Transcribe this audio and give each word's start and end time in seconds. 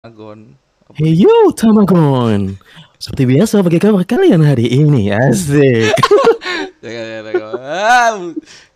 Agon. 0.00 0.56
Hey 0.96 1.12
yo, 1.12 1.52
Tamagon. 1.52 2.56
Seperti 2.96 3.36
biasa, 3.36 3.60
bagi 3.60 3.76
kabar 3.76 4.00
kalian 4.08 4.40
hari 4.40 4.64
ini? 4.64 5.12
Asik. 5.12 5.92
Jangan, 6.80 7.04
jangan, 7.04 7.24
jangan. 7.28 7.52
Ah, 7.60 8.16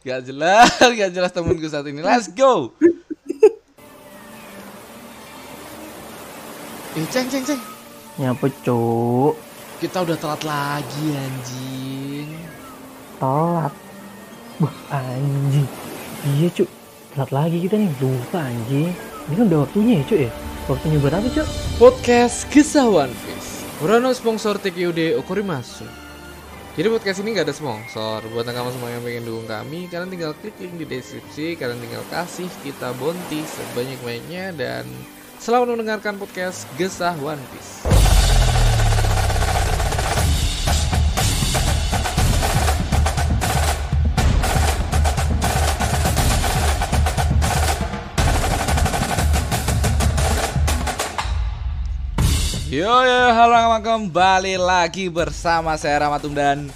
gak 0.05 0.21
jelas, 0.29 0.69
gak 0.77 1.11
jelas 1.17 1.33
temenku 1.33 1.65
saat 1.65 1.89
ini. 1.89 2.05
Let's 2.05 2.29
go. 2.29 2.77
Eh, 6.95 7.09
ceng, 7.09 7.27
ceng, 7.33 7.43
ceng. 7.43 7.59
Nyapa 8.21 8.47
cuk 8.63 9.35
Kita 9.83 10.07
udah 10.07 10.15
telat 10.15 10.43
lagi 10.47 11.07
anjing. 11.11 12.31
Telat 13.19 13.75
Wah 14.63 14.77
anjing 14.95 15.67
Iya 16.23 16.55
cuk 16.55 16.71
Telat 17.17 17.31
lagi 17.35 17.59
kita 17.67 17.83
nih 17.83 17.91
Lupa 17.99 18.47
anjing 18.47 18.95
Ini 19.27 19.35
kan 19.35 19.45
udah 19.51 19.61
waktunya 19.67 19.99
ya 19.99 20.03
cuk 20.07 20.21
ya 20.23 20.54
Waktunya 20.65 20.97
buat 20.97 21.13
apa 21.13 21.29
cuk 21.29 21.49
Podcast 21.77 22.49
Kisah 22.49 22.89
One 22.89 23.13
Piece. 23.13 23.69
Urano 23.85 24.17
sponsor 24.17 24.57
TQD 24.57 25.13
Okorimasu. 25.21 25.85
Jadi 26.73 26.89
podcast 26.89 27.21
ini 27.21 27.37
nggak 27.37 27.53
ada 27.53 27.53
sponsor. 27.53 28.25
Buat 28.33 28.49
kamu 28.49 28.73
semua 28.73 28.89
yang 28.89 29.05
pengen 29.05 29.29
dukung 29.29 29.45
kami, 29.45 29.93
kalian 29.93 30.09
tinggal 30.09 30.33
klik 30.41 30.57
link 30.57 30.81
di 30.81 30.89
deskripsi. 30.89 31.61
Kalian 31.61 31.85
tinggal 31.85 32.01
kasih 32.09 32.49
kita 32.65 32.97
bonti 32.97 33.45
sebanyak-banyaknya 33.45 34.57
dan 34.57 34.89
selamat 35.37 35.77
mendengarkan 35.77 36.17
podcast 36.17 36.65
Gesah 36.81 37.13
One 37.21 37.45
Piece. 37.53 37.85
Yo 52.75 52.91
yo 52.91 53.21
halo 53.31 53.55
nakama 53.55 53.79
kembali 53.79 54.59
lagi 54.59 55.07
bersama 55.07 55.79
saya 55.79 56.11
Ramatum 56.11 56.35
dan 56.35 56.67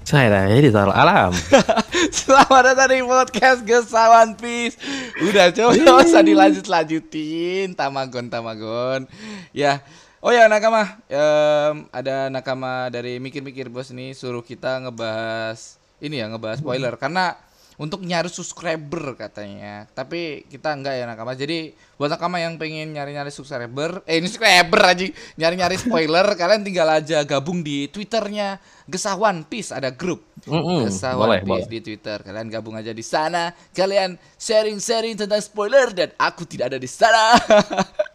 Saya 0.00 0.48
editor 0.48 0.88
alam. 0.88 1.36
Selamat 2.16 2.72
datang 2.72 2.96
di 2.96 3.04
podcast 3.04 3.60
Gesah 3.60 4.24
One 4.24 4.40
Piece 4.40 4.80
Udah 5.20 5.52
coba 5.52 5.76
nggak 5.76 5.98
usah 6.08 6.24
dilanjut 6.24 6.64
lanjutin 6.64 7.76
Tamagon 7.76 8.32
Tamagon. 8.32 9.04
Ya 9.52 9.84
Oh 10.24 10.32
ya 10.32 10.48
nakama. 10.48 10.96
Em, 11.12 11.92
Ada 11.92 12.32
nakama 12.32 12.88
dari 12.88 13.20
mikir-mikir 13.20 13.68
bos 13.68 13.92
nih 13.92 14.16
Suruh 14.16 14.40
kita 14.40 14.80
ngebahas 14.80 15.76
Ini 16.00 16.24
ya 16.24 16.26
ngebahas 16.32 16.64
spoiler. 16.64 16.96
Karena 16.96 17.36
untuk 17.74 18.06
nyari 18.06 18.30
subscriber 18.30 19.18
katanya 19.18 19.90
Tapi 19.90 20.46
kita 20.46 20.74
enggak 20.74 20.94
ya 20.94 21.04
nakama 21.10 21.34
Jadi 21.34 21.74
buat 21.98 22.10
nakama 22.10 22.38
yang 22.38 22.54
pengen 22.58 22.94
nyari-nyari 22.94 23.34
subscriber 23.34 24.02
Eh 24.06 24.22
ini 24.22 24.30
subscriber 24.30 24.80
aja 24.82 25.04
Nyari-nyari 25.38 25.76
spoiler 25.78 26.26
Kalian 26.40 26.62
tinggal 26.62 26.86
aja 26.90 27.26
gabung 27.26 27.66
di 27.66 27.90
twitternya 27.90 28.62
Gesah 28.86 29.18
One 29.18 29.42
Piece 29.46 29.74
Ada 29.74 29.90
grup 29.90 30.22
Mm-mm, 30.44 30.92
Gesah 30.92 31.16
boleh, 31.16 31.40
One 31.40 31.48
Piece 31.48 31.66
boleh. 31.68 31.72
di 31.72 31.78
Twitter. 31.80 32.18
Kalian 32.20 32.52
gabung 32.52 32.76
aja 32.76 32.92
di 32.92 33.00
sana. 33.00 33.48
Kalian 33.72 34.20
sharing-sharing 34.36 35.16
tentang 35.16 35.40
spoiler 35.40 35.88
dan 35.96 36.12
aku 36.20 36.44
tidak 36.44 36.74
ada 36.74 36.78
di 36.80 36.90
sana. 36.90 37.32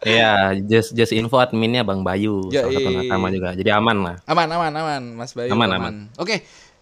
Iya, 0.00 0.56
just 0.64 0.96
just 0.96 1.12
info 1.12 1.36
adminnya 1.36 1.84
Bang 1.84 2.00
Bayu, 2.00 2.48
salah 2.48 2.72
satu 2.72 2.88
nakama 2.88 3.28
juga. 3.28 3.52
Jadi 3.52 3.68
aman 3.68 3.96
lah. 4.00 4.16
aman, 4.24 4.48
aman, 4.48 4.72
aman, 4.72 5.02
Mas 5.12 5.36
Bayu. 5.36 5.52
Aman, 5.52 5.68
aman. 5.68 5.94
Oke, 6.16 6.40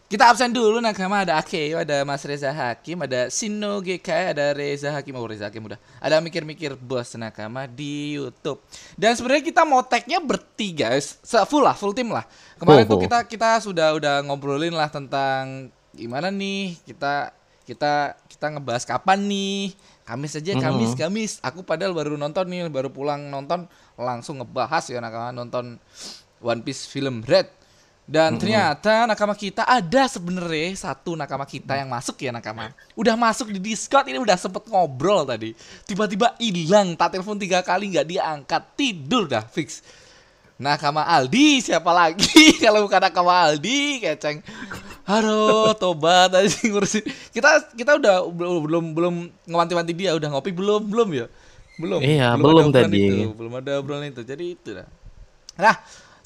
kita 0.09 0.25
absen 0.25 0.49
dulu 0.49 0.81
nakama 0.81 1.21
ada 1.21 1.37
Akeo, 1.37 1.85
ada 1.85 2.01
Mas 2.01 2.25
Reza 2.25 2.49
Hakim, 2.49 3.05
ada 3.05 3.29
Sino 3.29 3.85
GK, 3.85 4.33
ada 4.33 4.57
Reza 4.57 4.89
Hakim, 4.89 5.13
oh 5.13 5.29
Reza 5.29 5.53
Hakim 5.53 5.61
udah. 5.69 5.77
Ada 6.01 6.17
mikir-mikir 6.25 6.81
bos 6.81 7.13
nakama 7.13 7.69
di 7.69 8.17
YouTube. 8.17 8.57
Dan 8.97 9.13
sebenarnya 9.13 9.45
kita 9.45 9.69
mau 9.69 9.85
tag-nya 9.85 10.17
bertiga, 10.25 10.97
full 11.45 11.61
lah, 11.61 11.77
full 11.77 11.93
tim 11.93 12.09
lah. 12.09 12.25
Kemarin 12.57 12.89
Full, 12.89 12.93
tuh 12.97 13.01
kita 13.05 13.19
kita 13.29 13.49
sudah 13.61 13.93
udah 14.01 14.25
ngobrolin 14.25 14.73
lah 14.73 14.89
tentang 14.89 15.69
gimana 15.93 16.33
nih 16.33 16.79
kita 16.89 17.37
kita 17.69 18.17
kita 18.33 18.47
ngebahas 18.57 18.89
kapan 18.89 19.19
nih 19.29 19.77
Kamis 20.09 20.41
aja 20.41 20.57
Kamis 20.57 20.95
Mhm. 20.95 20.99
Kamis 20.99 21.33
aku 21.45 21.61
padahal 21.61 21.93
baru 21.93 22.17
nonton 22.17 22.49
nih 22.49 22.71
baru 22.73 22.89
pulang 22.89 23.29
nonton 23.29 23.69
langsung 23.99 24.41
ngebahas 24.41 24.89
ya 24.89 25.03
nakama 25.05 25.37
nonton 25.37 25.77
One 26.41 26.63
Piece 26.63 26.87
film 26.87 27.27
Red 27.27 27.58
dan 28.09 28.41
ternyata 28.41 29.05
nakama 29.05 29.37
kita 29.37 29.69
ada 29.69 30.09
sebenarnya 30.09 30.73
satu 30.73 31.13
nakama 31.13 31.45
kita 31.45 31.77
yang 31.77 31.93
masuk 31.93 32.17
ya 32.25 32.33
nakama 32.33 32.73
udah 32.97 33.13
masuk 33.21 33.53
di 33.53 33.61
Discord 33.61 34.09
ini 34.09 34.17
udah 34.17 34.41
sempet 34.41 34.65
ngobrol 34.65 35.29
tadi 35.29 35.53
tiba-tiba 35.85 36.33
hilang 36.41 36.97
tak 36.97 37.21
telepon 37.21 37.37
tiga 37.37 37.61
kali 37.61 37.93
nggak 37.93 38.09
diangkat 38.09 38.63
tidur 38.81 39.29
dah 39.29 39.45
fix 39.45 39.85
Nakama 40.59 41.07
Aldi 41.07 41.63
siapa 41.63 41.95
lagi 41.95 42.51
kalau 42.67 42.83
bukan 42.83 42.99
Nakama 42.99 43.47
Aldi 43.47 44.03
keceng. 44.03 44.43
Aduh, 45.07 45.71
tobat 45.79 46.35
aja 46.35 46.51
ngurusin. 46.67 47.07
Kita 47.31 47.63
kita 47.79 47.95
udah 47.95 48.27
belum 48.27 48.67
belum 48.67 48.85
belum 48.91 49.15
ngewanti-wanti 49.47 49.95
dia 49.95 50.19
udah 50.19 50.27
ngopi 50.35 50.51
belum 50.51 50.91
belum 50.91 51.09
ya? 51.15 51.27
Belum. 51.79 52.03
Iya, 52.03 52.35
belum 52.35 52.75
obrolan 52.75 52.75
tadi. 52.75 53.07
Itu, 53.07 53.39
belum 53.39 53.53
ada 53.63 53.79
obrolan 53.79 54.11
itu. 54.11 54.27
Jadi 54.27 54.45
itu 54.59 54.75
dah. 54.75 54.89
Nah, 55.63 55.79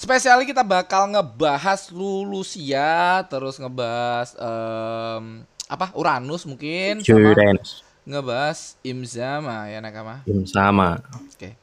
spesialnya 0.03 0.43
kita 0.43 0.67
bakal 0.67 1.07
ngebahas 1.15 1.95
Lulusia, 1.95 3.23
terus 3.31 3.63
ngebahas 3.63 4.35
em, 4.35 5.47
apa? 5.71 5.95
Uranus 5.95 6.43
mungkin 6.43 6.99
sama 7.01 7.31
Jurens. 7.31 7.87
ngebahas 8.03 8.59
Imzama 8.83 9.71
ya 9.71 9.79
Nakama. 9.79 10.27
sama. 10.51 10.99
Oke. 11.31 11.55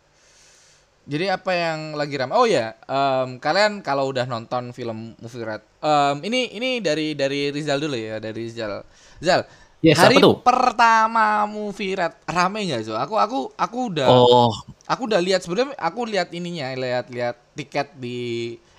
Jadi 1.10 1.26
apa 1.26 1.52
yang 1.58 1.98
lagi 1.98 2.16
ramai? 2.16 2.36
Oh 2.38 2.48
ya, 2.48 2.78
em, 2.88 3.42
kalian 3.42 3.84
kalau 3.84 4.08
udah 4.08 4.24
nonton 4.24 4.72
film 4.72 5.20
Movie 5.20 5.44
Red, 5.44 5.62
em, 5.84 6.16
ini 6.24 6.56
ini 6.56 6.80
dari 6.80 7.18
dari 7.20 7.52
Rizal 7.52 7.82
dulu 7.82 7.98
ya, 8.00 8.24
dari 8.24 8.48
Rizal. 8.48 8.88
Rizal, 9.20 9.44
Yes, 9.80 9.96
hari 9.96 10.20
pertama 10.44 11.48
Movie 11.48 11.96
Red 11.96 12.12
rame 12.28 12.68
nggak 12.68 12.84
so? 12.84 13.00
Aku 13.00 13.16
aku 13.16 13.48
aku 13.56 13.78
udah 13.96 14.12
Oh, 14.12 14.52
aku 14.90 15.06
udah 15.06 15.22
lihat 15.22 15.46
sebenarnya 15.46 15.78
aku 15.78 16.00
lihat 16.04 16.34
ininya, 16.34 16.74
lihat-lihat 16.74 17.36
tiket 17.54 17.94
di 17.96 18.18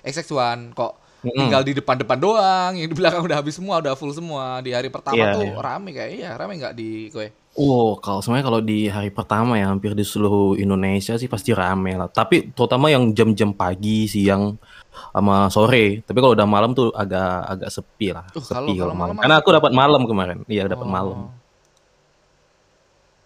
XX1 0.03 0.75
kok 0.75 0.99
Mm-mm. 1.21 1.37
tinggal 1.37 1.61
di 1.61 1.77
depan-depan 1.77 2.17
doang, 2.17 2.71
yang 2.75 2.89
di 2.89 2.97
belakang 2.97 3.21
udah 3.21 3.37
habis 3.39 3.53
semua, 3.53 3.77
udah 3.77 3.93
full 3.93 4.09
semua. 4.11 4.57
Di 4.59 4.73
hari 4.73 4.89
pertama 4.89 5.21
Iya, 5.21 5.37
tuh 5.37 5.45
iya. 5.47 5.55
rame 5.55 5.89
kayak 5.93 6.11
iya, 6.11 6.29
rame 6.35 6.57
nggak 6.57 6.73
di 6.75 7.07
kowe? 7.09 7.29
oh, 7.51 7.99
kalau 7.99 8.23
sebenarnya 8.23 8.47
kalau 8.47 8.61
di 8.63 8.87
hari 8.87 9.11
pertama 9.11 9.59
ya 9.59 9.67
hampir 9.67 9.91
di 9.91 10.01
seluruh 10.01 10.55
Indonesia 10.55 11.19
sih 11.19 11.27
pasti 11.27 11.51
rame 11.53 11.93
lah. 11.93 12.07
Tapi 12.07 12.49
terutama 12.51 12.87
yang 12.89 13.11
jam-jam 13.11 13.51
pagi, 13.53 14.07
siang, 14.07 14.55
sama 15.13 15.45
sore. 15.47 15.99
Tapi 16.01 16.17
kalau 16.17 16.33
udah 16.33 16.47
malam 16.47 16.71
tuh 16.71 16.89
agak 16.95 17.29
agak 17.45 17.69
sepi 17.69 18.15
lah. 18.15 18.25
Uh, 18.31 18.39
sepi 18.41 18.71
kalau- 18.73 18.89
kalau 18.89 18.95
malam 18.95 19.13
Karena 19.19 19.35
masih- 19.35 19.43
aku 19.45 19.49
dapat 19.51 19.71
malam 19.75 20.01
kemarin. 20.07 20.37
Iya, 20.47 20.63
dapat 20.65 20.87
Oh. 20.87 20.95
malam. 20.95 21.19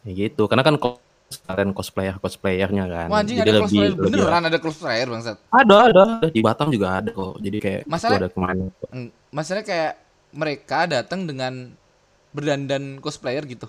Ya 0.04 0.12
gitu. 0.28 0.44
Karena 0.50 0.66
kan 0.66 0.76
kok 0.76 1.05
kalian 1.26 1.72
cosplayer 1.72 2.16
cosplayernya 2.16 2.86
kan. 2.86 3.08
Wah, 3.10 3.20
anjing 3.20 3.38
Jadi 3.38 3.50
ada 3.50 3.62
cosplayer 3.62 3.92
lebih- 3.92 4.06
beneran 4.14 4.44
ada 4.46 4.60
cosplayer 4.60 5.08
bangsat. 5.08 5.38
Ada, 5.50 5.76
ada, 5.84 6.02
ada. 6.16 6.28
Di 6.28 6.42
Batam 6.42 6.68
juga 6.70 6.88
ada 6.96 7.10
kok. 7.10 7.36
Jadi 7.40 7.58
kayak 7.58 7.82
Masalah- 7.86 8.18
ada 8.18 8.28
ke 8.28 8.38
mana. 8.38 8.66
Masalahnya 9.30 9.66
kayak 9.66 9.94
mereka 10.32 10.80
datang 10.86 11.26
dengan 11.26 11.74
berdandan 12.30 13.00
cosplayer 13.00 13.42
gitu. 13.46 13.66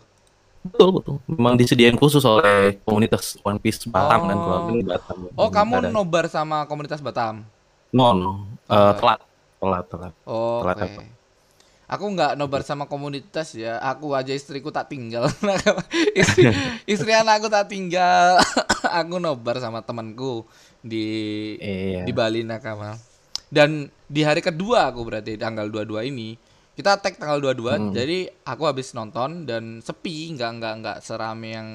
Betul, 0.62 0.98
betul. 0.98 1.16
Memang 1.26 1.54
disediain 1.54 1.94
khusus 1.94 2.20
oleh 2.22 2.82
komunitas 2.82 3.38
One 3.40 3.56
Piece 3.56 3.86
Batam 3.86 4.26
kan 4.26 4.36
Oh. 4.36 4.42
kalau 4.42 4.58
di 4.68 4.82
Batam. 4.82 5.18
Oh, 5.32 5.48
kamu 5.48 5.72
Ada. 5.78 5.88
nobar 5.90 6.24
sama 6.26 6.66
komunitas 6.66 6.98
Batam. 6.98 7.46
No, 7.88 8.10
no. 8.12 8.30
Eh, 8.66 8.74
Oh. 8.74 8.92
telat. 8.94 9.20
Telat, 9.56 9.84
telat. 9.86 10.12
Oh, 10.24 10.60
Telat 10.60 10.76
Oke. 10.76 10.86
apa? 10.90 11.02
Aku 11.86 12.10
nggak 12.10 12.34
nobar 12.34 12.60
sama 12.60 12.84
komunitas 12.84 13.54
ya. 13.54 13.78
Aku 13.78 14.10
aja 14.10 14.34
istriku 14.34 14.68
tak 14.68 14.90
tinggal. 14.90 15.30
istri, 16.20 16.50
istri 16.92 17.14
anakku 17.14 17.46
tak 17.46 17.70
tinggal. 17.70 18.42
aku 18.98 19.16
nobar 19.16 19.58
sama 19.58 19.80
temanku 19.80 20.42
di 20.82 21.06
Iya. 21.56 22.02
di 22.02 22.10
Bali 22.10 22.42
Nakama. 22.42 22.98
Dan 23.46 23.86
di 24.04 24.20
hari 24.20 24.42
kedua 24.42 24.90
aku 24.90 25.06
berarti 25.06 25.38
tanggal 25.38 25.70
22 25.70 26.10
ini 26.10 26.34
kita 26.74 26.98
tag 26.98 27.16
tanggal 27.16 27.38
22. 27.40 27.54
Hmm. 27.70 27.94
Jadi 27.94 28.18
aku 28.42 28.62
habis 28.66 28.90
nonton 28.90 29.46
dan 29.46 29.78
sepi, 29.78 30.34
nggak 30.34 30.50
nggak 30.58 30.74
nggak 30.82 30.98
serame 31.00 31.48
yang 31.48 31.68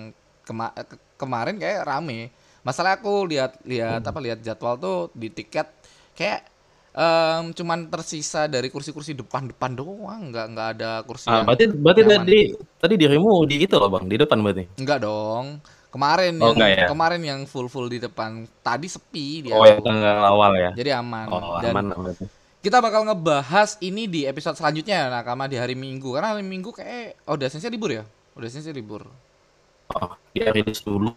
kema- 0.43 0.75
ke- 0.75 0.99
kemarin 1.15 1.55
kayak 1.55 1.87
rame. 1.87 2.29
Masalah 2.61 2.99
aku 2.99 3.25
lihat 3.25 3.57
lihat 3.63 4.03
Hmm. 4.03 4.09
apa 4.11 4.19
lihat 4.19 4.43
jadwal 4.43 4.75
tuh 4.75 5.07
di 5.15 5.31
tiket 5.31 5.71
kayak 6.13 6.50
em, 6.91 7.43
cuman 7.55 7.87
tersisa 7.87 8.45
dari 8.45 8.67
kursi-kursi 8.67 9.15
depan-depan 9.15 9.71
doang, 9.73 10.31
nggak 10.31 10.45
nggak 10.51 10.67
ada 10.77 10.91
kursi 11.07 11.27
Ah, 11.27 11.43
berarti 11.43 11.71
berarti 11.71 12.01
nyaman. 12.03 12.17
tadi 12.23 12.39
tadi 12.77 12.93
dirimu 12.99 13.33
di 13.47 13.55
itu 13.63 13.75
loh, 13.79 13.87
Bang, 13.87 14.05
di 14.11 14.15
depan 14.19 14.37
berarti. 14.39 14.67
Enggak 14.77 14.99
dong. 15.01 15.59
Kemarin 15.91 16.39
Oh, 16.39 16.55
yang 16.55 16.71
ya? 16.71 16.87
kemarin 16.87 17.19
yang 17.19 17.39
full-full 17.43 17.91
di 17.91 17.99
depan. 17.99 18.47
Tadi 18.63 18.87
sepi 18.87 19.43
dia. 19.43 19.55
Oh, 19.55 19.67
yang 19.67 19.83
tanggal 19.83 20.23
awal 20.23 20.55
ya. 20.55 20.71
Jadi 20.71 20.87
aman. 20.95 21.27
Oh, 21.27 21.59
Dan 21.59 21.75
aman 21.75 21.85
berarti. 21.91 22.25
kita 22.63 22.79
bakal 22.79 23.03
ngebahas 23.11 23.75
ini 23.83 24.07
di 24.07 24.23
episode 24.23 24.55
selanjutnya 24.55 25.11
Nakama 25.11 25.51
di 25.51 25.59
hari 25.59 25.75
Minggu. 25.75 26.15
Karena 26.15 26.31
hari 26.31 26.47
Minggu 26.47 26.71
kayak 26.71 27.19
oh 27.27 27.35
sensei 27.51 27.67
libur 27.67 27.91
ya? 27.91 28.03
Udah 28.39 28.47
sensei 28.47 28.71
libur. 28.71 29.03
Oh, 29.91 30.15
dia 30.31 30.47
rilis 30.55 30.79
dulu 30.79 31.11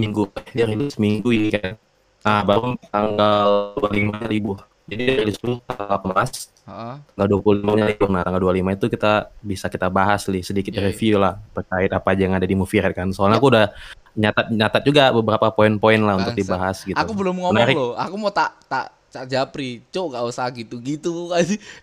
minggu, 0.00 0.24
dia 0.56 0.64
rilis 0.64 0.96
minggu 0.96 1.28
ini 1.28 1.48
kan. 1.52 1.76
Nah, 2.24 2.40
baru 2.48 2.80
tanggal 2.88 3.76
25 3.76 4.24
libur. 4.32 4.64
Jadi 4.84 5.02
dari 5.08 5.32
dulu 5.32 5.64
tanggal 5.64 5.88
18, 5.96 6.68
Heeh. 6.68 6.94
tanggal 7.16 7.28
25 7.40 7.88
libur. 7.88 8.08
Nah, 8.08 8.22
tanggal 8.22 8.42
25 8.42 8.76
itu 8.76 8.86
kita 8.86 9.12
bisa 9.40 9.66
kita 9.68 9.88
bahas 9.88 10.28
li 10.28 10.44
sedikit 10.44 10.72
Iya, 10.72 10.80
iya. 10.80 10.86
review 10.92 11.14
lah 11.16 11.40
terkait 11.52 11.88
apa 11.88 12.08
aja 12.12 12.22
yang 12.22 12.36
ada 12.36 12.44
di 12.44 12.52
movie 12.52 12.84
kan. 12.84 13.08
Soalnya 13.08 13.40
aku 13.40 13.48
udah 13.48 13.66
nyatat 14.14 14.46
nyatat 14.52 14.82
juga 14.84 15.10
beberapa 15.10 15.50
poin-poin 15.50 15.98
lah 15.98 16.14
untuk 16.16 16.32
Bangsat. 16.32 16.44
dibahas 16.44 16.76
gitu. 16.84 16.96
Aku 16.96 17.12
belum 17.16 17.34
ngomong 17.40 17.56
Menarik. 17.56 17.74
loh. 17.74 17.96
Aku 17.96 18.14
mau 18.20 18.28
tak 18.28 18.60
tak 18.68 18.92
Cak 19.14 19.30
Japri, 19.30 19.78
cok 19.94 20.06
gak 20.10 20.24
usah 20.26 20.50
gitu-gitu 20.50 21.30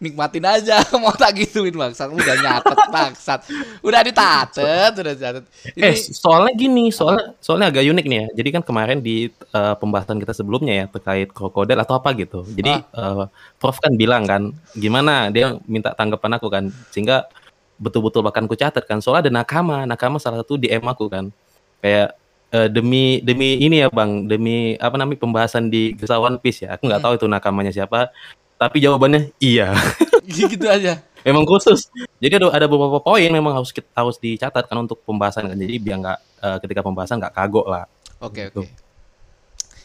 nikmatin 0.03 0.43
aja. 0.43 0.83
Mau 0.99 1.15
tak 1.15 1.39
gituin 1.39 1.71
bangsat 1.71 2.11
udah 2.11 2.35
nyatet 2.43 2.79
bangsat. 2.95 3.39
Udah 3.79 4.03
ditatet 4.03 4.91
udah 4.99 5.15
catet 5.15 5.45
Eh, 5.79 5.95
ini 5.95 6.11
soalnya 6.11 6.51
gini, 6.51 6.91
soalnya 6.91 7.31
soalnya 7.39 7.71
agak 7.71 7.87
unik 7.87 8.05
nih 8.11 8.19
ya. 8.19 8.27
Jadi 8.35 8.49
kan 8.51 8.61
kemarin 8.67 8.99
di 8.99 9.31
eh, 9.31 9.75
pembahasan 9.79 10.19
kita 10.19 10.35
sebelumnya 10.35 10.83
ya 10.83 10.85
terkait 10.91 11.31
krokodil 11.31 11.79
atau 11.79 11.95
apa 11.95 12.11
gitu. 12.19 12.43
Jadi 12.43 12.75
eh, 12.83 13.23
Prof 13.55 13.79
kan 13.79 13.95
bilang 13.95 14.27
kan, 14.27 14.51
gimana? 14.75 15.31
Dia 15.31 15.55
minta 15.71 15.95
tanggapan 15.95 16.35
aku 16.35 16.51
kan, 16.51 16.67
sehingga 16.91 17.31
betul-betul 17.79 18.27
bahkan 18.27 18.43
ku 18.43 18.59
catat 18.59 18.83
kan. 18.83 18.99
Soalnya 18.99 19.31
ada 19.31 19.33
nakama, 19.39 19.87
nakama 19.87 20.19
salah 20.19 20.43
satu 20.43 20.59
DM 20.59 20.83
aku 20.83 21.07
kan, 21.07 21.31
kayak 21.79 22.11
eh, 22.51 22.67
demi 22.67 23.19
demi 23.23 23.57
ini 23.57 23.81
ya 23.81 23.87
bang, 23.89 24.27
demi 24.27 24.75
apa 24.77 24.95
namanya 24.99 25.19
pembahasan 25.19 25.67
di 25.67 25.95
Gesa 25.95 26.19
One 26.19 26.37
Piece 26.37 26.67
ya. 26.67 26.75
Aku 26.75 26.85
nggak 26.87 26.99
Hmm. 27.01 27.07
tahu 27.09 27.13
itu 27.17 27.25
nakamanya 27.27 27.71
siapa, 27.71 28.11
tapi 28.55 28.77
jawabannya 28.79 29.31
iya. 29.39 29.71
gitu 30.27 30.67
aja 30.69 31.01
Memang 31.21 31.45
khusus. 31.45 31.85
Jadi 32.17 32.33
ada 32.41 32.49
ada 32.49 32.65
beberapa 32.65 32.97
poin 32.97 33.29
memang 33.29 33.53
harus 33.53 33.69
kita, 33.69 33.85
harus 33.93 34.17
dicatat 34.17 34.65
kan 34.65 34.77
untuk 34.81 35.05
pembahasan 35.05 35.45
kan. 35.45 35.57
Jadi 35.57 35.77
biar 35.77 35.97
nggak 36.01 36.19
eh, 36.41 36.57
ketika 36.65 36.81
pembahasan 36.81 37.21
nggak 37.21 37.33
kagok 37.33 37.67
lah. 37.69 37.85
Oke 38.17 38.49
Gitu. 38.49 38.65
oke. 38.65 38.73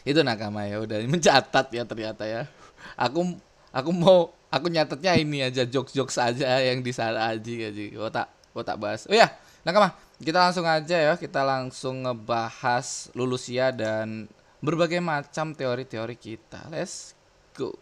Itu 0.01 0.25
nakama 0.25 0.65
ya 0.65 0.81
udah 0.81 0.97
mencatat 1.05 1.65
ya 1.69 1.83
ternyata 1.85 2.23
ya. 2.25 2.49
Aku 2.97 3.37
aku 3.69 3.89
mau 3.93 4.33
aku 4.49 4.65
nyatetnya 4.71 5.13
ini 5.19 5.45
aja 5.45 5.61
jokes-jokes 5.67 6.17
aja 6.17 6.57
yang 6.63 6.81
di 6.81 6.89
sana 6.89 7.35
aja 7.35 7.53
aja. 7.69 7.83
Oh 8.01 8.09
tak 8.09 8.27
oh 8.57 8.63
tak 8.65 8.77
bahas. 8.81 9.05
Oh 9.05 9.13
ya, 9.13 9.29
nakama. 9.61 9.93
Kita 10.17 10.39
langsung 10.41 10.65
aja 10.65 10.97
ya, 10.97 11.13
kita 11.13 11.45
langsung 11.45 12.01
ngebahas 12.01 13.13
Lulusia 13.13 13.69
dan 13.69 14.25
berbagai 14.59 14.97
macam 14.97 15.53
teori-teori 15.53 16.17
kita. 16.17 16.65
Let's 16.67 17.13
go. 17.53 17.77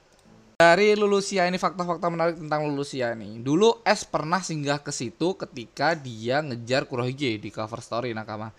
Dari 0.56 0.96
Lulusia 0.96 1.48
ini 1.48 1.56
fakta-fakta 1.56 2.08
menarik 2.08 2.36
tentang 2.36 2.68
Lulusia 2.68 3.12
nih. 3.12 3.40
Dulu 3.40 3.80
S 3.82 4.04
pernah 4.04 4.40
singgah 4.40 4.80
ke 4.80 4.92
situ 4.92 5.36
ketika 5.36 5.96
dia 5.96 6.40
ngejar 6.40 6.84
Kurohige 6.86 7.36
di 7.36 7.50
cover 7.50 7.80
story 7.80 8.12
Nakama. 8.12 8.52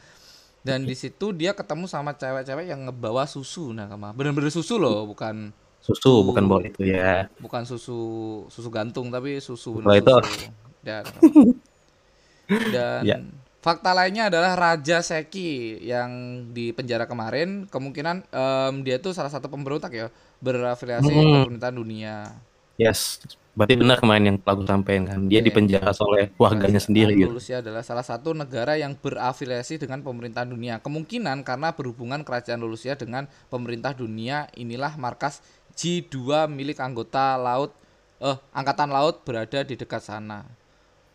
Dan 0.61 0.83
di 0.83 0.93
situ 0.93 1.31
dia 1.31 1.53
ketemu 1.53 1.87
sama 1.87 2.11
cewek-cewek 2.11 2.67
yang 2.67 2.85
ngebawa 2.85 3.25
susu 3.25 3.71
Nakama. 3.71 4.13
Bener-bener 4.13 4.49
susu 4.49 4.77
loh, 4.77 5.05
bukan 5.05 5.53
Susu 5.79 6.27
bukan 6.27 6.51
bawa 6.51 6.67
itu 6.67 6.83
ya. 6.83 7.31
bukan 7.39 7.63
susu 7.63 7.95
susu 8.51 8.69
gantung 8.69 9.07
tapi 9.07 9.39
susu 9.39 9.79
bener 9.79 10.03
itu- 10.03 10.19
susu. 10.27 10.51
Dan 10.83 11.05
dan 12.75 13.01
Ya. 13.07 13.17
Fakta 13.67 13.91
lainnya 13.99 14.31
adalah 14.31 14.53
Raja 14.55 14.99
Seki 15.03 15.83
yang 15.83 16.11
di 16.55 16.71
penjara 16.71 17.05
kemarin 17.11 17.67
kemungkinan 17.67 18.17
em, 18.31 18.75
dia 18.87 18.97
tuh 19.03 19.11
salah 19.19 19.33
satu 19.35 19.47
pemberontak 19.51 19.91
ya 20.01 20.07
berafiliasi 20.39 21.11
Hmm. 21.11 21.43
pemerintahan 21.43 21.75
dunia. 21.75 22.17
Yes. 22.77 23.01
Berarti 23.57 23.75
benar 23.81 23.97
kemarin 24.03 24.25
yang 24.29 24.37
telah 24.37 24.55
aku 24.61 24.65
sampaikan 24.69 25.05
kan. 25.09 25.21
Dia 25.33 25.41
Iya. 25.41 25.47
dipenjara 25.49 25.91
oleh 26.05 26.25
warganya 26.37 26.77
sendiri 26.77 27.17
gitu. 27.17 27.33
Rusia 27.33 27.65
adalah 27.65 27.81
salah 27.81 28.05
satu 28.05 28.37
negara 28.37 28.77
yang 28.77 28.93
berafiliasi 29.01 29.81
dengan 29.81 30.05
pemerintahan 30.05 30.49
dunia. 30.53 30.75
Kemungkinan 30.85 31.41
karena 31.41 31.73
berhubungan 31.73 32.21
kerajaan 32.21 32.61
Rusia 32.61 32.95
dengan 33.01 33.25
pemerintah 33.49 33.97
dunia, 33.97 34.47
inilah 34.61 34.93
markas 35.01 35.41
G2 35.73 36.45
milik 36.49 36.79
anggota 36.81 37.37
laut 37.41 37.73
eh 38.17 38.37
angkatan 38.53 38.89
laut 38.93 39.25
berada 39.25 39.61
di 39.65 39.77
dekat 39.77 40.01
sana. 40.05 40.45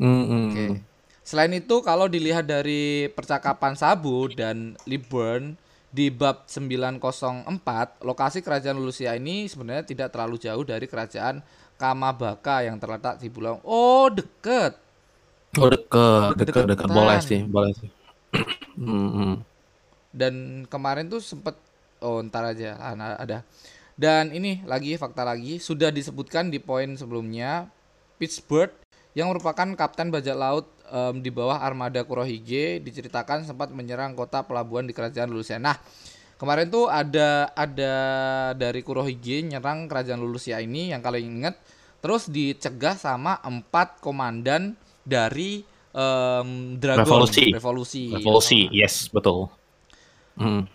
Mm, 0.02 0.10
mm, 0.26 0.46
Oke. 0.50 0.66
mm. 0.70 0.78
Selain 1.22 1.54
itu 1.54 1.86
kalau 1.86 2.10
dilihat 2.10 2.50
dari 2.50 3.06
percakapan 3.14 3.78
Sabu 3.78 4.26
dan 4.34 4.74
Liburn 4.90 5.54
di 5.94 6.10
bab 6.10 6.50
904, 6.50 8.02
lokasi 8.02 8.42
kerajaan 8.42 8.80
Rusia 8.80 9.14
ini 9.14 9.46
sebenarnya 9.46 9.86
tidak 9.86 10.10
terlalu 10.16 10.42
jauh 10.42 10.64
dari 10.66 10.90
kerajaan 10.90 11.46
Kamabaka 11.78 12.66
yang 12.66 12.78
terletak 12.82 13.22
di 13.22 13.30
pulau. 13.30 13.62
Oh, 13.66 14.10
deket. 14.10 14.78
Oh 15.60 15.68
deket, 15.68 16.40
deket, 16.40 16.64
deket. 16.64 16.88
Boleh 16.88 17.20
sih, 17.20 17.44
boleh 17.44 17.76
sih. 17.76 17.92
Dan 20.20 20.64
kemarin 20.72 21.12
tuh 21.12 21.20
sempet 21.20 21.60
oh 22.00 22.24
ntar 22.24 22.56
aja 22.56 22.80
ah, 22.80 22.94
nah, 22.96 23.20
ada. 23.20 23.44
Dan 24.00 24.32
ini 24.32 24.64
lagi 24.64 24.96
fakta 24.96 25.28
lagi 25.28 25.60
sudah 25.60 25.92
disebutkan 25.92 26.48
di 26.48 26.58
poin 26.64 26.96
sebelumnya 26.96 27.68
Pittsburgh 28.16 28.72
yang 29.12 29.28
merupakan 29.28 29.68
kapten 29.76 30.08
bajak 30.08 30.36
laut 30.40 30.66
em, 30.88 31.20
di 31.20 31.28
bawah 31.28 31.60
armada 31.60 32.00
Kurohige 32.08 32.80
diceritakan 32.80 33.44
sempat 33.44 33.72
menyerang 33.76 34.16
kota 34.16 34.44
pelabuhan 34.48 34.88
di 34.88 34.96
kerajaan 34.96 35.28
Lulusia. 35.28 35.60
Nah, 35.60 35.76
kemarin 36.40 36.72
tuh 36.72 36.88
ada 36.88 37.52
ada 37.52 37.94
dari 38.56 38.80
Kurohige 38.80 39.44
nyerang 39.44 39.92
kerajaan 39.92 40.24
Lulusia 40.24 40.64
ini 40.64 40.96
yang 40.96 41.04
kalian 41.04 41.44
ingat 41.44 41.56
terus 42.02 42.32
dicegah 42.32 42.96
sama 42.96 43.38
empat 43.44 44.00
komandan 44.00 44.80
dari 45.04 45.68
em, 45.92 46.80
Dragon 46.80 47.04
Revolusi. 47.04 47.46
Revolusi. 47.52 48.04
Revolusi, 48.16 48.60
yes, 48.72 49.12
betul. 49.12 49.52
Mm. 50.40 50.72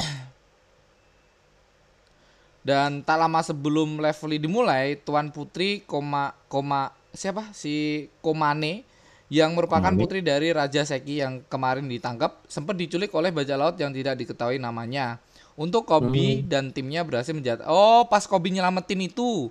Dan 2.66 3.06
tak 3.06 3.22
lama 3.22 3.46
sebelum 3.46 4.02
level 4.02 4.42
dimulai, 4.42 4.98
Tuan 5.06 5.30
Putri 5.30 5.86
koma 5.86 6.34
koma 6.50 6.90
siapa 7.16 7.50
si 7.56 8.06
Komane 8.20 8.84
yang 9.26 9.56
merupakan 9.58 9.90
Komane. 9.90 9.98
putri 9.98 10.20
dari 10.22 10.54
Raja 10.54 10.86
Seki 10.86 11.24
yang 11.24 11.42
kemarin 11.50 11.88
ditangkap 11.90 12.46
sempat 12.46 12.78
diculik 12.78 13.10
oleh 13.16 13.34
bajak 13.34 13.58
laut 13.58 13.76
yang 13.80 13.90
tidak 13.90 14.14
diketahui 14.22 14.60
namanya. 14.62 15.18
Untuk 15.56 15.88
Kobi 15.88 16.44
dan 16.44 16.68
timnya 16.68 17.00
berhasil 17.00 17.32
menjat. 17.32 17.64
Oh, 17.64 18.04
pas 18.06 18.28
Kobi 18.28 18.52
nyelamatin 18.52 19.08
itu. 19.08 19.48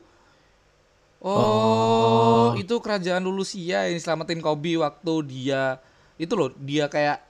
Oh, 1.25 2.53
itu 2.53 2.77
kerajaan 2.77 3.25
Lulusia 3.25 3.89
yang 3.89 3.97
selamatin 3.97 4.37
Kobi 4.37 4.77
waktu 4.77 5.13
dia 5.25 5.81
itu 6.21 6.37
loh, 6.37 6.53
dia 6.61 6.85
kayak 6.85 7.25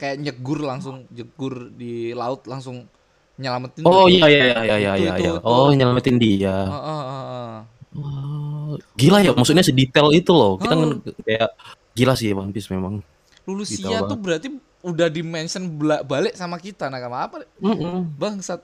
kayak 0.00 0.16
nyegur 0.18 0.64
langsung 0.64 1.04
nyegur 1.12 1.68
di 1.76 2.16
laut 2.16 2.48
langsung 2.48 2.88
nyelamatin. 3.36 3.84
Oh 3.84 4.08
iya 4.08 4.26
iya 4.26 4.46
iya 4.64 4.76
iya 4.80 4.92
iya. 4.96 5.12
iya. 5.20 5.32
Oh 5.44 5.68
nyelamatin 5.70 6.16
dia. 6.16 6.56
Heeh, 6.66 7.00
heeh, 7.04 7.24
heeh. 7.28 7.54
Oh, 7.60 7.73
gila 8.94 9.18
ya, 9.20 9.32
maksudnya 9.32 9.62
sedetail 9.62 10.10
itu 10.10 10.30
loh. 10.30 10.58
Kita 10.58 10.74
kan 10.74 10.90
kayak 11.22 11.50
gila 11.92 12.14
sih 12.14 12.30
One 12.30 12.50
Piece 12.50 12.68
memang. 12.68 13.00
Lulusia 13.44 14.02
tuh 14.02 14.16
berarti 14.16 14.48
udah 14.80 15.08
dimention 15.08 15.64
balik 16.02 16.34
sama 16.34 16.56
kita 16.56 16.88
nakama 16.88 17.24
apa 17.24 17.36
Mm-mm. 17.56 18.04
bangsat 18.14 18.60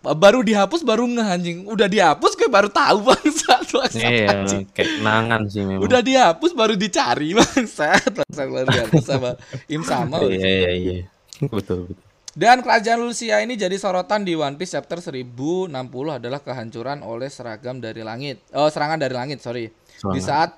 baru 0.00 0.40
dihapus 0.40 0.80
baru 0.80 1.04
ngeh 1.04 1.28
anjing 1.28 1.58
udah 1.64 1.84
dihapus 1.84 2.32
gue 2.34 2.48
baru 2.48 2.72
tahu 2.72 3.04
bangsat 3.08 3.68
bangsat 3.68 4.00
Iya, 4.00 4.26
anjing. 4.32 4.64
kayak 4.72 4.88
kenangan 4.96 5.44
sih 5.44 5.60
memang. 5.60 5.84
udah 5.84 6.00
dihapus 6.00 6.56
baru 6.56 6.72
dicari 6.72 7.34
bangsat 7.38 8.00
bangsat 8.16 8.46
luar 8.48 8.64
biasa 8.64 8.96
sama 9.02 9.30
im 9.68 9.84
sama 9.84 10.24
Iya 10.24 10.40
iya 10.40 10.70
iya. 10.72 10.96
Betul 11.44 11.84
betul. 11.84 12.07
Dan 12.38 12.62
kerajaan 12.62 13.02
Lulusia 13.02 13.42
ini 13.42 13.58
jadi 13.58 13.74
sorotan 13.74 14.22
di 14.22 14.38
One 14.38 14.54
Piece 14.54 14.78
chapter 14.78 15.02
1060 15.02 15.74
adalah 16.06 16.38
kehancuran 16.38 17.02
oleh 17.02 17.26
seragam 17.26 17.82
dari 17.82 18.06
langit 18.06 18.38
oh 18.54 18.70
serangan 18.70 19.02
dari 19.02 19.10
langit 19.10 19.42
sorry 19.42 19.74
di 19.74 20.22
Serangan. 20.22 20.22
saat 20.22 20.50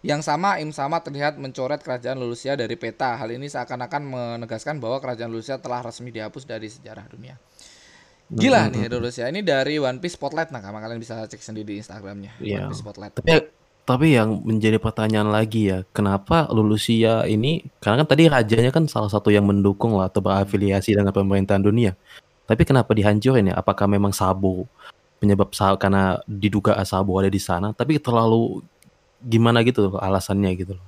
yang 0.00 0.24
sama 0.24 0.58
Im 0.58 0.72
Sama 0.72 0.98
terlihat 1.04 1.36
mencoret 1.36 1.84
kerajaan 1.84 2.16
Lulusia 2.16 2.56
dari 2.56 2.72
peta. 2.72 3.20
Hal 3.20 3.36
ini 3.36 3.52
seakan-akan 3.52 4.02
menegaskan 4.40 4.80
bahwa 4.80 4.96
kerajaan 4.96 5.28
Lulusia 5.28 5.60
telah 5.60 5.84
resmi 5.84 6.08
dihapus 6.08 6.48
dari 6.48 6.72
sejarah 6.72 7.04
dunia. 7.04 7.36
Gila 8.32 8.72
nih 8.72 8.88
Lulusia 8.88 9.28
ini 9.28 9.44
dari 9.44 9.76
One 9.76 10.00
Piece 10.00 10.16
Spotlight 10.16 10.54
nah 10.56 10.64
kalian 10.64 10.96
bisa 10.96 11.28
cek 11.28 11.42
sendiri 11.44 11.76
di 11.76 11.84
Instagramnya 11.84 12.32
Iya. 12.40 12.64
One 12.64 12.72
Piece 12.72 12.80
Spotlight. 12.80 13.12
Tapi 13.20 13.59
tapi 13.90 14.14
yang 14.14 14.46
menjadi 14.46 14.78
pertanyaan 14.78 15.34
lagi 15.34 15.66
ya, 15.66 15.82
kenapa 15.90 16.46
Lulusia 16.54 17.26
ini 17.26 17.66
karena 17.82 18.06
kan 18.06 18.14
tadi 18.14 18.30
rajanya 18.30 18.70
kan 18.70 18.86
salah 18.86 19.10
satu 19.10 19.34
yang 19.34 19.42
mendukung 19.42 19.98
lah 19.98 20.06
atau 20.06 20.22
berafiliasi 20.22 20.94
dengan 20.94 21.10
pemerintahan 21.10 21.58
dunia. 21.58 21.98
Tapi 22.46 22.62
kenapa 22.62 22.94
dihancurin 22.94 23.50
ya? 23.50 23.58
Apakah 23.58 23.90
memang 23.90 24.14
Sabo 24.14 24.70
penyebab 25.18 25.50
karena 25.74 26.22
diduga 26.30 26.78
Sabo 26.86 27.18
ada 27.18 27.26
di 27.26 27.42
sana, 27.42 27.74
tapi 27.74 27.98
terlalu 27.98 28.62
gimana 29.26 29.66
gitu 29.66 29.90
loh 29.90 29.98
alasannya 29.98 30.50
gitu 30.54 30.78
loh. 30.78 30.86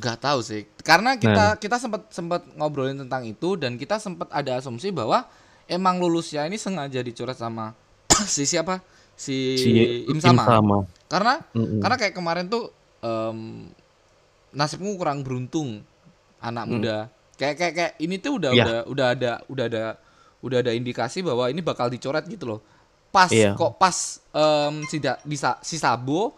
Nggak 0.00 0.24
tahu 0.24 0.40
sih 0.40 0.64
karena 0.80 1.20
kita 1.20 1.60
kita 1.60 1.76
sempat 1.76 2.08
sempat 2.08 2.48
ngobrolin 2.56 2.96
tentang 3.04 3.28
itu 3.28 3.60
dan 3.60 3.76
kita 3.76 4.00
sempat 4.00 4.32
ada 4.32 4.56
asumsi 4.56 4.88
bahwa 4.88 5.28
emang 5.68 6.00
Lulusia 6.00 6.48
ini 6.48 6.56
sengaja 6.56 7.04
dicoret 7.04 7.36
sama 7.36 7.76
si 8.24 8.48
siapa 8.48 8.80
si, 9.14 9.36
Si 9.56 9.70
Im 10.06 10.18
Sama. 10.18 10.42
Sama. 10.44 10.78
Karena 11.06 11.34
Mm-mm. 11.52 11.78
karena 11.78 11.96
kayak 11.96 12.14
kemarin 12.14 12.46
tuh 12.46 12.70
em, 13.00 13.68
nasibmu 14.50 14.94
kurang 14.94 15.22
beruntung 15.22 15.82
anak 16.38 16.64
muda. 16.66 16.96
Kayak 17.34 17.54
kayak 17.58 17.72
kayak 17.74 17.92
ini 17.98 18.16
tuh 18.18 18.38
udah 18.38 18.50
Iya. 18.50 18.64
udah 18.64 18.78
udah 18.86 19.06
ada 19.10 19.32
udah 19.46 19.64
ada 19.66 19.84
udah 20.40 20.58
ada 20.60 20.72
indikasi 20.72 21.20
bahwa 21.20 21.48
ini 21.48 21.58
bakal 21.58 21.88
dicoret 21.88 22.22
gitu 22.26 22.46
loh. 22.46 22.60
Pas 23.10 23.30
Iya. 23.30 23.54
kok 23.54 23.74
pas 23.74 23.94
em, 24.30 24.82
si, 24.86 24.98
da- 24.98 25.18
di 25.22 25.34
si 25.38 25.76
Sabo 25.76 26.34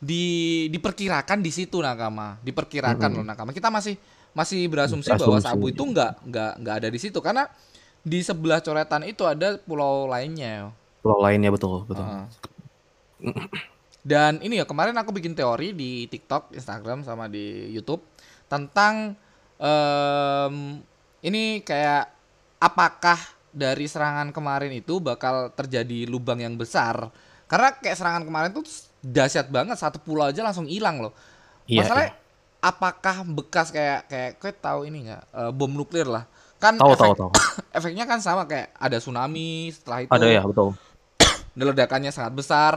di 0.00 0.24
diperkirakan 0.68 1.38
di 1.38 1.52
situ 1.52 1.78
Nakama, 1.78 2.40
diperkirakan 2.40 3.10
loh 3.12 3.24
Nakama. 3.24 3.52
Kita 3.52 3.68
masih 3.68 3.94
masih 4.30 4.64
berasumsi 4.66 5.10
bahwa 5.10 5.36
Berasumsi. 5.36 5.46
Sabo 5.50 5.66
itu 5.66 5.82
nggak 5.82 6.12
nggak 6.24 6.52
nggak 6.62 6.74
ada 6.82 6.88
di 6.88 6.98
situ 6.98 7.18
karena 7.18 7.44
di 8.00 8.22
sebelah 8.22 8.58
coretan 8.58 9.04
itu 9.04 9.22
ada 9.22 9.58
pulau 9.60 10.08
lainnya. 10.08 10.72
Pulau 11.00 11.18
lainnya 11.18 11.48
betul, 11.48 11.84
betul. 11.84 12.04
Heeh. 12.04 12.24
Dan 14.00 14.40
ini 14.40 14.56
ya 14.56 14.64
kemarin 14.64 14.96
aku 14.96 15.12
bikin 15.12 15.36
teori 15.36 15.76
di 15.76 16.08
TikTok, 16.08 16.56
Instagram 16.56 17.04
sama 17.04 17.28
di 17.28 17.68
YouTube 17.68 18.00
tentang 18.48 19.12
em, 19.60 20.80
ini 21.20 21.60
kayak 21.60 22.08
apakah 22.56 23.20
dari 23.52 23.84
serangan 23.84 24.32
kemarin 24.32 24.72
itu 24.72 25.00
bakal 25.00 25.52
terjadi 25.52 26.08
lubang 26.08 26.40
yang 26.40 26.56
besar? 26.56 27.12
Karena 27.44 27.76
kayak 27.76 27.96
serangan 27.98 28.24
kemarin 28.24 28.50
tuh 28.54 28.64
dahsyat 29.00 29.52
banget 29.52 29.76
satu 29.76 30.00
pulau 30.00 30.28
aja 30.28 30.40
langsung 30.40 30.64
hilang 30.64 31.00
loh. 31.00 31.12
Iya, 31.68 31.84
Masalahnya 31.84 32.12
apakah 32.60 33.16
bekas 33.24 33.68
kayak 33.68 34.08
kayak 34.08 34.30
kayak 34.40 34.56
tahu 34.60 34.88
ini 34.88 35.08
nggak 35.08 35.22
eh, 35.28 35.50
bom 35.52 35.68
nuklir 35.68 36.08
lah? 36.08 36.24
Kan 36.56 36.76
Tahu 36.76 36.92
efek- 36.92 37.04
tahu 37.04 37.12
tahu. 37.16 37.30
efeknya 37.76 38.04
kan 38.08 38.20
sama 38.20 38.48
kayak 38.48 38.72
ada 38.76 38.96
tsunami 38.96 39.72
setelah 39.72 39.98
itu 40.04 40.10
Ada 40.12 40.26
ya, 40.28 40.42
betul. 40.44 40.72
Dan 41.60 41.66
ledakannya 41.68 42.08
sangat 42.08 42.32
besar 42.32 42.72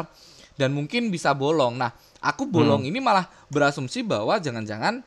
dan 0.54 0.70
mungkin 0.70 1.08
bisa 1.08 1.32
bolong. 1.32 1.80
Nah, 1.80 1.90
aku 2.20 2.44
Hmm. 2.44 2.52
bolong 2.52 2.84
ini 2.84 3.00
malah 3.00 3.26
berasumsi 3.48 4.04
bahwa 4.04 4.36
jangan-jangan 4.38 5.00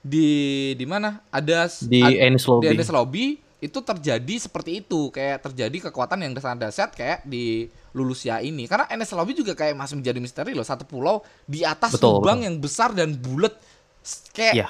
di 0.00 0.28
di 0.72 0.86
mana 0.86 1.24
ada 1.28 1.66
Di 1.82 1.98
ad- 1.98 2.20
Ennis 2.20 2.44
Lobby. 2.46 2.62
di 2.62 2.68
Ennis 2.70 2.90
Lobby 2.92 3.24
itu 3.56 3.78
terjadi 3.80 4.34
seperti 4.38 4.84
itu, 4.84 5.08
kayak 5.08 5.42
terjadi 5.42 5.88
kekuatan 5.88 6.20
yang 6.20 6.36
sangat 6.36 6.68
dahsyat 6.68 6.90
kayak 6.92 7.24
di 7.24 7.66
Lulusia 7.90 8.38
ini. 8.38 8.68
Karena 8.68 8.84
Ennis 8.86 9.10
Lobby 9.10 9.32
juga 9.32 9.56
kayak 9.56 9.74
masih 9.74 9.96
menjadi 9.96 10.18
misteri 10.20 10.52
loh, 10.52 10.62
satu 10.62 10.84
pulau 10.84 11.24
di 11.42 11.64
atas 11.64 11.96
Betul, 11.96 12.20
lubang 12.20 12.38
betul. 12.38 12.46
yang 12.46 12.56
besar 12.60 12.92
dan 12.92 13.16
bulat 13.16 13.56
kayak 14.30 14.54
Iya. 14.54 14.68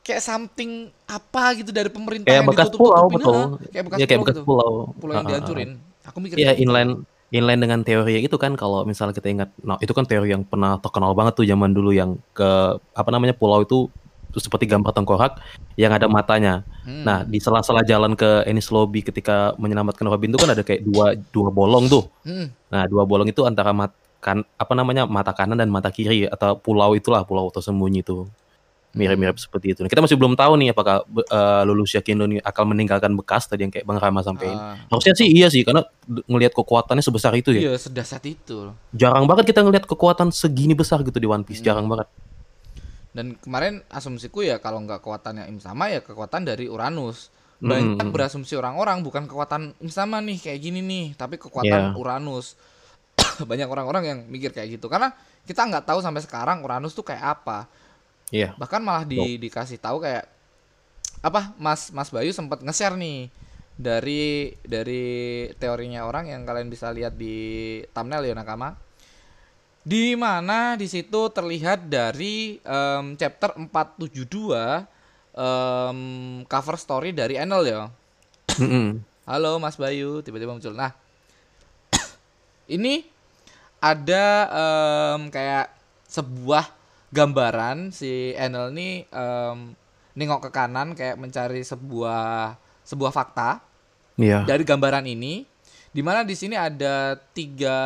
kayak 0.00 0.22
something 0.22 0.70
apa 1.06 1.58
gitu 1.58 1.72
dari 1.72 1.88
pemerintah 1.88 2.28
Kayak 2.28 2.38
yang 2.38 2.50
bekas 2.52 2.68
pulau, 2.70 3.04
betul. 3.08 3.40
Kayak 3.66 3.84
bekas 3.88 3.98
Iya, 3.98 4.06
kayak 4.06 4.10
pulau 4.12 4.22
bekas 4.22 4.36
gitu. 4.36 4.46
pulau. 4.46 4.72
Pulau 4.94 5.12
yang 5.16 5.26
dihancurin. 5.26 5.70
Aku 6.06 6.18
mikir 6.20 6.36
Iya, 6.38 6.54
kayak 6.54 6.58
gitu. 6.60 6.70
Inline 7.30 7.62
dengan 7.62 7.80
teori 7.86 8.26
itu 8.26 8.36
kan 8.36 8.58
kalau 8.58 8.82
misalnya 8.82 9.14
kita 9.14 9.30
ingat, 9.30 9.48
nah 9.62 9.78
itu 9.78 9.94
kan 9.94 10.02
teori 10.02 10.34
yang 10.34 10.42
pernah 10.42 10.82
terkenal 10.82 11.14
banget 11.14 11.38
tuh 11.38 11.46
zaman 11.46 11.70
dulu 11.70 11.94
yang 11.94 12.18
ke 12.34 12.50
apa 12.94 13.10
namanya 13.14 13.34
pulau 13.38 13.62
itu 13.62 13.86
seperti 14.34 14.70
gambar 14.70 14.94
tengkorak 14.94 15.42
yang 15.74 15.90
ada 15.90 16.06
matanya. 16.06 16.62
Hmm. 16.86 17.02
Nah 17.02 17.26
di 17.26 17.42
sela-sela 17.42 17.82
jalan 17.82 18.14
ke 18.14 18.46
Ennis 18.46 18.70
Lobby 18.70 19.02
ketika 19.02 19.54
menyelamatkan 19.58 20.06
Robin 20.06 20.30
itu 20.30 20.38
kan 20.38 20.50
ada 20.54 20.62
kayak 20.62 20.86
dua 20.86 21.18
dua 21.34 21.50
bolong 21.50 21.90
tuh. 21.90 22.06
Hmm. 22.22 22.50
Nah 22.70 22.86
dua 22.86 23.02
bolong 23.02 23.26
itu 23.26 23.42
antara 23.42 23.74
mat, 23.74 23.90
kan 24.22 24.46
apa 24.54 24.72
namanya 24.78 25.06
mata 25.06 25.34
kanan 25.34 25.58
dan 25.58 25.70
mata 25.72 25.90
kiri 25.90 26.30
atau 26.30 26.54
pulau 26.58 26.94
itulah 26.94 27.26
pulau 27.26 27.50
tersembunyi 27.50 28.06
itu 28.06 28.28
mirip-mirip 28.90 29.38
seperti 29.38 29.72
itu. 29.72 29.80
Kita 29.86 30.02
masih 30.02 30.18
belum 30.18 30.34
tahu 30.34 30.58
nih 30.58 30.74
apakah 30.74 31.06
uh, 31.06 31.62
Lulusia 31.62 32.02
Kindo 32.02 32.26
ini 32.26 32.42
akan 32.42 32.74
meninggalkan 32.74 33.14
bekas 33.14 33.46
tadi 33.46 33.62
yang 33.62 33.70
kayak 33.70 33.86
Bang 33.86 34.02
Rama 34.02 34.18
sampein. 34.26 34.50
Ah. 34.50 34.74
Harusnya 34.90 35.14
sih 35.14 35.30
iya 35.30 35.46
sih 35.46 35.62
karena 35.62 35.86
ngelihat 36.26 36.50
kekuatannya 36.58 37.02
sebesar 37.02 37.30
itu 37.38 37.54
ya. 37.54 37.70
Iya, 37.70 37.74
sedasat 37.78 38.22
itu. 38.26 38.74
Jarang 38.90 39.30
banget 39.30 39.54
kita 39.54 39.62
ngelihat 39.62 39.86
kekuatan 39.86 40.34
segini 40.34 40.74
besar 40.74 41.06
gitu 41.06 41.22
di 41.22 41.28
One 41.30 41.46
Piece, 41.46 41.62
jarang 41.62 41.86
banget. 41.86 42.10
Dan 43.10 43.34
kemarin 43.38 43.82
asumsiku 43.90 44.42
ya 44.42 44.58
kalau 44.62 44.82
nggak 44.82 45.02
kekuatannya 45.02 45.50
Im 45.50 45.58
sama 45.58 45.90
ya 45.90 46.02
kekuatan 46.02 46.46
dari 46.46 46.66
Uranus. 46.66 47.30
Banyak 47.60 48.08
Mm. 48.08 48.14
berasumsi 48.16 48.56
orang-orang 48.56 49.04
bukan 49.04 49.28
kekuatan 49.28 49.76
Im 49.78 49.90
sama 49.92 50.18
nih 50.24 50.40
kayak 50.40 50.58
gini 50.64 50.80
nih, 50.80 51.06
tapi 51.14 51.36
kekuatan 51.36 51.92
Iya. 51.92 51.98
Uranus. 51.98 52.56
Banyak 53.50 53.68
orang-orang 53.68 54.02
yang 54.02 54.18
mikir 54.26 54.50
kayak 54.50 54.80
gitu 54.80 54.88
karena 54.88 55.12
kita 55.44 55.68
nggak 55.68 55.84
tahu 55.84 56.00
sampai 56.00 56.24
sekarang 56.24 56.64
Uranus 56.64 56.96
tuh 56.96 57.04
kayak 57.04 57.38
apa. 57.38 57.68
Iya. 58.30 58.54
Bahkan 58.54 58.80
malah 58.82 59.04
di, 59.06 59.36
dikasih 59.36 59.82
tahu 59.82 60.02
kayak 60.06 60.26
apa 61.20 61.52
Mas 61.60 61.92
Mas 61.92 62.08
Bayu 62.08 62.32
sempat 62.32 62.64
nge-share 62.64 62.96
nih 62.96 63.28
dari 63.76 64.54
dari 64.64 65.04
teorinya 65.60 66.08
orang 66.08 66.32
yang 66.32 66.46
kalian 66.48 66.72
bisa 66.72 66.88
lihat 66.94 67.18
di 67.18 67.80
thumbnail 67.90 68.24
ya 68.24 68.34
Nakama. 68.38 68.78
Di 69.80 70.12
mana 70.14 70.76
di 70.76 70.86
situ 70.86 71.32
terlihat 71.32 71.88
dari 71.88 72.60
em, 72.60 73.16
chapter 73.16 73.56
472 73.56 74.84
em, 75.34 75.98
cover 76.44 76.76
story 76.76 77.10
dari 77.16 77.40
Enel 77.40 77.64
ya. 77.66 77.82
Halo 79.24 79.56
Mas 79.56 79.80
Bayu, 79.80 80.20
tiba-tiba 80.20 80.52
muncul. 80.52 80.76
Nah, 80.76 80.92
ini 82.76 83.08
ada 83.80 84.26
em, 84.52 85.32
kayak 85.32 85.72
sebuah 86.12 86.79
gambaran 87.10 87.90
si 87.90 88.32
Enel 88.38 88.70
nih 88.70 89.06
em, 89.10 89.74
nengok 90.14 90.46
ke 90.46 90.50
kanan 90.50 90.94
kayak 90.94 91.18
mencari 91.18 91.62
sebuah 91.62 92.54
sebuah 92.86 93.12
fakta 93.14 93.62
Iya. 94.20 94.44
dari 94.44 94.68
gambaran 94.68 95.08
ini 95.08 95.48
di 95.90 96.02
mana 96.04 96.22
di 96.22 96.36
sini 96.36 96.52
ada 96.54 97.16
tiga 97.32 97.78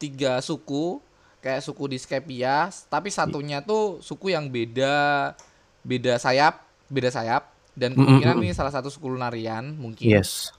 tiga 0.00 0.40
suku 0.40 0.98
kayak 1.44 1.60
suku 1.62 1.92
di 1.92 1.98
Skepia 2.00 2.72
tapi 2.88 3.12
satunya 3.12 3.60
tuh 3.62 4.00
suku 4.00 4.32
yang 4.32 4.48
beda 4.48 5.36
beda 5.84 6.16
sayap 6.18 6.64
beda 6.88 7.12
sayap 7.12 7.52
dan 7.76 7.92
mm, 7.92 8.00
kemungkinan 8.00 8.36
mm. 8.40 8.42
ini 8.48 8.52
salah 8.56 8.72
satu 8.72 8.88
suku 8.88 9.12
Lunarian 9.12 9.76
mungkin 9.76 10.08
Yes. 10.08 10.50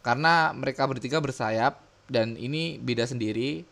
karena 0.00 0.50
mereka 0.56 0.88
bertiga 0.88 1.20
bersayap 1.22 1.78
dan 2.10 2.34
ini 2.40 2.80
beda 2.80 3.06
sendiri 3.06 3.62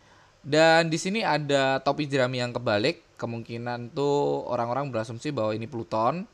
dan 0.45 0.93
di 0.93 1.01
sini 1.01 1.25
ada 1.25 1.81
topi 1.81 2.05
jerami 2.05 2.39
yang 2.45 2.53
kebalik 2.53 3.01
kemungkinan 3.15 3.91
tuh 3.91 4.15
orang-orang 4.45 4.89
berasumsi 4.89 5.31
bahwa 5.31 5.51
ini 5.51 5.65
Pluton 5.65 6.27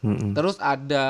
Mm-mm. 0.00 0.32
terus 0.32 0.56
ada 0.56 1.06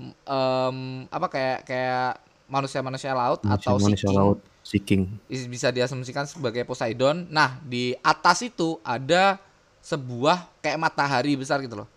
em, 0.00 0.78
apa 1.06 1.26
kayak 1.26 1.58
kayak 1.62 2.10
manusia-manusia 2.46 3.12
laut 3.12 3.44
atau 3.44 3.76
Manusia 3.76 4.08
Sea 4.08 4.08
King. 4.08 4.16
laut, 4.16 4.38
Sea 4.62 4.80
King. 4.80 5.02
Is- 5.28 5.44
bisa 5.46 5.68
diasumsikan 5.68 6.24
sebagai 6.24 6.64
Poseidon 6.64 7.28
nah 7.28 7.60
di 7.60 7.92
atas 7.98 8.40
itu 8.42 8.80
ada 8.80 9.36
sebuah 9.78 10.58
kayak 10.58 10.78
matahari 10.78 11.34
besar 11.34 11.60
gitu 11.60 11.84
loh 11.84 11.88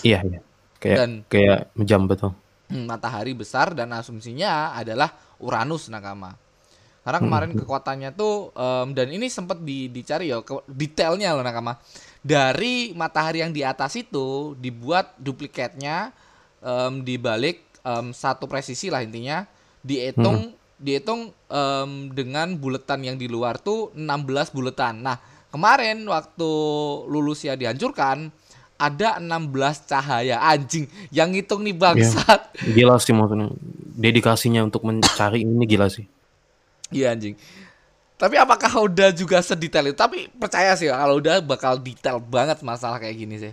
Iya, 0.00 0.20
iya. 0.22 0.40
Kayak 0.76 0.96
Dan- 0.98 1.22
kayak 1.26 1.58
jam 1.80 2.04
betul. 2.04 2.36
Hmm, 2.68 2.84
matahari 2.84 3.32
besar 3.32 3.72
dan 3.72 3.88
asumsinya 3.90 4.72
adalah 4.72 5.08
Uranus 5.36 5.88
nakama. 5.88 6.36
Karena 7.04 7.20
Hmm, 7.20 7.26
kemarin 7.28 7.52
kekuatannya 7.52 8.10
tuh 8.16 8.50
em, 8.56 8.96
dan 8.96 9.08
ini 9.12 9.28
sempat 9.28 9.60
di, 9.60 9.92
dicari 9.92 10.32
ya 10.32 10.40
ke- 10.40 10.64
detailnya 10.66 11.36
loh 11.36 11.44
nakama. 11.44 11.76
Dari 12.24 12.96
matahari 12.96 13.44
yang 13.44 13.52
di 13.52 13.60
atas 13.60 13.92
itu 14.00 14.56
dibuat 14.56 15.12
duplikatnya 15.20 16.10
em, 16.64 17.04
dibalik 17.04 17.60
em, 17.84 18.10
satu 18.10 18.48
presisi 18.48 18.88
lah 18.88 19.04
intinya 19.04 19.44
dihitung 19.84 20.56
dihitung 20.80 21.28
em, 21.48 21.90
dengan 22.10 22.56
buletan 22.56 23.04
yang 23.04 23.16
di 23.20 23.28
luar 23.28 23.60
tuh 23.60 23.92
16 23.94 24.48
buletan. 24.50 25.04
Nah, 25.04 25.20
kemarin 25.52 26.02
waktu 26.08 26.50
Lulusia 27.06 27.54
dihancurkan 27.54 28.32
ada 28.74 29.20
16 29.22 29.84
cahaya 29.86 30.40
anjing 30.42 30.88
yang 31.12 31.30
ngitung 31.30 31.62
nih 31.62 31.76
bangsat. 31.76 32.40
Gila 32.64 32.96
sih 32.98 33.12
maksudnya. 33.14 33.48
Dedikasinya 33.94 34.60
untuk 34.66 34.82
mencari 34.88 35.44
ini 35.46 35.64
gila 35.68 35.86
sih. 35.92 36.04
Iya 36.94 37.10
anjing. 37.10 37.34
Tapi 38.14 38.38
apakah 38.38 38.70
udah 38.80 39.10
juga 39.10 39.42
sedetail 39.42 39.90
itu? 39.90 39.98
Tapi 39.98 40.30
percaya 40.30 40.78
sih 40.78 40.86
kalau 40.86 41.18
udah 41.18 41.42
bakal 41.42 41.76
detail 41.76 42.22
banget 42.22 42.62
masalah 42.62 43.02
kayak 43.02 43.18
gini 43.18 43.36
sih. 43.36 43.52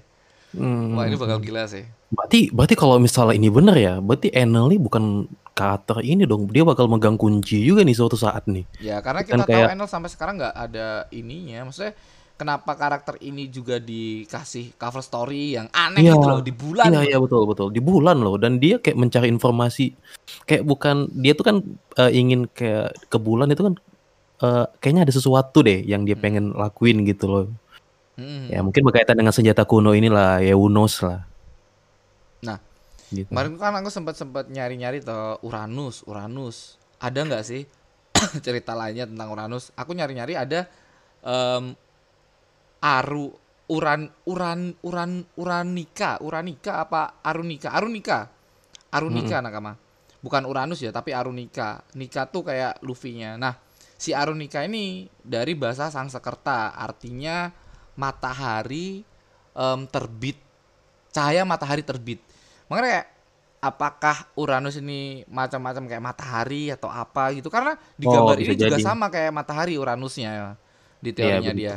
Hmm. 0.54 0.94
Wah 0.94 1.10
ini 1.10 1.18
bakal 1.18 1.42
gila 1.42 1.66
sih. 1.66 1.82
Berarti 2.12 2.52
berarti 2.54 2.76
kalau 2.78 3.02
misalnya 3.02 3.34
ini 3.34 3.50
bener 3.50 3.74
ya, 3.74 3.94
berarti 3.98 4.30
Enel 4.30 4.70
nih 4.70 4.78
bukan 4.78 5.26
karakter 5.52 6.04
ini 6.04 6.24
dong. 6.24 6.46
Dia 6.46 6.62
bakal 6.62 6.86
megang 6.86 7.16
kunci 7.16 7.64
juga 7.64 7.82
nih 7.82 7.96
suatu 7.96 8.16
saat 8.16 8.46
nih. 8.46 8.68
Ya 8.80 9.02
karena 9.02 9.26
Kan 9.26 9.42
kita 9.42 9.44
tahu 9.44 9.50
kayak- 9.50 9.72
Enel 9.74 9.90
sampai 9.90 10.10
sekarang 10.12 10.36
nggak 10.38 10.54
ada 10.54 11.10
ininya. 11.10 11.66
Maksudnya 11.66 11.96
kenapa 12.42 12.74
karakter 12.74 13.22
ini 13.22 13.46
juga 13.54 13.78
dikasih 13.78 14.74
cover 14.82 15.06
story 15.06 15.62
yang 15.62 15.70
aneh 15.70 16.02
Iya. 16.02 16.18
gitu 16.18 16.26
loh 16.26 16.42
di 16.42 16.50
bulan. 16.50 16.90
Iya 16.90 17.02
iya 17.14 17.18
betul 17.22 17.46
betul 17.46 17.70
di 17.70 17.78
bulan 17.78 18.18
loh 18.18 18.42
dan 18.42 18.58
dia 18.58 18.82
kayak 18.82 18.98
mencari 18.98 19.30
informasi 19.30 19.94
kayak 20.50 20.66
bukan 20.66 21.06
dia 21.14 21.38
tuh 21.38 21.46
kan 21.46 21.56
eh, 22.02 22.12
ingin 22.18 22.50
kayak 22.50 22.98
ke 23.14 23.18
bulan 23.22 23.54
itu 23.54 23.62
kan 23.62 23.74
eh, 24.42 24.66
kayaknya 24.82 25.06
ada 25.06 25.14
sesuatu 25.14 25.62
deh 25.62 25.86
yang 25.86 26.02
dia 26.02 26.18
pengen 26.18 26.58
lakuin 26.58 27.06
gitu 27.06 27.30
loh. 27.30 27.46
Hmm. 28.18 28.50
Ya 28.50 28.66
mungkin 28.66 28.82
berkaitan 28.82 29.22
dengan 29.22 29.38
senjata 29.38 29.62
kuno 29.70 29.94
inilah 29.94 30.42
ya 30.42 30.58
Unos 30.58 30.98
lah. 31.06 31.22
Nah, 32.42 32.58
Gitu. 33.12 33.28
Kemarin 33.28 33.60
kan 33.60 33.76
aku 33.76 33.92
sempat 33.92 34.16
sempat 34.16 34.48
nyari-nyari 34.48 35.04
tuh 35.04 35.36
Uranus, 35.44 36.08
Uranus. 36.08 36.80
Ada 36.96 37.28
nggak 37.28 37.44
sih 37.44 37.68
cerita 38.46 38.72
lainnya 38.72 39.04
tentang 39.04 39.28
Uranus? 39.36 39.76
Aku 39.76 39.92
nyari-nyari 39.92 40.40
ada 40.40 40.72
em, 41.20 41.76
Aru 42.82 43.30
Uran 43.72 44.10
Uran 44.28 44.76
Uran 44.84 45.12
Uranika, 45.38 46.20
Uranika 46.20 46.84
apa 46.84 47.22
Arunika? 47.24 47.72
Arunika. 47.72 48.28
Arunika 48.92 49.40
nakama. 49.40 49.74
bukan 50.22 50.46
Uranus 50.46 50.78
ya, 50.86 50.94
tapi 50.94 51.18
Arunika. 51.18 51.82
Nika 51.98 52.30
tuh 52.30 52.46
kayak 52.46 52.78
Luffy-nya. 52.86 53.42
Nah, 53.42 53.58
si 53.98 54.14
Arunika 54.14 54.62
ini 54.62 55.10
dari 55.18 55.58
bahasa 55.58 55.90
Sangsekerta, 55.90 56.78
artinya 56.78 57.50
matahari 57.98 59.02
em, 59.58 59.80
terbit, 59.90 60.38
cahaya 61.10 61.42
matahari 61.42 61.82
terbit. 61.82 62.22
Makanya 62.70 62.86
kayak 62.86 63.08
apakah 63.62 64.18
Uranus 64.38 64.78
ini 64.78 65.26
macam-macam 65.26 65.84
kayak 65.90 66.04
matahari 66.06 66.70
atau 66.70 66.90
apa 66.90 67.34
gitu? 67.34 67.50
Karena 67.50 67.74
di 67.98 68.06
Oh, 68.06 68.14
gambar 68.14 68.38
bisa 68.38 68.54
ini 68.54 68.54
juga 68.54 68.78
jadi. 68.78 68.84
sama 68.84 69.10
kayak 69.10 69.34
matahari 69.34 69.74
Uranusnya 69.78 70.30
ya, 70.34 70.50
di 71.02 71.10
Iya, 71.18 71.42
teorinya 71.42 71.54
betul. 71.54 71.62
dia. 71.66 71.76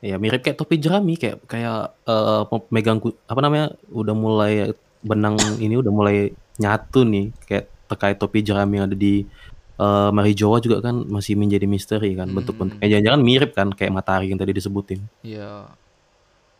Ya 0.00 0.16
mirip 0.16 0.40
kayak 0.40 0.56
topi 0.56 0.80
jerami 0.80 1.20
kayak 1.20 1.44
kayak 1.44 1.92
eh, 2.08 2.42
megang 2.72 2.98
apa 3.28 3.40
namanya 3.44 3.76
udah 3.92 4.14
mulai 4.16 4.72
benang 5.04 5.36
ini 5.60 5.76
udah 5.76 5.92
mulai 5.92 6.32
nyatu 6.56 7.04
nih 7.04 7.32
kayak 7.44 7.64
terkait 7.88 8.16
topi 8.16 8.40
jerami 8.40 8.80
yang 8.80 8.88
ada 8.88 8.96
di 8.96 9.28
eh, 9.76 10.10
Mari 10.12 10.32
Jawa 10.32 10.56
juga 10.64 10.80
kan 10.80 11.04
masih 11.04 11.36
menjadi 11.36 11.68
misteri 11.68 12.16
kan 12.16 12.32
Hmm. 12.32 12.36
bentuk-bentuknya 12.40 12.88
jangan-jangan 12.96 13.20
mirip 13.20 13.50
kan 13.52 13.68
kayak 13.76 13.92
matahari 13.92 14.32
yang 14.32 14.40
tadi 14.40 14.56
disebutin. 14.56 15.00
Iya. 15.20 15.68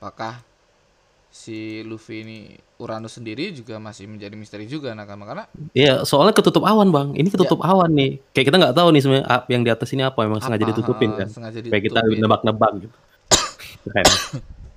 Apakah 0.00 0.40
si 1.30 1.80
Luffy 1.87 2.26
ini 2.26 2.38
Uranus 2.82 3.16
sendiri 3.23 3.54
juga 3.54 3.78
masih 3.78 4.11
menjadi 4.11 4.35
misteri 4.35 4.66
juga 4.66 4.90
nakama 4.99 5.23
karena 5.30 5.44
Iya 5.70 6.02
soalnya 6.02 6.35
ketutup 6.35 6.66
awan 6.66 6.90
bang 6.90 7.14
ini 7.14 7.30
ketutup 7.30 7.62
awan 7.62 7.92
nih 7.94 8.18
kayak 8.35 8.50
kita 8.50 8.56
nggak 8.59 8.75
tahu 8.75 8.88
nih 8.90 9.00
sebenarnya 9.04 9.26
yang 9.47 9.62
di 9.62 9.70
atas 9.70 9.88
ini 9.94 10.02
apa 10.02 10.18
emang 10.26 10.42
sengaja 10.42 10.64
apa, 10.66 10.70
ditutupin 10.75 11.11
eh, 11.14 11.16
kan 11.23 11.28
sengaja 11.30 11.59
kayak 11.62 11.85
kita 11.87 12.00
ditutupin. 12.02 12.18
nebak-nebak 12.25 12.70
gitu. 12.82 12.97
Keren. 13.90 14.06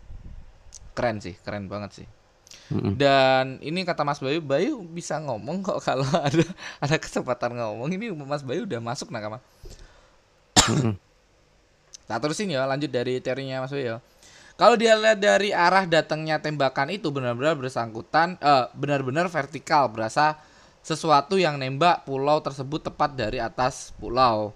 keren 0.98 1.18
sih 1.22 1.36
keren 1.42 1.66
banget 1.70 2.04
sih 2.04 2.08
dan 2.98 3.62
ini 3.62 3.86
kata 3.86 4.02
Mas 4.02 4.22
Bayu 4.22 4.42
Bayu 4.42 4.82
bisa 4.82 5.22
ngomong 5.22 5.62
kok 5.62 5.82
kalau 5.86 6.06
ada 6.28 6.46
ada 6.82 6.96
kesempatan 6.98 7.58
ngomong 7.58 7.90
ini 7.94 8.10
Mas 8.14 8.42
Bayu 8.42 8.66
udah 8.66 8.82
masuk 8.82 9.14
nakama 9.14 9.42
Mm-mm. 10.64 10.96
Nah 12.08 12.18
terusin 12.20 12.52
ya 12.52 12.68
lanjut 12.68 12.92
dari 12.92 13.20
teorinya 13.24 13.64
Mas 13.64 13.72
Bayu 13.72 13.96
ya. 13.96 13.98
Kalau 14.54 14.78
dia 14.78 14.94
lihat 14.94 15.18
dari 15.18 15.50
arah 15.50 15.90
datangnya 15.90 16.38
tembakan 16.38 16.94
itu 16.94 17.10
benar-benar 17.10 17.58
bersangkutan 17.58 18.38
eh, 18.38 18.66
benar-benar 18.78 19.26
vertikal 19.28 19.90
berasa 19.90 20.38
sesuatu 20.84 21.40
yang 21.40 21.58
nembak 21.58 22.06
pulau 22.06 22.38
tersebut 22.44 22.86
tepat 22.86 23.18
dari 23.18 23.42
atas 23.42 23.96
pulau. 23.98 24.54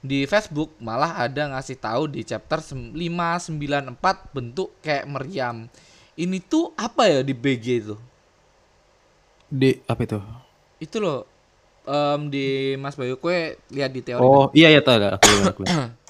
Di 0.00 0.24
Facebook 0.24 0.72
malah 0.80 1.20
ada 1.20 1.52
ngasih 1.52 1.76
tahu 1.76 2.08
di 2.08 2.24
chapter 2.24 2.64
sem- 2.64 2.96
594 2.96 4.32
bentuk 4.32 4.72
kayak 4.80 5.04
meriam. 5.04 5.68
Ini 6.16 6.40
tuh 6.40 6.72
apa 6.76 7.04
ya 7.04 7.20
di 7.20 7.36
BG 7.36 7.66
itu? 7.84 7.96
Di 9.52 9.76
apa 9.84 10.00
itu? 10.04 10.18
Itu 10.80 10.96
loh 11.04 11.28
em, 11.84 12.20
di 12.32 12.76
Mas 12.80 12.96
Bayu 12.96 13.16
kue 13.20 13.56
lihat 13.72 13.92
di 13.92 14.00
teori 14.00 14.20
Oh 14.20 14.48
iya 14.52 14.72
iya 14.72 14.80
tahu 14.80 14.96
lihat, 15.00 15.20
aku. 15.20 15.64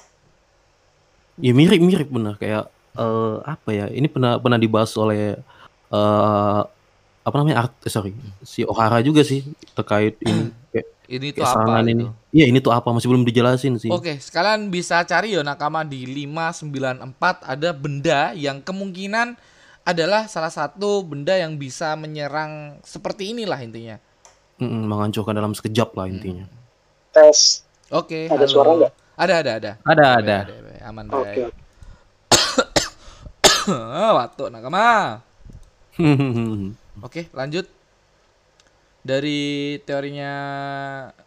Ya 1.41 1.57
mirip 1.57 1.81
mirip 1.81 2.05
benar 2.11 2.37
kayak 2.37 2.69
eh, 2.93 3.35
apa 3.41 3.69
ya 3.73 3.89
ini 3.89 4.05
pernah 4.05 4.37
pernah 4.37 4.61
dibahas 4.61 4.93
oleh 4.93 5.39
eh 5.91 6.61
apa 7.21 7.35
namanya 7.37 7.65
art 7.65 7.73
eh, 7.81 7.89
sorry 7.89 8.13
si 8.45 8.61
Ohara 8.61 9.01
juga 9.01 9.25
sih 9.25 9.41
terkait 9.73 10.21
ini 10.21 10.53
ini 11.11 11.35
tuh 11.35 11.43
apa 11.43 11.83
gitu. 11.83 11.91
ini. 11.91 12.03
Iya 12.31 12.45
ini 12.47 12.59
tuh 12.63 12.71
apa 12.71 12.87
masih 12.95 13.11
belum 13.11 13.27
dijelasin 13.27 13.75
sih. 13.75 13.91
Oke, 13.91 14.15
sekalian 14.23 14.71
bisa 14.71 15.03
cari 15.03 15.35
ya 15.35 15.43
nakama 15.43 15.83
di 15.83 16.07
594 16.07 17.43
ada 17.43 17.69
benda 17.75 18.31
yang 18.31 18.63
kemungkinan 18.63 19.35
adalah 19.83 20.29
salah 20.31 20.53
satu 20.53 21.03
benda 21.03 21.35
yang 21.35 21.57
bisa 21.59 21.97
menyerang 21.99 22.79
seperti 22.85 23.35
inilah 23.35 23.59
intinya. 23.59 23.97
Mm-mm, 24.61 24.85
menghancurkan 24.87 25.33
dalam 25.33 25.51
sekejap 25.57 25.91
lah 25.97 26.05
intinya. 26.05 26.45
tes 27.11 27.65
Oke, 27.91 28.31
Ada 28.31 28.47
halo. 28.47 28.47
suara 28.47 28.69
nggak? 28.77 28.93
Ada, 29.19 29.33
ada, 29.43 29.51
ada. 29.59 29.71
Ada 29.83 30.05
Baik, 30.07 30.21
ada. 30.23 30.37
baik, 30.47 30.61
baik. 30.63 30.81
Aman 30.87 31.05
oke 31.11 31.19
baik. 31.19 31.51
Waktu 34.21 34.43
nakama. 34.47 34.87
Oke, 37.05 37.27
lanjut. 37.35 37.65
Dari 39.01 39.81
teorinya 39.81 40.31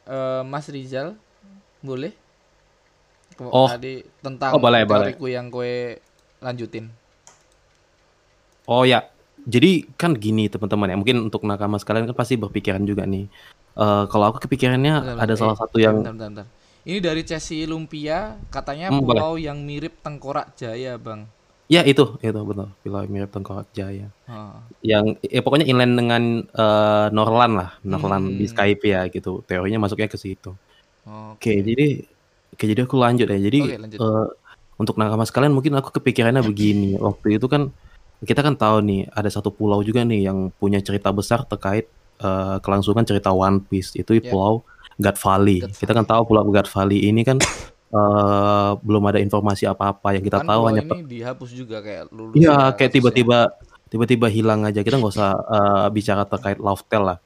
eh, 0.06 0.42
Mas 0.46 0.66
Rizal, 0.70 1.18
boleh? 1.82 2.14
Oh. 3.42 3.66
Tadi 3.66 4.06
tentang 4.22 4.54
Oh, 4.54 4.62
boleh, 4.62 4.86
boleh. 4.86 5.10
teoriku 5.10 5.26
yang 5.26 5.50
kue 5.50 5.98
lanjutin. 6.38 6.86
Oh 8.64 8.86
ya, 8.86 9.04
jadi 9.44 9.84
kan 10.00 10.16
gini 10.16 10.48
teman-teman 10.48 10.94
ya. 10.94 10.96
Mungkin 10.96 11.18
untuk 11.28 11.42
nakama 11.44 11.76
sekalian 11.76 12.06
kan 12.08 12.16
pasti 12.16 12.38
berpikiran 12.38 12.86
juga 12.86 13.04
nih. 13.04 13.26
Eh 13.74 14.04
kalau 14.08 14.30
aku 14.30 14.38
kepikirannya 14.46 14.94
Bentar, 15.02 15.18
ada 15.18 15.34
bentar. 15.34 15.36
salah 15.36 15.56
Eh, 15.58 15.60
satu 15.60 15.76
yang 15.82 15.96
bentar, 16.00 16.14
bentar, 16.14 16.28
bentar. 16.30 16.46
Ini 16.84 16.98
dari 17.00 17.22
Chelsea 17.24 17.64
Lumpia, 17.64 18.36
katanya 18.52 18.92
Hmm, 18.92 19.00
boleh. 19.02 19.18
pulau 19.18 19.34
yang 19.40 19.58
mirip 19.64 19.98
Tengkorak 20.04 20.52
Jaya, 20.54 20.94
Bang. 21.00 21.26
Ya 21.66 21.80
itu 21.82 22.16
itu 22.18 22.40
betul. 22.40 22.68
Pulau 22.78 23.02
mirip 23.06 23.28
Tengkorak 23.28 23.68
Jaya. 23.70 24.08
Oh. 24.24 24.60
yang 24.80 25.16
ya 25.20 25.40
pokoknya 25.40 25.64
inline 25.64 25.94
dengan 25.94 26.22
eh, 26.44 27.06
Norland 27.10 27.54
lah, 27.54 27.70
Norland 27.82 28.36
di 28.36 28.44
Hmm. 28.44 28.52
Skype 28.52 28.82
ya 28.82 29.08
gitu. 29.08 29.40
Teorinya 29.42 29.80
masuknya 29.80 30.06
ke 30.06 30.16
situ. 30.16 30.52
Oke. 31.04 31.50
Oke, 31.50 31.52
jadi 31.62 31.86
oke 32.50 32.64
jadi 32.64 32.80
aku 32.82 32.96
lanjut 32.96 33.26
ya. 33.26 33.38
Jadi 33.38 33.58
Oke, 33.60 33.76
lanjut. 33.78 33.98
eh, 33.98 34.26
untuk 34.74 34.94
nakama 34.94 35.22
sekalian 35.22 35.52
mungkin 35.52 35.72
aku 35.74 35.92
kepikirannya 35.92 36.42
begini. 36.42 36.96
Waktu 36.96 37.36
itu 37.36 37.46
kan 37.46 37.68
kita 38.20 38.40
kan 38.40 38.54
tahu 38.54 38.80
nih 38.80 39.08
ada 39.10 39.28
satu 39.28 39.48
pulau 39.48 39.80
juga 39.80 40.00
nih 40.00 40.24
yang 40.24 40.48
punya 40.54 40.78
cerita 40.78 41.10
besar 41.10 41.44
terkait 41.44 41.88
eh, 42.16 42.56
kelangsungan 42.58 43.02
cerita 43.02 43.30
One 43.30 43.60
Piece. 43.60 43.92
Itu 43.94 44.14
Ya. 44.14 44.28
pulau 44.28 44.62
God 44.96 45.16
Valley. 45.18 45.58
God 45.60 45.74
Kita 45.74 45.92
kan 45.92 46.04
tahu 46.04 46.22
pulau 46.24 46.46
God 46.46 46.64
Valley 46.66 47.04
ini 47.04 47.20
kan 47.20 47.36
eh, 47.92 48.70
belum 48.80 49.02
ada 49.10 49.18
informasi 49.20 49.68
apa-apa 49.68 50.16
yang 50.16 50.24
kita 50.24 50.40
Kan 50.40 50.48
tahu 50.48 50.60
hanya 50.70 50.82
ini 50.84 51.04
dihapus 51.04 51.50
juga 51.52 51.82
kayak 51.84 52.12
lulus. 52.14 52.34
Iya, 52.38 52.52
ya 52.52 52.56
kayak 52.76 52.92
tiba-tiba 52.94 53.38
tiba-tiba 53.90 54.26
hilang 54.30 54.64
aja. 54.64 54.80
Kita 54.80 54.96
nggak 54.96 55.12
usah 55.12 55.30
eh, 55.36 55.86
bicara 55.92 56.22
terkait 56.24 56.58
Love 56.62 56.84
Tale 56.88 57.06
lah. 57.14 57.18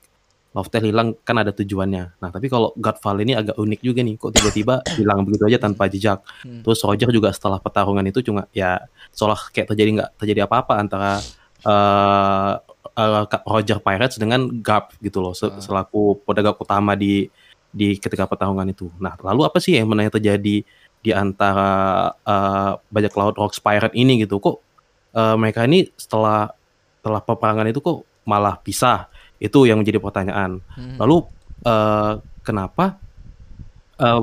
Love 0.57 0.71
Tale 0.73 0.89
hilang 0.89 1.15
kan 1.23 1.37
ada 1.39 1.53
tujuannya. 1.53 2.19
Nah, 2.19 2.31
tapi 2.33 2.49
kalau 2.49 2.73
God 2.75 2.97
Valley 3.05 3.23
ini 3.29 3.35
agak 3.37 3.57
unik 3.61 3.81
juga 3.85 4.01
nih. 4.03 4.15
Kok 4.17 4.33
tiba-tiba 4.35 4.75
hilang 4.99 5.23
begitu 5.29 5.45
aja 5.47 5.59
tanpa 5.61 5.87
jejak. 5.87 6.25
Hmm. 6.43 6.65
Terus 6.65 6.81
Roger 6.83 7.09
juga 7.13 7.31
setelah 7.31 7.61
pertarungan 7.61 8.05
itu 8.09 8.25
cuma 8.25 8.49
ya 8.51 8.81
seolah 9.13 9.53
kayak 9.53 9.71
terjadi 9.73 9.91
nggak 10.03 10.11
terjadi 10.19 10.41
apa-apa 10.49 10.81
antara 10.81 11.21
eh, 11.63 12.55
Kak 12.99 13.47
Roger 13.47 13.79
Pirates 13.79 14.19
dengan 14.19 14.51
Garp 14.59 14.91
gitu 14.99 15.23
loh 15.23 15.31
Ah. 15.39 15.55
selaku 15.63 16.19
pedagang 16.27 16.59
utama 16.59 16.99
di 16.99 17.31
di 17.79 17.95
ketika 18.03 18.27
pertarungan 18.27 18.67
itu. 18.67 18.91
Nah, 18.99 19.15
lalu 19.23 19.47
apa 19.47 19.63
sih 19.63 19.79
yang 19.79 19.87
sebenarnya 19.87 20.13
terjadi 20.19 20.57
di 20.99 21.11
antara 21.15 21.71
eh, 22.27 22.73
bajak 22.91 23.15
laut 23.15 23.39
Rocks 23.39 23.63
Pirate 23.63 23.95
ini 23.95 24.27
gitu? 24.27 24.43
Kok 24.43 24.57
eh, 25.15 25.37
mereka 25.39 25.63
ini 25.63 25.87
setelah 25.95 26.51
setelah 26.99 27.23
peperangan 27.23 27.71
itu 27.71 27.79
kok 27.79 28.03
malah 28.27 28.59
pisah? 28.59 29.07
Itu 29.39 29.71
yang 29.71 29.79
menjadi 29.79 30.03
pertanyaan. 30.03 30.59
Hmm. 30.75 30.99
Lalu 30.99 31.17
eh, 31.63 32.13
kenapa 32.43 32.99
eh, 34.03 34.23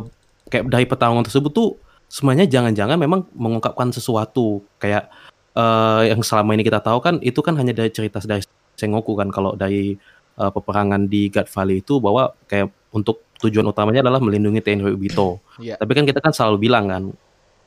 kayak 0.51 0.65
dari 0.67 0.85
pertarungan 0.85 1.23
tersebut 1.23 1.51
tuh 1.55 1.69
semuanya 2.05 2.45
jangan-jangan 2.45 2.95
memang 3.01 3.25
mengungkapkan 3.33 3.89
sesuatu 3.89 4.61
kayak 4.77 5.09
eh, 5.57 6.01
yang 6.13 6.21
selama 6.21 6.53
ini 6.53 6.63
kita 6.63 6.79
tahu 6.83 7.01
kan 7.01 7.17
itu 7.23 7.39
kan 7.41 7.57
hanya 7.57 7.73
dari 7.73 7.89
cerita 7.89 8.21
dari 8.23 8.45
Sengoku 8.75 9.15
kan 9.15 9.31
kalau 9.31 9.55
dari 9.55 9.95
eh, 10.35 10.51
peperangan 10.51 11.07
di 11.09 11.31
God 11.31 11.47
Valley 11.49 11.79
itu 11.81 11.97
bahwa 11.97 12.35
kayak 12.45 12.69
untuk 12.93 13.24
tujuan 13.41 13.65
utamanya 13.67 14.01
adalah 14.05 14.19
melindungi 14.23 14.61
Tenryu 14.63 14.95
Obito. 14.95 15.43
Iya. 15.59 15.75
Tapi 15.75 15.91
kan 15.91 16.03
kita 16.07 16.19
kan 16.23 16.31
selalu 16.31 16.57
bilang 16.69 16.85
kan 16.87 17.03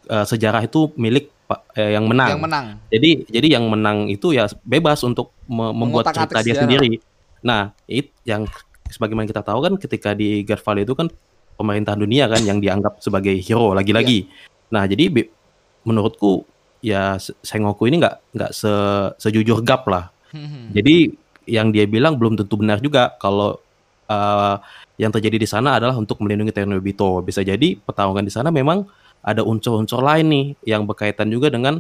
eh, 0.09 0.25
sejarah 0.25 0.65
itu 0.65 0.93
milik 0.97 1.29
eh, 1.77 1.97
yang 1.97 2.09
menang. 2.09 2.37
Yang 2.37 2.43
menang. 2.45 2.65
Jadi 2.89 3.11
jadi 3.29 3.49
yang 3.61 3.65
menang 3.69 3.99
itu 4.09 4.33
ya 4.33 4.49
bebas 4.65 5.05
untuk 5.05 5.33
me- 5.47 5.75
membuat 5.77 6.09
cerita 6.13 6.41
dia 6.41 6.57
sejarah. 6.57 6.63
sendiri. 6.65 6.91
Nah, 7.45 7.71
it 7.87 8.11
yang 8.27 8.49
sebagaimana 8.89 9.29
kita 9.29 9.45
tahu 9.45 9.59
kan 9.63 9.73
ketika 9.77 10.11
di 10.17 10.43
Valley 10.43 10.83
itu 10.83 10.97
kan 10.97 11.07
pemerintahan 11.59 11.99
dunia 12.01 12.27
kan 12.27 12.41
yang 12.43 12.59
dianggap 12.59 12.99
sebagai 12.99 13.35
hero 13.39 13.77
lagi-lagi. 13.77 14.27
Nah, 14.73 14.85
jadi 14.89 15.11
menurutku 15.87 16.45
ya 16.83 17.19
Se- 17.19 17.35
Sengoku 17.43 17.87
ini 17.91 17.99
nggak 17.99 18.17
nggak 18.35 18.51
se 18.55 18.73
sejujur 19.19 19.63
gap 19.67 19.87
lah. 19.91 20.11
Hmm. 20.31 20.71
Jadi 20.75 21.11
yang 21.49 21.73
dia 21.73 21.89
bilang 21.89 22.21
belum 22.21 22.37
tentu 22.37 22.61
benar 22.61 22.79
juga 22.79 23.17
kalau 23.17 23.57
eh, 24.09 24.57
yang 24.99 25.13
terjadi 25.15 25.37
di 25.39 25.49
sana 25.49 25.79
adalah 25.79 25.95
untuk 25.95 26.19
melindungi 26.25 26.51
Tenryubito. 26.51 27.23
Bisa 27.23 27.45
jadi 27.45 27.79
pertarungan 27.79 28.25
di 28.25 28.33
sana 28.33 28.51
memang 28.51 28.89
ada 29.23 29.45
unsur-unsur 29.45 30.01
lain 30.03 30.27
nih 30.31 30.47
yang 30.67 30.89
berkaitan 30.89 31.29
juga 31.31 31.53
dengan 31.53 31.79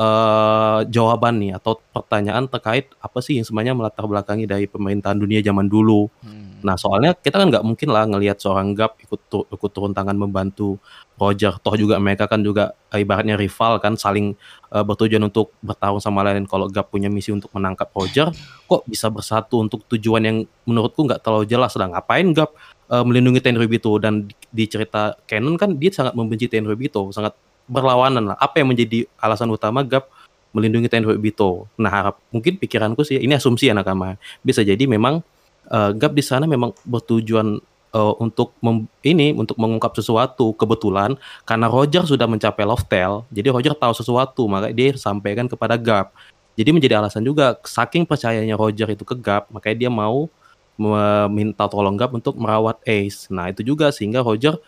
eh 0.00 0.80
jawaban 0.86 1.42
nih 1.42 1.52
atau 1.58 1.76
pertanyaan 1.92 2.46
terkait 2.46 2.88
apa 3.02 3.18
sih 3.20 3.36
yang 3.36 3.44
sebenarnya 3.44 3.74
melatar 3.76 4.06
belakangi 4.06 4.46
dari 4.48 4.64
pemerintahan 4.70 5.18
dunia 5.18 5.42
zaman 5.42 5.66
dulu. 5.66 6.08
Hmm. 6.24 6.49
Nah, 6.62 6.76
soalnya 6.76 7.16
kita 7.16 7.40
kan 7.40 7.48
nggak 7.48 7.64
mungkin 7.64 7.88
lah 7.90 8.04
ngelihat 8.06 8.38
seorang 8.40 8.72
Gap 8.76 9.00
ikut 9.02 9.20
tu- 9.28 9.48
ikut 9.48 9.70
turun 9.72 9.92
tangan 9.92 10.14
membantu 10.14 10.76
Roger. 11.20 11.56
Toh 11.60 11.74
juga 11.76 12.00
mereka 12.00 12.24
kan 12.28 12.40
juga 12.40 12.72
eh, 12.92 13.04
ibaratnya 13.04 13.36
rival 13.36 13.80
kan 13.80 13.96
saling 13.96 14.32
eh, 14.72 14.84
bertujuan 14.84 15.20
untuk 15.24 15.52
bertarung 15.60 16.00
sama 16.00 16.24
lain. 16.24 16.44
Kalau 16.44 16.68
Gap 16.68 16.92
punya 16.92 17.08
misi 17.12 17.32
untuk 17.32 17.52
menangkap 17.52 17.90
Roger, 17.92 18.32
kok 18.68 18.82
bisa 18.84 19.08
bersatu 19.08 19.60
untuk 19.60 19.84
tujuan 19.90 20.22
yang 20.24 20.36
menurutku 20.64 21.04
nggak 21.04 21.20
terlalu 21.24 21.44
jelas. 21.48 21.76
Lah 21.76 21.88
ngapain 21.92 22.28
Gap 22.32 22.52
eh, 22.88 23.04
melindungi 23.04 23.40
Tenryubito 23.44 23.96
dan 24.00 24.28
di, 24.28 24.34
di 24.50 24.64
cerita 24.68 25.16
canon 25.28 25.56
kan 25.60 25.76
dia 25.76 25.90
sangat 25.92 26.12
membenci 26.16 26.48
Tenryubito, 26.48 27.12
sangat 27.12 27.36
berlawanan 27.70 28.34
lah. 28.34 28.36
Apa 28.40 28.64
yang 28.64 28.74
menjadi 28.74 29.06
alasan 29.20 29.50
utama 29.52 29.86
Gap 29.86 30.10
melindungi 30.50 30.90
Tenryubito? 30.90 31.70
Nah, 31.78 31.90
harap 31.92 32.18
mungkin 32.34 32.58
pikiranku 32.58 33.06
sih 33.06 33.22
ini 33.22 33.38
asumsi 33.38 33.70
ya 33.70 33.74
nakama. 33.78 34.18
Bisa 34.42 34.66
jadi 34.66 34.82
memang 34.90 35.22
eh, 35.70 35.90
Gap 35.96 36.12
di 36.12 36.22
sana 36.26 36.44
memang 36.44 36.74
bertujuan 36.84 37.58
eh, 37.94 38.14
untuk 38.18 38.58
mem- 38.60 38.90
ini 39.06 39.32
untuk 39.32 39.56
mengungkap 39.56 39.94
sesuatu 39.96 40.52
kebetulan 40.58 41.14
karena 41.46 41.66
Roger 41.70 42.04
sudah 42.04 42.26
mencapai 42.26 42.66
Loftel, 42.66 43.24
jadi 43.30 43.48
Roger 43.54 43.74
tahu 43.78 43.94
sesuatu 43.94 44.44
maka 44.50 44.74
dia 44.74 44.92
sampaikan 44.98 45.46
kepada 45.46 45.78
Gap. 45.78 46.12
Jadi 46.58 46.76
menjadi 46.76 47.00
alasan 47.00 47.24
juga 47.24 47.56
saking 47.64 48.04
percayanya 48.04 48.58
Roger 48.58 48.90
itu 48.92 49.06
ke 49.06 49.16
Gap, 49.16 49.48
makanya 49.48 49.86
dia 49.86 49.90
mau 49.90 50.28
meminta 50.76 51.64
tolong 51.70 51.96
Gap 51.96 52.12
untuk 52.12 52.36
merawat 52.36 52.82
Ace. 52.84 53.30
Nah 53.32 53.48
itu 53.48 53.64
juga 53.64 53.88
sehingga 53.94 54.20
Roger 54.20 54.60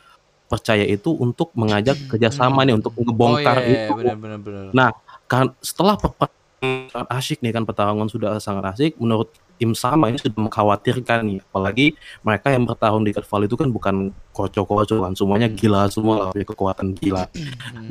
percaya 0.53 0.85
itu 0.85 1.17
untuk 1.17 1.49
mengajak 1.57 1.97
kerjasama 2.13 2.69
nih 2.69 2.77
untuk 2.77 2.93
ngebongkar 2.93 3.57
oh, 3.57 3.65
iya, 3.65 3.73
iya, 3.73 3.85
itu. 3.89 3.93
benar 3.97 4.17
benar 4.21 4.39
benar. 4.45 4.65
Nah, 4.77 4.91
kan 5.25 5.57
setelah 5.65 5.97
sangat 6.63 7.09
asyik 7.19 7.39
nih 7.43 7.53
kan 7.53 7.67
pertarungan 7.67 8.07
sudah 8.07 8.39
sangat 8.39 8.65
asyik 8.75 8.95
menurut 9.03 9.35
tim 9.59 9.75
sama 9.75 10.11
ini 10.11 10.19
sudah 10.19 10.35
mengkhawatirkan 10.39 11.19
nih. 11.27 11.39
Apalagi 11.51 11.87
mereka 12.23 12.55
yang 12.55 12.63
bertarung 12.67 13.03
di 13.03 13.11
Valley 13.15 13.47
itu 13.51 13.59
kan 13.59 13.69
bukan 13.71 13.97
kocok-kocok 14.35 14.99
kan 15.03 15.13
semuanya 15.19 15.51
gila 15.51 15.91
semua 15.91 16.15
lah 16.19 16.29
punya 16.31 16.47
kekuatan 16.47 16.95
gila. 16.99 17.27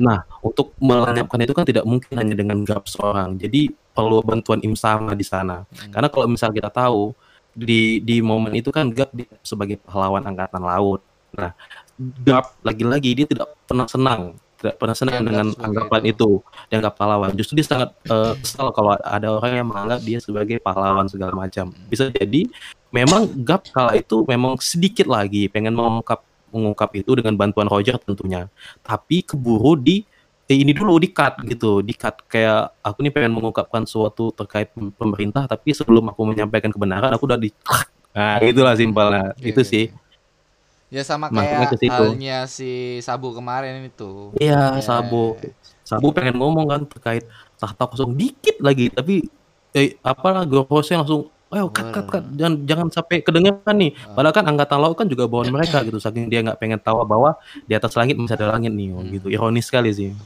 Nah 0.00 0.24
untuk 0.40 0.72
melenyapkan 0.80 1.40
itu 1.44 1.52
kan 1.52 1.64
tidak 1.68 1.84
mungkin 1.84 2.12
hanya 2.16 2.32
dengan 2.32 2.64
Gap 2.64 2.88
seorang. 2.88 3.36
Jadi 3.36 3.72
perlu 3.92 4.24
bantuan 4.24 4.60
Im 4.64 4.72
sama 4.72 5.12
di 5.12 5.24
sana. 5.24 5.68
Karena 5.92 6.08
kalau 6.08 6.28
misal 6.28 6.52
kita 6.52 6.72
tahu 6.72 7.12
di 7.52 8.00
di 8.00 8.24
momen 8.24 8.56
itu 8.56 8.72
kan 8.72 8.88
Gap 8.88 9.12
sebagai 9.44 9.76
pahlawan 9.80 10.24
angkatan 10.24 10.64
laut. 10.64 11.04
Nah 11.36 11.52
Gap 12.24 12.56
lagi-lagi 12.64 13.12
dia 13.12 13.26
tidak 13.28 13.52
pernah 13.68 13.84
senang 13.84 14.36
tidak 14.62 14.78
pernah 14.78 14.94
senang 14.94 15.14
Dianggap 15.18 15.28
dengan 15.34 15.46
anggapan 15.58 16.02
itu. 16.06 16.08
itu 16.14 16.30
dianggap 16.70 16.92
pahlawan. 16.94 17.30
Justru 17.34 17.52
dia 17.58 17.66
sangat 17.66 17.90
kesal 18.06 18.70
kalau 18.70 18.94
ada 18.94 19.28
orang 19.34 19.52
yang 19.58 19.66
menganggap 19.66 20.00
dia 20.06 20.18
sebagai 20.22 20.62
pahlawan 20.62 21.10
segala 21.10 21.34
macam. 21.34 21.74
Bisa 21.90 22.06
jadi 22.14 22.46
memang 22.94 23.26
Gap 23.42 23.66
kala 23.74 23.98
itu 23.98 24.22
memang 24.30 24.54
sedikit 24.62 25.10
lagi 25.10 25.50
pengen 25.50 25.74
mengungkap 25.74 26.22
mengungkap 26.54 26.90
itu 26.94 27.10
dengan 27.18 27.34
bantuan 27.34 27.66
Roger 27.66 27.98
tentunya. 27.98 28.46
Tapi 28.86 29.26
keburu 29.26 29.74
di 29.74 30.06
eh, 30.46 30.58
ini 30.62 30.70
dulu 30.70 31.02
di 31.02 31.10
cut 31.10 31.42
gitu, 31.42 31.82
di 31.82 31.96
cut 31.96 32.22
kayak 32.30 32.78
aku 32.84 33.02
nih 33.02 33.10
pengen 33.10 33.32
mengungkapkan 33.34 33.82
sesuatu 33.82 34.30
terkait 34.30 34.70
pem- 34.70 34.92
pemerintah 34.94 35.48
tapi 35.48 35.74
sebelum 35.74 36.06
aku 36.12 36.22
menyampaikan 36.28 36.70
kebenaran 36.70 37.10
aku 37.10 37.26
udah 37.26 37.40
di 37.40 37.50
Nah, 38.12 38.36
itulah 38.44 38.76
simpelnya. 38.76 39.32
Iya, 39.40 39.56
itu 39.56 39.60
iya, 39.64 39.70
sih. 39.72 39.84
Ya 40.92 41.00
sama 41.08 41.32
kayak 41.32 41.72
halnya 41.88 42.44
si 42.44 43.00
Sabu 43.00 43.32
kemarin 43.32 43.88
itu. 43.88 44.36
Iya, 44.36 44.76
Ya. 44.76 44.84
Sabo. 44.84 45.40
Sabo 45.88 46.12
pengen 46.12 46.36
ngomong 46.36 46.68
kan 46.68 46.84
terkait 46.84 47.24
tahta 47.56 47.88
kosong 47.88 48.12
dikit 48.12 48.60
lagi, 48.60 48.92
tapi 48.92 49.24
eh 49.72 49.96
apa 50.04 50.44
Gorosnya 50.44 51.00
langsung 51.00 51.32
Ayo 51.52 51.68
cut 51.68 51.92
cut 51.92 52.08
cut 52.08 52.24
jangan 52.32 52.64
jangan 52.64 52.86
sampai 52.88 53.20
kedengeran 53.20 53.76
nih. 53.76 53.92
Ah. 54.08 54.16
Padahal 54.16 54.32
kan 54.40 54.44
angkatan 54.48 54.78
laut 54.80 54.96
kan 54.96 55.04
juga 55.04 55.28
bawaan 55.28 55.52
mereka 55.52 55.84
gitu. 55.84 56.00
Saking 56.00 56.32
dia 56.32 56.40
nggak 56.40 56.56
pengen 56.56 56.80
tahu 56.80 57.04
bahwa 57.04 57.36
di 57.68 57.76
atas 57.76 57.92
langit 57.92 58.16
masih 58.16 58.40
ada 58.40 58.56
langit 58.56 58.72
nih, 58.72 58.88
Hmm. 58.88 59.04
gitu. 59.12 59.28
Ironis 59.28 59.68
sekali 59.68 59.92
sih. 59.92 60.16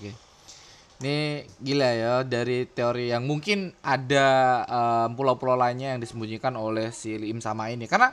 Ini 1.03 1.43
gila 1.59 1.91
ya 1.93 2.15
dari 2.23 2.65
teori 2.71 3.11
yang 3.11 3.27
mungkin 3.27 3.75
ada 3.83 4.27
em, 4.71 5.19
pulau-pulau 5.19 5.59
lainnya 5.59 5.99
yang 5.99 6.01
disembunyikan 6.01 6.55
oleh 6.55 6.95
si 6.95 7.19
Lim 7.19 7.43
sama 7.43 7.75
ini. 7.75 7.91
Karena 7.91 8.07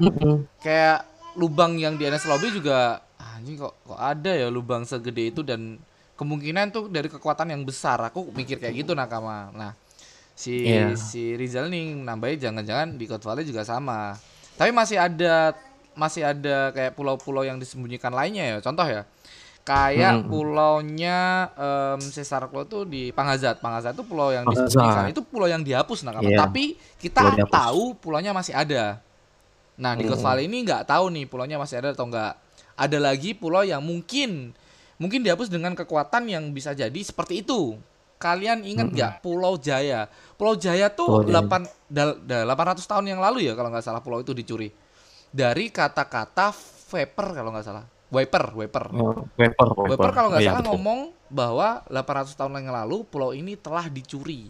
kayak 0.58 1.13
lubang 1.34 1.78
yang 1.78 1.96
di 1.96 2.06
NS 2.06 2.26
Lobby 2.26 2.54
juga 2.54 3.02
anjing 3.18 3.58
kok 3.58 3.74
kok 3.84 3.98
ada 3.98 4.32
ya 4.32 4.48
lubang 4.48 4.86
segede 4.86 5.34
itu 5.34 5.42
dan 5.42 5.82
kemungkinan 6.14 6.70
tuh 6.70 6.88
dari 6.88 7.10
kekuatan 7.10 7.50
yang 7.50 7.66
besar. 7.66 7.98
Aku 8.06 8.30
mikir 8.32 8.62
kayak 8.62 8.86
gitu 8.86 8.94
nakama. 8.94 9.50
Nah, 9.52 9.72
si 10.34 10.70
Iya. 10.70 10.94
si 10.94 11.34
Rizal 11.34 11.74
nih 11.74 11.98
nambahin 11.98 12.38
jangan-jangan 12.40 12.96
di 12.96 13.06
Code 13.10 13.26
Valley 13.26 13.44
juga 13.44 13.66
sama. 13.66 14.14
Tapi 14.54 14.70
masih 14.70 15.02
ada 15.02 15.58
masih 15.94 16.26
ada 16.26 16.70
kayak 16.74 16.94
pulau-pulau 16.94 17.42
yang 17.42 17.58
disembunyikan 17.58 18.14
lainnya 18.14 18.46
ya. 18.46 18.58
Contoh 18.62 18.86
ya. 18.86 19.06
Kayak 19.64 20.22
Mm. 20.22 20.28
pulaunya 20.28 21.20
em 21.56 22.02
Cesar 22.04 22.46
Claw 22.52 22.68
tuh 22.68 22.84
di 22.84 23.16
Pangazat. 23.16 23.64
Pangazat 23.64 23.96
itu 23.96 24.04
pulau 24.04 24.30
yang 24.30 24.44
disembunyikan. 24.46 25.10
Itu 25.10 25.24
pulau 25.24 25.48
yang 25.48 25.64
dihapus 25.64 26.04
nakama. 26.04 26.28
Iya. 26.30 26.46
Tapi 26.46 26.76
kita 27.00 27.24
Pulau 27.24 27.48
tahu 27.48 27.84
pulaunya 27.96 28.36
masih 28.36 28.52
ada. 28.54 29.00
Nah, 29.74 29.98
di 29.98 30.06
Ghost 30.06 30.22
Mm. 30.22 30.28
Valley 30.28 30.46
ini 30.46 30.58
nggak 30.64 30.84
tahu 30.86 31.06
nih 31.10 31.26
pulaunya 31.26 31.58
masih 31.58 31.82
ada 31.82 31.92
atau 31.92 32.06
nggak. 32.06 32.34
Ada 32.74 32.98
lagi 32.98 33.34
pulau 33.34 33.62
yang 33.62 33.82
mungkin 33.82 34.54
mungkin 34.98 35.20
dihapus 35.22 35.50
dengan 35.50 35.74
kekuatan 35.74 36.30
yang 36.30 36.54
bisa 36.54 36.74
jadi 36.74 36.96
seperti 36.96 37.42
itu. 37.42 37.78
Kalian 38.18 38.64
ingat 38.64 38.88
nggak 38.88 39.12
Pulau 39.20 39.60
Jaya? 39.60 40.08
Pulau 40.40 40.56
Jaya 40.56 40.88
tuh 40.88 41.28
Pulau 41.28 41.28
Jaya. 41.28 41.44
8 41.44 41.92
dal- 41.92 42.20
dal- 42.24 42.48
800 42.48 42.88
tahun 42.88 43.06
yang 43.12 43.20
lalu 43.20 43.44
ya 43.44 43.54
kalau 43.54 43.68
nggak 43.68 43.84
salah 43.84 44.00
pulau 44.00 44.24
itu 44.24 44.32
dicuri. 44.32 44.72
Dari 45.28 45.68
kata-kata 45.68 46.56
Viper 46.88 47.28
kalau 47.36 47.52
nggak 47.52 47.66
salah. 47.68 47.84
Wiper, 48.14 48.54
Wiper. 48.54 48.86
Oh, 48.94 49.26
Weper, 49.36 49.68
Wiper 49.90 50.12
kalau 50.14 50.30
nggak 50.32 50.46
Iya, 50.46 50.50
salah 50.54 50.62
betul. 50.62 50.72
ngomong 50.78 51.00
bahwa 51.28 51.82
800 51.90 52.38
tahun 52.38 52.62
yang 52.62 52.72
lalu 52.72 53.02
pulau 53.04 53.34
ini 53.34 53.58
telah 53.58 53.90
dicuri. 53.90 54.48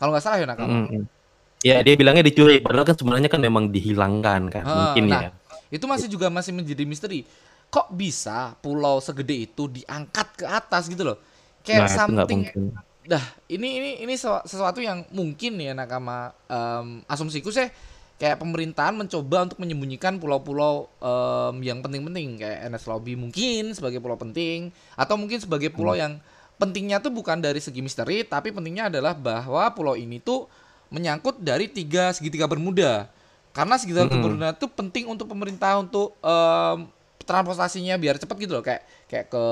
Kalau 0.00 0.10
nggak 0.10 0.24
salah 0.24 0.36
ya 0.40 0.46
Nakama. 0.48 0.88
Mm-mm. 0.88 1.04
Ya, 1.62 1.78
dia 1.80 1.94
bilangnya 1.94 2.26
dicuri, 2.26 2.58
padahal 2.58 2.82
kan 2.82 2.96
sebenarnya 2.98 3.30
kan 3.30 3.38
memang 3.38 3.70
dihilangkan 3.70 4.50
kan, 4.50 4.64
Ah, 4.66 4.74
mungkin 4.92 5.04
nah, 5.06 5.20
ya. 5.22 5.28
Itu 5.70 5.86
masih 5.86 6.10
juga 6.10 6.26
masih 6.26 6.50
menjadi 6.52 6.82
misteri. 6.82 7.22
Kok 7.72 7.94
bisa 7.94 8.52
pulau 8.60 9.00
segede 9.00 9.46
itu 9.48 9.70
diangkat 9.70 10.42
ke 10.42 10.44
atas 10.44 10.90
gitu 10.90 11.06
loh? 11.06 11.16
Nah, 11.16 11.62
Kayak 11.64 11.80
nggak 11.86 11.94
something 11.94 12.40
dah 13.02 13.24
ini 13.50 13.82
ini 13.82 13.90
ini 14.06 14.14
sesu- 14.14 14.46
sesuatu 14.46 14.78
yang 14.78 15.02
mungkin 15.10 15.58
ya 15.58 15.74
nakama 15.74 16.30
em, 16.46 17.02
asumsiku 17.10 17.50
sih 17.50 17.66
kayak 18.14 18.38
pemerintahan 18.38 18.94
mencoba 18.94 19.50
untuk 19.50 19.58
menyembunyikan 19.58 20.22
pulau-pulau 20.22 20.86
em, 21.02 21.54
yang 21.66 21.82
penting-penting 21.82 22.38
kayak 22.38 22.70
NS 22.70 22.86
Lobby 22.86 23.18
mungkin 23.18 23.74
sebagai 23.74 23.98
pulau 23.98 24.14
penting 24.14 24.70
atau 24.94 25.18
mungkin 25.18 25.42
sebagai 25.42 25.74
pulau 25.74 25.98
Hmm. 25.98 26.02
yang 26.02 26.12
pentingnya 26.62 27.02
tuh 27.02 27.10
bukan 27.10 27.42
dari 27.42 27.58
segi 27.58 27.82
misteri 27.82 28.22
tapi 28.22 28.54
pentingnya 28.54 28.86
adalah 28.86 29.18
bahwa 29.18 29.66
pulau 29.74 29.98
ini 29.98 30.22
tuh 30.22 30.46
menyangkut 30.92 31.40
dari 31.40 31.66
tiga 31.72 32.12
segitiga 32.12 32.44
bermuda. 32.46 33.08
Karena 33.56 33.76
segitiga 33.80 34.08
Mm-mm. 34.08 34.22
bermuda 34.22 34.48
itu 34.56 34.68
penting 34.68 35.04
untuk 35.08 35.26
pemerintah 35.28 35.80
untuk 35.80 36.16
em, 36.20 36.88
transportasinya 37.24 37.96
biar 38.00 38.16
cepat 38.20 38.36
gitu 38.40 38.52
loh. 38.60 38.64
Kayak 38.64 38.82
kayak 39.08 39.26
ke 39.32 39.44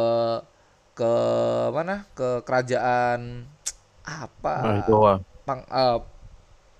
ke 0.96 1.12
mana? 1.72 2.04
Ke 2.16 2.42
kerajaan 2.44 3.46
apa? 4.04 4.54
Nah, 4.60 4.74
itu 4.80 4.94
pang 5.46 5.60
eh, 5.66 5.98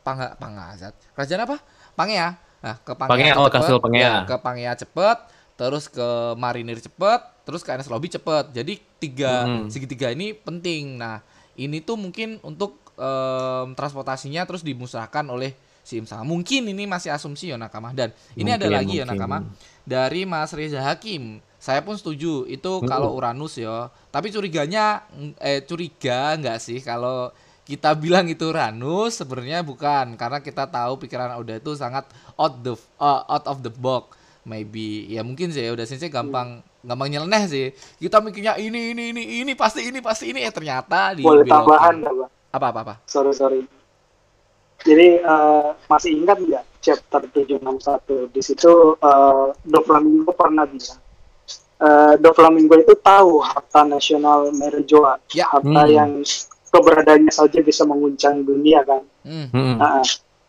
pang 0.05 0.19
pangazat 0.41 0.95
kerajaan 1.17 1.43
apa? 1.47 1.57
Pangea. 1.97 2.29
Nah 2.65 2.77
ke 2.85 2.93
Pangea, 3.09 3.33
pangea 3.33 3.35
oh, 3.41 3.49
cepet, 3.49 3.53
Kastil 3.53 3.79
Pangea. 3.81 4.03
ya, 4.05 4.13
ke 4.29 4.37
pangea 4.41 4.73
cepet 4.77 5.19
terus 5.61 5.93
ke 5.93 6.09
marinir 6.41 6.81
cepet 6.81 7.21
terus 7.45 7.61
ke 7.65 7.71
NS 7.73 7.91
lobby 7.93 8.09
cepet. 8.13 8.45
Jadi 8.53 8.75
tiga 9.01 9.49
Mm-mm. 9.49 9.69
segitiga 9.69 10.13
ini 10.13 10.33
penting. 10.37 10.97
Nah 11.01 11.21
ini 11.57 11.81
tuh 11.85 11.97
mungkin 12.01 12.41
untuk 12.45 12.81
em, 12.97 13.75
transportasinya 13.75 14.43
terus 14.45 14.63
dimusnahkan 14.63 15.27
oleh 15.29 15.55
si 15.81 15.97
Imsama 15.97 16.23
mungkin 16.23 16.69
ini 16.69 16.85
masih 16.85 17.11
asumsi 17.11 17.51
ya 17.51 17.57
nakama 17.57 17.91
dan 17.91 18.13
ini 18.37 18.51
ada 18.53 18.69
Mungkin, 18.69 18.73
lagi 18.73 18.95
ya 19.01 19.05
mungkin. 19.05 19.09
nakama 19.09 19.39
dari 19.83 20.23
Mas 20.25 20.53
Reza 20.53 20.81
Hakim. 20.81 21.39
Saya 21.61 21.85
pun 21.85 21.93
setuju 21.93 22.49
itu 22.49 22.73
Hmm. 22.81 22.89
kalau 22.89 23.13
Uranus 23.13 23.61
ya. 23.61 23.89
Tapi 24.09 24.33
curiganya 24.33 25.05
mm, 25.13 25.37
eh 25.41 25.61
curiga 25.61 26.33
nggak 26.37 26.57
sih 26.57 26.81
kalau 26.81 27.29
kita 27.65 27.93
bilang 28.03 28.25
itu 28.29 28.49
Uranus 28.49 29.21
sebenarnya 29.21 29.61
bukan 29.61 30.17
karena 30.17 30.41
kita 30.41 30.65
tahu 30.67 30.97
pikiran 30.99 31.37
Oda 31.37 31.61
itu 31.61 31.77
sangat 31.77 32.09
out 32.37 32.61
the 32.61 32.73
uh, 32.97 33.23
out 33.29 33.45
of 33.45 33.61
the 33.61 33.73
box 33.73 34.17
maybe 34.43 35.05
ya 35.07 35.21
mungkin 35.21 35.53
sih 35.53 35.69
udah 35.69 35.85
sih 35.85 36.01
gampang 36.09 36.65
gampang 36.81 37.13
nyeleneh 37.13 37.45
sih 37.45 37.67
kita 38.01 38.25
mikirnya 38.25 38.57
ini 38.57 38.97
ini 38.97 39.13
ini 39.13 39.23
ini 39.45 39.53
pasti 39.53 39.85
ini 39.85 40.01
pasti 40.01 40.33
ini 40.33 40.41
eh 40.41 40.49
ternyata 40.49 41.13
di 41.13 41.29
Boleh 41.29 41.45
tambahan? 41.45 42.01
Apa 42.51 42.67
apa 42.69 42.81
apa 42.83 42.95
Sorry, 43.05 43.33
sorry. 43.33 43.61
Jadi 44.81 45.21
eh, 45.21 45.69
masih 45.87 46.11
ingat 46.17 46.41
nggak 46.41 46.65
chapter 46.81 47.21
761 47.29 48.33
di 48.33 48.41
situ 48.41 48.97
uh, 48.97 49.53
Doflamingo 49.61 50.33
pernah 50.33 50.65
bilang 50.65 50.97
uh, 51.79 52.15
Doflamingo 52.17 52.75
itu 52.75 52.97
tahu 52.97 53.45
harta 53.45 53.85
nasional 53.85 54.49
Merjoa, 54.51 55.21
Ya. 55.31 55.45
harta 55.47 55.85
Hmm. 55.85 55.93
yang 55.93 56.11
keberadaannya 56.73 57.29
saja 57.29 57.61
bisa 57.61 57.85
menguncang 57.85 58.41
dunia 58.41 58.81
kan. 58.83 59.05
Hmm. 59.21 59.53
Mm-mm. 59.53 59.77
Nah, 59.77 60.01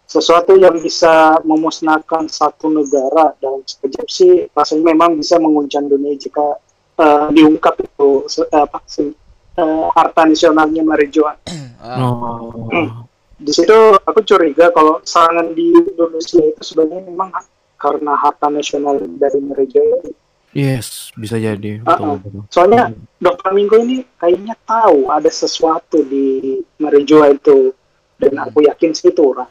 sesuatu 0.08 0.56
yang 0.56 0.80
bisa 0.80 1.36
memusnahkan 1.44 2.28
satu 2.28 2.72
negara 2.72 3.36
dalam 3.40 3.60
sekejap 3.64 4.08
sih 4.08 4.32
rasanya 4.52 4.96
memang 4.96 5.20
bisa 5.20 5.36
menguncang 5.36 5.92
dunia 5.92 6.16
jika 6.16 6.56
eh, 6.96 7.28
diungkap 7.36 7.76
itu 7.80 8.24
se- 8.28 8.48
apa 8.48 8.80
se- 8.88 9.16
eh, 9.58 9.86
harta 9.96 10.22
nasionalnya 10.28 10.84
Marijoa. 10.86 11.34
Ah, 11.82 11.98
Oh. 11.98 12.70
Di 13.42 13.50
situ 13.58 13.74
aku 14.06 14.22
curiga 14.22 14.70
kalau 14.70 15.02
serangan 15.02 15.58
di 15.58 15.74
Indonesia 15.74 16.46
itu 16.46 16.62
sebenarnya 16.62 17.10
memang 17.10 17.34
karena 17.74 18.14
harta 18.14 18.54
nasional 18.54 19.02
dari 19.18 19.42
Marijoa 19.42 19.86
ini. 19.98 20.14
Yes, 20.54 21.10
bisa 21.18 21.42
jadi. 21.42 21.82
Betul, 21.82 22.06
ah. 22.06 22.18
betul. 22.22 22.42
Soalnya 22.54 22.94
Dr. 23.18 23.52
Minggu 23.58 23.76
ini 23.82 24.06
kayaknya 24.22 24.54
tahu 24.62 25.10
ada 25.10 25.32
sesuatu 25.34 26.06
di 26.06 26.62
Marijoa 26.78 27.34
itu 27.34 27.74
dan 28.22 28.38
aku 28.38 28.62
yakin 28.70 28.94
sih 28.94 29.10
itu 29.10 29.22
orang. 29.26 29.50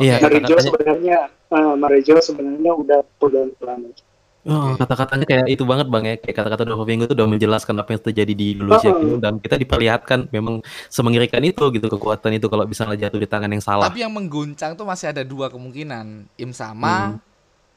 Iya, 0.00 0.24
Marijoa 0.24 0.56
kata-katanya, 0.56 0.64
sebenarnya 0.64 1.18
eh, 1.28 1.74
Marijoa 1.76 2.20
sebenarnya 2.24 2.72
udah 2.72 3.00
pegang 3.20 3.52
planet. 3.60 3.96
Oh, 4.46 4.76
kata-katanya 4.76 5.26
kayak 5.26 5.46
itu 5.50 5.62
banget 5.66 5.86
bang 5.88 6.04
ya. 6.04 6.14
Kayak 6.20 6.36
kata-kata 6.38 6.62
Dr. 6.64 6.86
Minggu 6.86 7.04
itu 7.10 7.14
udah 7.18 7.26
menjelaskan 7.26 7.74
apa 7.74 7.90
yang 7.90 8.02
terjadi 8.04 8.32
di 8.32 8.46
Indonesia 8.54 8.90
Oh. 8.90 9.00
gitu. 9.00 9.16
Dan 9.18 9.42
kita 9.42 9.56
diperlihatkan 9.56 10.30
memang 10.30 10.62
semengerikan 10.86 11.42
itu 11.42 11.64
gitu 11.72 11.86
kekuatan 11.88 12.36
itu 12.36 12.46
kalau 12.46 12.64
bisa 12.64 12.86
jatuh 12.86 13.18
di 13.18 13.26
tangan 13.26 13.50
yang 13.50 13.64
salah. 13.64 13.88
Tapi 13.88 14.06
yang 14.06 14.12
mengguncang 14.12 14.76
tuh 14.76 14.86
masih 14.86 15.10
ada 15.10 15.24
dua 15.24 15.48
kemungkinan. 15.48 16.30
Im 16.36 16.52
sama. 16.52 17.18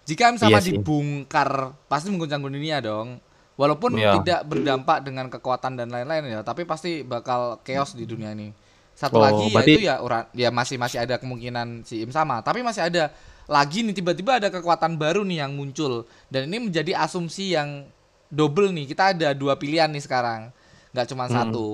Jika 0.05 0.29
Im 0.29 0.37
sama 0.37 0.57
Iya 0.57 0.73
dibongkar, 0.73 1.73
pasti 1.85 2.09
mengguncang 2.09 2.41
dunia 2.41 2.81
dong. 2.81 3.17
Walaupun 3.55 3.93
Iya. 3.93 4.17
tidak 4.19 4.41
berdampak 4.49 5.05
dengan 5.05 5.29
kekuatan 5.29 5.77
dan 5.77 5.93
lain-lain 5.93 6.25
ya, 6.25 6.41
tapi 6.41 6.65
pasti 6.65 7.05
bakal 7.05 7.61
chaos 7.61 7.93
di 7.93 8.09
dunia 8.09 8.33
ini. 8.33 8.49
Satu 8.91 9.17
Oh, 9.17 9.23
lagi 9.23 9.49
berarti- 9.53 9.77
yaitu 9.77 9.85
ya 9.87 9.95
ya 10.33 10.49
masih 10.49 10.77
masih 10.77 11.01
ada 11.01 11.17
kemungkinan 11.17 11.85
si 11.85 12.01
Im 12.01 12.09
sama, 12.09 12.41
tapi 12.41 12.61
masih 12.61 12.85
ada 12.85 13.13
lagi 13.51 13.83
nih 13.83 13.91
tiba-tiba 13.91 14.39
ada 14.39 14.47
kekuatan 14.47 14.95
baru 14.95 15.27
nih 15.27 15.43
yang 15.43 15.51
muncul 15.51 16.07
dan 16.31 16.47
ini 16.47 16.71
menjadi 16.71 16.95
asumsi 16.95 17.51
yang 17.51 17.83
double 18.31 18.71
nih. 18.71 18.87
Kita 18.87 19.11
ada 19.11 19.35
dua 19.35 19.59
pilihan 19.59 19.91
nih 19.91 19.99
sekarang, 19.99 20.55
nggak 20.95 21.07
cuma 21.11 21.27
Hmm. 21.27 21.35
satu. 21.35 21.67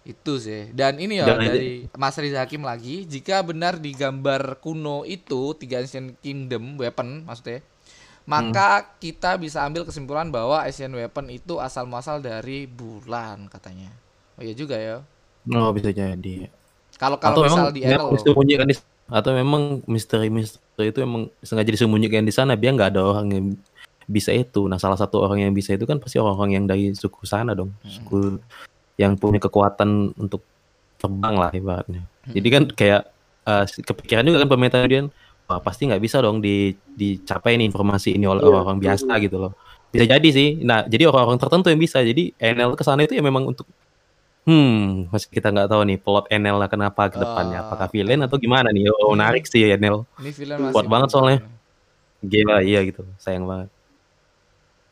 Itu 0.00 0.36
sih. 0.36 0.68
Dan 0.72 0.96
ini 0.96 1.16
ya 1.16 1.28
Dan 1.28 1.40
ini- 1.40 1.48
dari 1.48 1.72
Mas 1.92 2.16
Riza 2.16 2.40
Hakim 2.40 2.64
lagi, 2.64 3.04
jika 3.04 3.40
benar 3.40 3.76
di 3.76 3.92
gambar 3.92 4.60
kuno 4.60 5.04
itu 5.04 5.52
tiga 5.54 5.80
Ancient 5.80 6.16
Kingdom 6.20 6.76
weapon 6.76 7.24
maksudnya, 7.24 7.60
maka 8.24 8.96
kita 8.96 9.36
bisa 9.36 9.60
ambil 9.60 9.84
kesimpulan 9.84 10.28
bahwa 10.28 10.60
Asian 10.60 10.92
weapon 10.92 11.28
itu 11.28 11.56
asal 11.56 11.84
muasal 11.84 12.20
dari 12.20 12.64
bulan 12.64 13.48
katanya. 13.48 13.92
Oh 14.36 14.44
iya 14.44 14.52
juga 14.52 14.76
ya. 14.76 15.04
Oh, 15.46 15.72
bisa 15.72 15.88
jadi. 15.88 16.48
Kalau 16.96 17.20
kalau 17.20 17.44
misal 17.44 17.68
di 17.68 17.84
Errol, 17.84 18.12
disembunyikan 18.12 18.64
di 18.64 18.76
atau 19.08 19.30
memang 19.32 19.84
misteri-misteri 19.84 20.90
itu 20.90 20.98
memang 21.04 21.28
sengaja 21.40 21.70
disembunyikan 21.70 22.24
di 22.24 22.32
sana 22.32 22.56
biar 22.56 22.72
nggak 22.72 22.90
ada 22.96 23.02
orang 23.04 23.26
yang 23.30 23.46
bisa 24.04 24.32
itu. 24.32 24.68
Nah, 24.68 24.76
salah 24.76 24.96
satu 24.96 25.24
orang 25.24 25.44
yang 25.44 25.52
bisa 25.52 25.72
itu 25.72 25.84
kan 25.84 25.96
pasti 25.96 26.20
orang-orang 26.20 26.60
yang 26.60 26.64
dari 26.68 26.92
suku 26.92 27.24
sana 27.24 27.56
dong, 27.56 27.72
suku 27.84 28.36
yang 28.96 29.16
punya 29.16 29.40
kekuatan 29.40 30.12
untuk 30.14 30.44
terbang 31.00 31.34
lah 31.36 31.50
ibaratnya. 31.52 32.04
Jadi 32.28 32.48
kan 32.48 32.62
kayak 32.68 33.02
eh, 33.44 33.64
kepikiran 33.80 34.24
juga 34.24 34.44
kan 34.44 34.50
pemerintah 34.50 34.80
dia 34.84 35.04
wah 35.44 35.60
pasti 35.60 35.84
nggak 35.84 36.00
bisa 36.00 36.24
dong 36.24 36.40
di 36.40 36.72
dicapai 36.96 37.60
nih 37.60 37.68
informasi 37.68 38.16
ini 38.16 38.24
oleh 38.24 38.40
Iya. 38.40 38.48
orang-orang 38.48 38.78
biasa 38.80 39.12
gitu 39.20 39.36
loh. 39.36 39.52
Bisa 39.92 40.04
jadi 40.08 40.28
sih. 40.32 40.58
Nah, 40.64 40.88
jadi 40.88 41.06
orang-orang 41.06 41.38
tertentu 41.38 41.68
yang 41.70 41.78
bisa. 41.78 42.00
Jadi 42.00 42.32
NL 42.34 42.74
ke 42.74 42.82
sana 42.82 43.04
itu 43.04 43.14
ya 43.14 43.22
memang 43.22 43.46
untuk 43.46 43.68
Hmm, 44.44 45.08
masih 45.08 45.28
kita 45.32 45.48
nggak 45.48 45.72
tahu 45.72 45.82
nih 45.88 45.96
plot 45.96 46.28
NL 46.28 46.60
lah 46.60 46.68
kenapa 46.68 47.08
ke 47.08 47.16
depannya. 47.16 47.64
Ah. 47.64 47.64
Apakah 47.64 47.88
villain 47.88 48.20
atau 48.28 48.36
gimana 48.36 48.68
nih? 48.68 48.92
Oh, 48.92 49.16
menarik 49.16 49.48
sih 49.48 49.64
ya 49.64 49.80
NL. 49.80 50.04
ini 50.20 50.30
film 50.36 50.68
masih 50.68 50.74
kuat 50.76 50.86
banget 50.86 51.08
soalnya. 51.08 51.38
Gila, 52.20 52.60
iya 52.60 52.84
gitu. 52.84 53.08
Sayang 53.16 53.48
banget. 53.48 53.68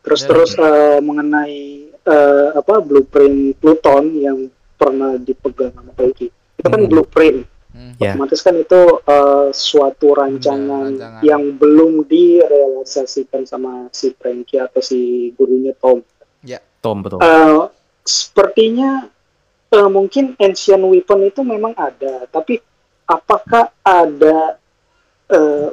Terus 0.02 0.22
terus 0.24 0.50
eh, 0.56 0.98
mengenai 1.04 1.60
eh, 1.94 2.48
apa 2.56 2.80
blueprint 2.80 3.60
Pluton 3.60 4.04
yang 4.16 4.38
pernah 4.80 5.20
dipegang 5.20 5.70
sama 5.76 5.92
Taiki. 5.94 6.32
Itu 6.58 6.68
kan 6.72 6.80
Hmm. 6.80 6.90
blueprint. 6.90 7.38
Hmm. 7.72 7.92
Ya. 8.00 8.16
Otomatis 8.16 8.40
kan 8.40 8.56
itu 8.56 8.80
eh, 9.04 9.48
suatu 9.52 10.16
rancangan 10.16 10.96
rancangan. 10.96 11.22
yang 11.22 11.60
belum 11.60 12.08
direalisasikan 12.08 13.44
sama 13.44 13.92
si 13.92 14.16
Frankie 14.16 14.58
atau 14.64 14.80
si 14.80 15.28
gurunya 15.36 15.76
Tom. 15.76 16.00
Tom 16.82 16.98
betul. 16.98 17.22
Eh, 17.22 17.62
sepertinya 18.02 19.06
eh, 19.72 19.88
mungkin 19.88 20.36
ancient 20.36 20.84
weapon 20.84 21.26
itu 21.26 21.40
memang 21.42 21.72
ada, 21.74 22.28
tapi 22.28 22.60
apakah 23.04 23.72
ada 23.80 24.60
eh, 25.26 25.68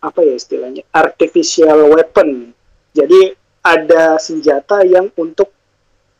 apa 0.00 0.20
ya 0.20 0.34
istilahnya 0.34 0.82
artificial 0.90 1.92
weapon? 1.92 2.50
Jadi 2.92 3.32
ada 3.62 4.18
senjata 4.18 4.82
yang 4.82 5.08
untuk 5.14 5.52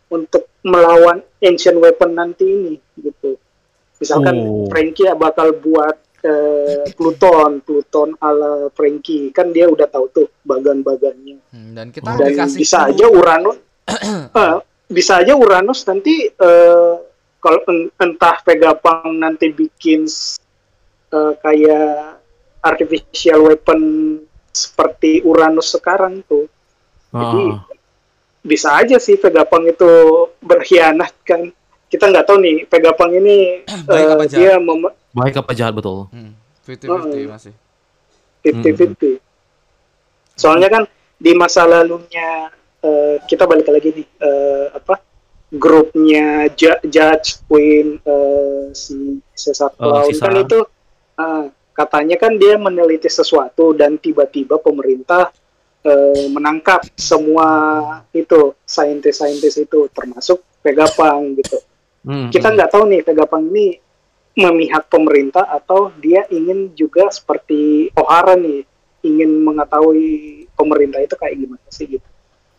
untuk 0.09 0.47
melawan 0.63 1.19
ancient 1.41 1.77
weapon 1.77 2.15
nanti 2.15 2.45
ini 2.47 2.75
gitu. 2.97 3.35
Misalkan 3.99 4.35
Oh. 4.39 4.67
Frankie 4.71 5.11
bakal 5.15 5.57
buat 5.59 5.95
eh, 6.23 6.87
Pluton, 6.95 7.63
Pluton 7.63 8.15
ala 8.19 8.71
Frankie 8.71 9.31
kan 9.31 9.51
dia 9.51 9.67
udah 9.67 9.87
tahu 9.87 10.07
tuh 10.11 10.27
bagan-bagannya 10.43 11.43
Hmm, 11.51 11.75
dan 11.75 11.91
kita 11.91 12.15
dan 12.15 12.31
dikasih 12.31 12.59
bisa 12.63 12.79
clue. 12.87 12.91
aja 12.95 13.07
Uranus 13.11 13.57
eh, 14.43 14.57
bisa 14.87 15.13
aja 15.19 15.33
Uranus 15.35 15.83
nanti 15.85 16.31
eh, 16.31 16.95
kalau 17.43 17.59
en- 17.67 17.91
entah 17.99 18.39
Vegapunk 18.41 19.13
nanti 19.13 19.51
bikin 19.51 20.07
eh, 21.11 21.35
kayak 21.37 22.23
artificial 22.61 23.45
weapon 23.45 23.81
seperti 24.49 25.21
Uranus 25.21 25.71
sekarang 25.71 26.23
tuh 26.23 26.47
jadi 27.11 27.43
Ah, 27.51 27.67
bisa 28.41 28.73
aja 28.75 28.97
sih 28.97 29.17
Vegapunk 29.17 29.69
itu 29.69 29.91
berkhianat 30.41 31.13
kan 31.23 31.51
kita 31.87 32.07
nggak 32.07 32.25
tahu 32.25 32.39
nih 32.39 32.65
Vegapunk 32.65 33.13
ini 33.13 33.67
Baik 33.87 34.07
apa 34.09 34.25
jahat? 34.25 34.39
dia 34.39 34.53
mem- 34.57 34.97
baik 35.13 35.35
apa 35.37 35.53
jahat 35.53 35.73
betul. 35.73 36.09
Hmm, 36.09 36.33
50-50 36.63 36.89
Oh. 36.89 37.29
masih. 37.29 37.53
50-50 38.41 39.21
soalnya 40.33 40.69
kan 40.69 40.83
di 41.15 41.33
masa 41.33 41.63
lalunya 41.63 42.49
eh, 42.81 43.17
kita 43.23 43.45
balik 43.45 43.69
lagi 43.69 43.93
nih 43.93 44.07
eh, 44.19 44.67
apa 44.73 44.99
grupnya 45.53 46.49
Ju- 46.57 46.83
Judge 46.89 47.45
Queen 47.45 48.01
eh, 48.01 48.73
si 48.73 49.21
Caesar 49.37 49.77
Oh, 49.77 50.01
Clown 50.03 50.09
si 50.09 50.17
kan 50.17 50.35
itu 50.41 50.61
eh, 51.21 51.45
katanya 51.77 52.17
kan 52.17 52.33
dia 52.41 52.57
meneliti 52.57 53.09
sesuatu 53.09 53.77
dan 53.77 54.01
tiba-tiba 54.01 54.57
pemerintah 54.61 55.29
eh, 55.85 56.27
menangkap 56.33 56.85
semua 56.97 57.49
itu 58.17 58.57
saintis-saintis 58.65 59.61
itu 59.61 59.89
termasuk 59.93 60.41
Vegapunk 60.65 61.43
gitu 61.45 61.59
Hmm, 62.03 62.35
kita 62.35 62.51
hmm. 62.51 62.55
nggak 62.59 62.71
tahu 62.75 62.85
nih 62.91 63.01
Vegapunk 63.07 63.45
ini 63.55 63.67
memihak 64.35 64.91
pemerintah 64.91 65.47
atau 65.47 65.95
dia 66.03 66.27
ingin 66.35 66.75
juga 66.75 67.07
seperti 67.15 67.93
Ohara 67.95 68.35
nih 68.35 68.67
ingin 69.07 69.31
mengetahui 69.45 70.07
pemerintah 70.59 70.99
itu 70.99 71.15
kayak 71.15 71.37
gimana 71.39 71.67
sih 71.71 71.87
gitu. 71.99 72.09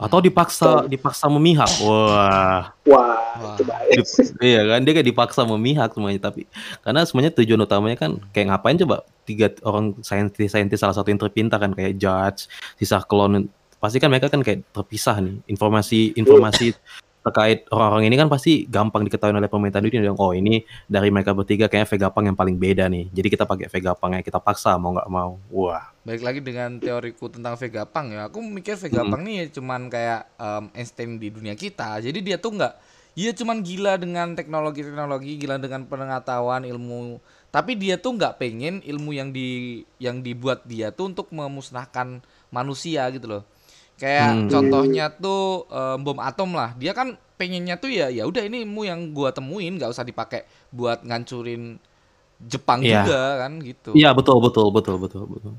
Atau 0.04 0.20
dipaksa 0.20 0.84
dipaksa 0.92 1.26
memihak. 1.32 1.72
Wah. 1.80 2.76
Wah, 2.84 3.16
Wah. 3.40 3.56
itu 3.56 3.64
bahaya. 3.64 3.92
Dip- 3.96 4.36
iya 4.44 4.62
kan 4.68 4.80
dia 4.84 4.94
kayak 5.00 5.08
dipaksa 5.08 5.42
memihak 5.48 5.90
semuanya 5.96 6.20
tapi 6.20 6.44
karena 6.84 7.02
semuanya 7.08 7.32
tujuan 7.40 7.64
utamanya 7.64 7.98
kan 7.98 8.12
kayak 8.36 8.52
ngapain 8.52 8.76
coba 8.84 9.08
tiga 9.24 9.48
orang 9.64 9.96
saintis 10.04 10.52
saintis 10.52 10.84
salah 10.84 10.96
satu 10.96 11.08
yang 11.08 11.22
terpintar 11.22 11.58
kan 11.64 11.72
kayak 11.72 11.96
judge 11.96 12.52
sisa 12.76 13.00
klon 13.08 13.48
pasti 13.80 14.00
kan 14.00 14.12
mereka 14.12 14.28
kan 14.28 14.44
kayak 14.44 14.64
terpisah 14.72 15.20
nih 15.20 15.40
informasi 15.48 16.16
informasi 16.20 16.76
terkait 17.24 17.66
orang-orang 17.72 18.12
ini 18.12 18.16
kan 18.20 18.28
pasti 18.28 18.68
gampang 18.68 19.08
diketahui 19.08 19.32
oleh 19.32 19.48
pemerintah 19.48 19.80
dunia 19.80 20.04
dong 20.04 20.20
oh 20.20 20.36
ini 20.36 20.68
dari 20.92 21.08
mereka 21.08 21.32
bertiga 21.32 21.72
kayaknya 21.72 21.88
Vegapunk 21.88 22.26
yang 22.28 22.38
paling 22.38 22.60
beda 22.60 22.92
nih 22.92 23.08
jadi 23.16 23.28
kita 23.32 23.44
pakai 23.48 23.72
Vegapunk 23.72 24.20
ya 24.20 24.22
kita 24.22 24.44
paksa 24.44 24.76
mau 24.76 24.92
nggak 24.92 25.08
mau 25.08 25.40
wah 25.48 25.94
Baik 26.04 26.20
lagi 26.20 26.44
dengan 26.44 26.84
teoriku 26.84 27.32
tentang 27.32 27.56
Vegapunk 27.56 28.12
ya. 28.12 28.28
Aku 28.28 28.44
mikir 28.44 28.76
Vegapunk 28.76 29.24
nih 29.24 29.48
cuman 29.56 29.88
kayak 29.88 30.28
em, 30.36 30.68
Einstein 30.76 31.16
di 31.16 31.32
dunia 31.32 31.56
kita. 31.56 32.04
Jadi 32.04 32.20
dia 32.20 32.36
tuh 32.36 32.60
nggak 32.60 32.76
dia 33.16 33.32
cuman 33.32 33.64
gila 33.64 33.96
dengan 33.96 34.36
teknologi-teknologi, 34.36 35.40
gila 35.40 35.64
dengan 35.64 35.88
pengetahuan 35.88 36.68
ilmu. 36.68 37.24
Tapi 37.56 37.80
dia 37.80 37.96
tuh 37.96 38.20
nggak 38.20 38.36
pengen 38.36 38.84
ilmu 38.84 39.16
yang 39.16 39.32
di 39.32 39.80
yang 39.96 40.20
dibuat 40.20 40.68
dia 40.68 40.92
tuh 40.92 41.16
untuk 41.16 41.32
memusnahkan 41.32 42.20
manusia 42.52 43.08
gitu 43.16 43.40
loh. 43.40 43.44
Kayak 44.04 44.30
Hmm. 44.36 44.48
contohnya 44.52 45.06
tuh 45.08 45.64
em, 45.72 46.04
bom 46.04 46.20
atom 46.20 46.52
lah. 46.52 46.76
Dia 46.76 46.92
kan 46.92 47.16
pengennya 47.40 47.80
tuh 47.80 47.88
ya 47.88 48.12
ya 48.12 48.28
udah 48.28 48.44
ini 48.44 48.62
ilmu 48.62 48.84
yang 48.84 49.16
gua 49.16 49.32
temuin 49.32 49.80
nggak 49.80 49.90
usah 49.90 50.04
dipakai 50.04 50.44
buat 50.70 51.02
ngancurin 51.02 51.80
Jepang 52.44 52.84
Iya. 52.84 53.08
juga 53.08 53.22
kan 53.40 53.52
gitu. 53.64 53.92
iya 53.96 54.12
betul 54.12 54.44
betul 54.44 54.68
betul 54.70 55.00
betul 55.00 55.24
betul 55.32 55.54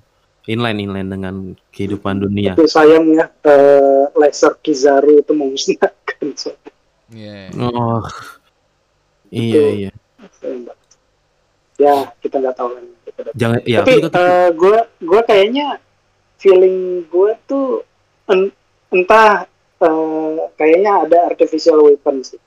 inline 0.44 0.76
inline 0.76 1.09
dengan 1.09 1.35
kehidupan 1.72 2.20
dunia 2.20 2.52
Tapi 2.52 2.68
sayang 2.68 3.09
ya 3.11 3.24
eh, 3.48 4.04
laser 4.12 4.61
Kizaru 4.61 5.18
itu 5.18 5.33
memusnahkan. 5.33 6.24
So, 6.37 6.52
Iya. 7.09 7.48
Oh, 7.57 8.04
Iya 9.33 9.62
iya. 9.72 9.90
Ya 11.74 11.94
kita 12.20 12.38
nggak 12.38 12.54
tahu 12.54 12.68
kan. 12.70 12.85
Jangan 13.35 13.59
ya 13.64 13.80
Tapi 13.83 13.92
juga 13.98 14.09
gitu. 14.09 14.22
gue 14.61 14.78
gue 15.02 15.20
kayaknya 15.24 15.66
feeling 16.37 17.09
gue 17.09 17.30
tuh 17.46 17.83
entah 18.91 19.45
eh, 19.81 20.37
kayaknya 20.57 20.93
ada 21.09 21.19
artificial 21.33 21.85
weapon 21.85 22.25
sih. 22.25 22.41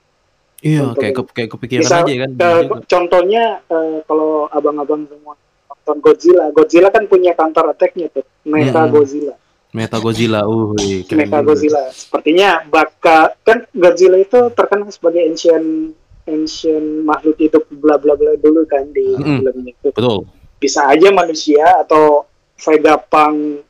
iya 0.58 0.90
kayak 0.90 1.14
ke, 1.14 1.22
kayak 1.38 1.50
kepikiran 1.54 1.82
Misal, 1.86 2.02
aja 2.02 2.14
kan. 2.26 2.30
eh, 2.34 2.62
contohnya 2.90 3.44
eh, 3.62 3.96
kalau 4.02 4.50
abang-abang 4.50 5.06
semua 5.06 5.38
nonton 5.70 5.96
Godzilla, 6.02 6.50
Godzilla 6.50 6.88
kan 6.90 7.06
punya 7.06 7.32
counter 7.38 7.70
attack-nya 7.70 8.10
tuh, 8.10 8.26
Mecha 8.44 8.84
Mm-mm. 8.84 8.92
Godzilla, 8.92 9.34
Meta 9.68 10.00
Godzilla, 10.00 10.48
uh, 10.48 10.72
keren 11.04 11.28
juga. 11.28 11.44
Godzilla. 11.44 11.82
Sepertinya 11.92 12.64
bakal 12.72 13.36
kan 13.44 13.68
Godzilla 13.76 14.16
itu 14.16 14.48
terkenal 14.56 14.88
sebagai 14.88 15.22
ancient 15.28 15.92
ancient 16.24 17.04
makhluk 17.04 17.36
hidup 17.36 17.64
bla 17.72 17.96
bla 18.00 18.16
bla 18.16 18.32
dulu 18.40 18.64
kan 18.64 18.88
di 18.92 19.14
Mm-mm. 19.14 19.44
filmnya 19.44 19.72
itu. 19.76 19.88
Betul. 19.92 20.24
Bisa 20.58 20.88
aja 20.88 21.08
manusia 21.12 21.64
atau 21.84 22.26
Vegapunk 22.58 23.67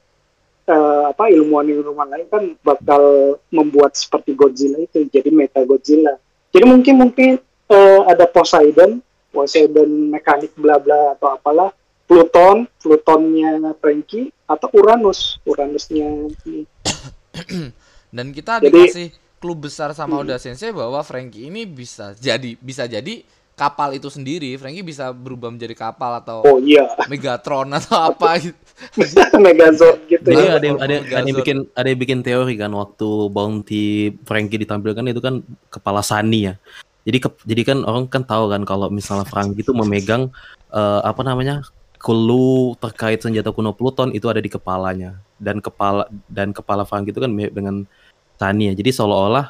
eh, 0.69 1.03
apa 1.09 1.33
ilmuwan-ilmuwan 1.33 2.13
lain 2.13 2.29
kan 2.29 2.45
bakal 2.61 3.03
membuat 3.49 3.97
seperti 3.97 4.37
Godzilla 4.37 4.79
itu 4.79 5.09
jadi 5.09 5.33
Mecha 5.33 5.65
Godzilla. 5.65 6.21
Jadi 6.53 6.65
mungkin 6.65 6.95
mungkin 7.01 7.31
eh, 7.69 8.01
ada 8.05 8.29
Poseidon, 8.29 9.01
Poseidon 9.33 10.13
mekanik 10.13 10.53
bla 10.55 10.77
bla 10.77 11.17
atau 11.17 11.33
apalah, 11.33 11.73
Pluton, 12.05 12.69
Plutonnya 12.79 13.75
Frankie 13.81 14.29
atau 14.45 14.69
Uranus, 14.73 15.41
Uranusnya 15.45 16.09
ini. 16.45 16.65
Dan 18.17 18.33
kita 18.33 18.61
Jadi- 18.61 18.73
dikasih 18.73 19.09
clue 19.39 19.55
besar 19.55 19.95
sama 19.95 20.19
Hmm. 20.19 20.25
Oda 20.27 20.37
Sensei 20.37 20.75
bahwa 20.75 20.99
Frankie 21.01 21.47
ini 21.47 21.63
bisa 21.63 22.11
jadi 22.19 22.59
bisa 22.59 22.91
jadi 22.91 23.23
kapal 23.59 23.91
itu 23.91 24.07
sendiri. 24.07 24.55
Frankie 24.55 24.87
bisa 24.87 25.11
berubah 25.11 25.51
menjadi 25.51 25.75
kapal 25.75 26.23
atau 26.23 26.47
Oh 26.47 26.63
iya, 26.63 26.87
Megatron 27.11 27.67
atau 27.75 28.15
apa 28.15 28.39
gitu. 28.43 28.55
Megazord 29.43 30.07
gitu 30.07 30.23
Jadi 30.23 30.45
ya. 30.47 30.55
ada 30.55 30.67
yang, 30.71 30.79
ada, 30.79 30.95
Megazord. 31.03 31.11
ada 31.19 31.27
yang 31.27 31.39
bikin 31.43 31.59
ada 31.75 31.87
yang 31.91 32.01
bikin 32.01 32.19
teori 32.23 32.55
kan 32.55 32.71
waktu 32.71 33.09
Bounty 33.35 34.15
Frankie 34.23 34.63
ditampilkan 34.63 35.03
itu 35.11 35.19
kan 35.19 35.43
kepala 35.67 35.99
Sunny 36.07 36.47
ya. 36.47 36.55
Jadi 37.03 37.19
ke- 37.19 37.43
jadi 37.43 37.63
kan 37.67 37.79
orang 37.83 38.07
kan 38.07 38.23
tahu 38.23 38.47
kan 38.55 38.63
kalau 38.63 38.87
misalnya 38.87 39.27
Frankie 39.27 39.67
itu 39.67 39.75
memegang 39.75 40.31
eh, 40.71 41.01
apa 41.03 41.27
namanya 41.27 41.67
clue 41.99 42.79
terkait 42.79 43.19
senjata 43.19 43.51
kuno 43.51 43.75
Pluton 43.75 44.15
itu 44.15 44.31
ada 44.31 44.39
di 44.39 44.47
kepalanya 44.47 45.19
dan 45.43 45.59
kepala 45.59 46.07
dan 46.31 46.55
kepala 46.55 46.87
Frankie 46.87 47.11
itu 47.11 47.19
kan 47.19 47.35
mirip 47.35 47.51
dengan 47.59 47.83
Sunny 48.39 48.71
ya. 48.71 48.75
Jadi 48.79 48.91
seolah-olah 48.95 49.47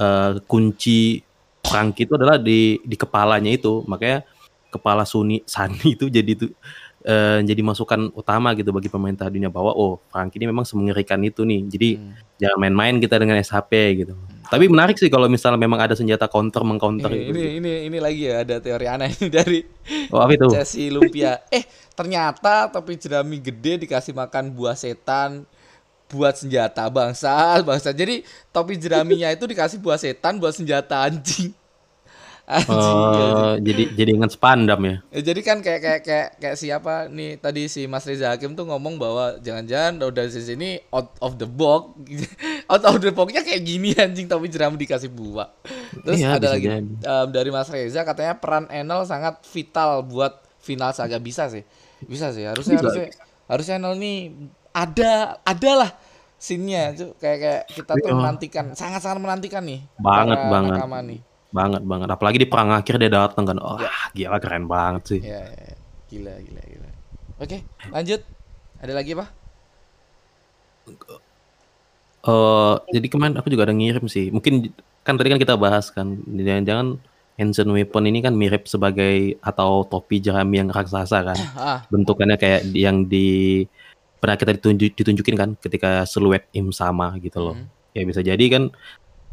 eh, 0.00 0.32
kunci 0.48 1.20
Frankie 1.70 2.04
itu 2.04 2.18
adalah 2.18 2.36
di 2.36 2.82
di 2.82 2.96
kepalanya 2.98 3.50
itu. 3.54 3.86
Makanya 3.86 4.26
kepala 4.74 5.06
Suni 5.06 5.42
Sunny 5.46 5.94
itu 5.96 6.10
jadi 6.10 6.30
itu 6.34 6.50
eh, 7.00 7.40
jadi 7.40 7.62
masukan 7.64 8.12
utama 8.12 8.52
gitu 8.58 8.74
bagi 8.74 8.92
pemerintah 8.92 9.30
dunia 9.32 9.48
bahwa 9.48 9.72
oh 9.72 10.02
Frankie 10.12 10.36
ini 10.42 10.50
memang 10.50 10.66
semengerikan 10.66 11.22
itu 11.22 11.46
nih. 11.46 11.60
Jadi 11.70 11.88
Hmm. 11.96 12.12
jangan 12.36 12.58
main-main 12.60 12.94
kita 13.00 13.16
dengan 13.16 13.40
SHP 13.40 13.72
gitu. 14.04 14.14
Tapi 14.50 14.66
menarik 14.66 14.98
sih 14.98 15.06
kalau 15.06 15.30
misalnya 15.30 15.62
memang 15.62 15.78
ada 15.78 15.94
senjata 15.94 16.26
counter 16.26 16.66
mengcounter 16.66 17.06
Ini, 17.06 17.22
gitu. 17.22 17.38
ini 17.38 17.44
ini 17.62 17.72
ini 17.86 17.98
lagi 18.02 18.26
ya 18.26 18.42
ada 18.42 18.58
teori 18.58 18.86
aneh 18.90 19.14
ini 19.14 19.28
dari 19.30 19.62
Oh 20.10 20.18
apa 20.18 20.34
itu? 20.34 20.50
Chelsea 20.50 20.90
Lumpia. 20.90 21.38
Eh, 21.54 21.62
ternyata 21.94 22.66
topi 22.66 22.98
jerami 22.98 23.38
gede 23.38 23.86
dikasih 23.86 24.10
makan 24.10 24.50
buah 24.50 24.74
setan 24.74 25.46
buat 26.10 26.34
senjata 26.34 26.90
bangsa 26.90 27.62
bangsa. 27.62 27.94
Jadi 27.94 28.26
topi 28.50 28.74
jeraminya 28.74 29.30
itu 29.30 29.46
dikasih 29.46 29.78
buah 29.78 29.96
setan 29.96 30.42
buat 30.42 30.50
senjata 30.50 31.06
anjing. 31.06 31.54
Oh, 32.66 33.54
jadi 33.56 33.94
jadi 33.94 34.10
ingat 34.12 34.34
spandam 34.34 34.80
ya. 34.82 34.96
Ya, 35.08 35.20
jadi 35.22 35.40
kan 35.40 35.58
kayak 35.60 35.80
kayak 35.80 36.00
kayak 36.02 36.28
kayak 36.36 36.56
siapa 36.56 37.06
nih 37.06 37.38
tadi 37.38 37.66
si 37.66 37.86
Mas 37.86 38.02
Reza 38.02 38.28
Hakim 38.28 38.52
tuh 38.52 38.66
ngomong 38.66 38.96
bahwa 38.96 39.38
jangan-jangan 39.38 40.02
udah 40.02 40.24
di 40.24 40.42
sini 40.42 40.68
out 40.90 41.14
of 41.18 41.36
the 41.36 41.46
box 41.46 41.94
out 42.72 42.82
of 42.82 42.98
the 42.98 43.10
boxnya 43.10 43.40
kayak 43.40 43.62
gini 43.62 43.94
anjing 43.94 44.26
tapi 44.26 44.46
jerami 44.46 44.74
dikasih 44.76 45.08
buah. 45.08 45.46
Terus 46.02 46.18
Iya, 46.18 46.36
ada 46.36 46.48
lagi 46.50 46.66
jadi. 46.66 46.82
em, 46.82 47.26
dari 47.28 47.50
Mas 47.50 47.68
Reza 47.68 48.02
katanya 48.02 48.34
peran 48.34 48.66
Enel 48.66 49.02
sangat 49.04 49.38
vital 49.46 50.02
buat 50.02 50.32
final 50.58 50.90
saga 50.90 51.16
bisa 51.16 51.46
sih. 51.46 51.62
Bisa 52.02 52.30
sih 52.30 52.42
harusnya 52.42 52.76
Bisa. 52.76 52.84
harusnya 52.84 53.06
harusnya 53.46 53.74
Enel 53.78 53.94
nih 53.94 54.18
ada 54.70 55.12
ada 55.40 55.72
lah 55.76 55.90
scene-nya 56.34 56.94
tuh 56.94 57.12
kayak 57.14 57.38
kayak 57.38 57.62
kita 57.70 57.92
tuh 57.94 58.06
Iya. 58.06 58.16
menantikan 58.16 58.64
sangat-sangat 58.72 59.20
menantikan 59.20 59.60
nih 59.60 59.84
Banget, 59.96 60.38
banget. 60.42 60.72
nih. 61.04 61.20
Banget 61.50 61.82
banget. 61.82 62.08
Apalagi 62.10 62.38
di 62.38 62.48
perang 62.48 62.70
akhir 62.74 62.94
dia 62.98 63.10
datang 63.10 63.44
kan. 63.46 63.58
Wah, 63.58 64.10
gila 64.14 64.38
keren 64.38 64.64
banget 64.70 65.02
sih. 65.16 65.20
Ya, 65.22 65.46
ya, 65.50 65.74
gila, 66.10 66.34
gila, 66.42 66.62
gila. 66.62 66.90
Oke, 67.42 67.62
lanjut. 67.90 68.20
Ada 68.80 68.92
lagi 68.96 69.12
apa? 69.12 69.26
Eh, 72.20 72.74
jadi 72.92 73.06
kemarin 73.08 73.34
aku 73.40 73.48
juga 73.48 73.64
ada 73.68 73.74
ngirim 73.74 74.04
sih. 74.04 74.28
Mungkin 74.28 74.72
kan 75.00 75.16
tadi 75.16 75.28
kan 75.32 75.40
kita 75.40 75.56
bahas 75.56 75.88
kan, 75.88 76.20
jangan-jangan 76.28 77.00
Ancient 77.40 77.72
Weapon 77.72 78.04
ini 78.04 78.20
kan 78.20 78.36
mirip 78.36 78.68
sebagai 78.68 79.40
atau 79.40 79.88
topi 79.88 80.20
jerami 80.20 80.60
yang 80.60 80.68
raksasa 80.68 81.24
kan. 81.24 81.38
Ah, 81.56 81.80
Bentukannya 81.88 82.36
kayak 82.36 82.68
yang 82.76 83.08
di 83.08 83.64
pernah 84.20 84.36
kita 84.36 84.52
ditunjuk, 84.60 84.92
ditunjukin 84.92 85.36
kan 85.40 85.50
ketika 85.56 86.04
siluet 86.04 86.44
Im 86.52 86.68
sama 86.76 87.16
gitu 87.16 87.40
loh. 87.40 87.56
Hmm. 87.56 87.72
Ya 87.96 88.04
bisa 88.04 88.20
jadi 88.20 88.44
kan 88.52 88.68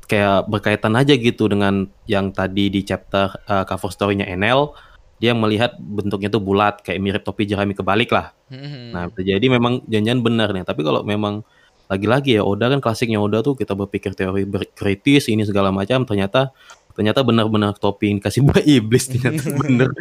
kayak 0.08 0.48
berkaitan 0.48 0.96
aja 0.96 1.14
gitu 1.14 1.52
dengan 1.52 1.92
yang 2.08 2.32
tadi 2.32 2.72
di 2.72 2.82
chapter 2.88 3.36
eh, 3.46 3.64
cover 3.68 3.92
story-nya 3.92 4.26
Enel 4.28 4.72
dia 5.18 5.34
melihat 5.34 5.74
bentuknya 5.82 6.30
tuh 6.30 6.42
bulat 6.42 6.86
kayak 6.86 7.02
mirip 7.02 7.24
topi 7.26 7.50
jerami 7.50 7.74
kebalik 7.74 8.14
lah. 8.14 8.38
hmm. 8.54 8.94
Nah, 8.94 9.10
jadi 9.18 9.42
memang 9.50 9.82
jangan-jangan 9.90 10.22
benar 10.22 10.50
nih. 10.54 10.62
Tapi 10.62 10.82
kalau 10.86 11.02
memang 11.02 11.42
lagi-lagi 11.90 12.38
ya 12.38 12.44
Oda 12.46 12.70
kan 12.70 12.84
klasiknya 12.84 13.18
Oda 13.18 13.42
tuh 13.42 13.58
kita 13.58 13.74
berpikir 13.74 14.14
teori 14.14 14.44
ber- 14.44 14.70
kritis 14.76 15.32
ini 15.32 15.48
segala 15.48 15.72
macam 15.74 16.04
ternyata 16.04 16.52
ternyata 16.98 17.22
benar-benar 17.22 17.78
topi 17.78 18.10
yang 18.10 18.18
kasih 18.18 18.42
buah 18.42 18.58
iblis 18.66 19.06
ternyata 19.06 19.46
bener. 19.62 19.94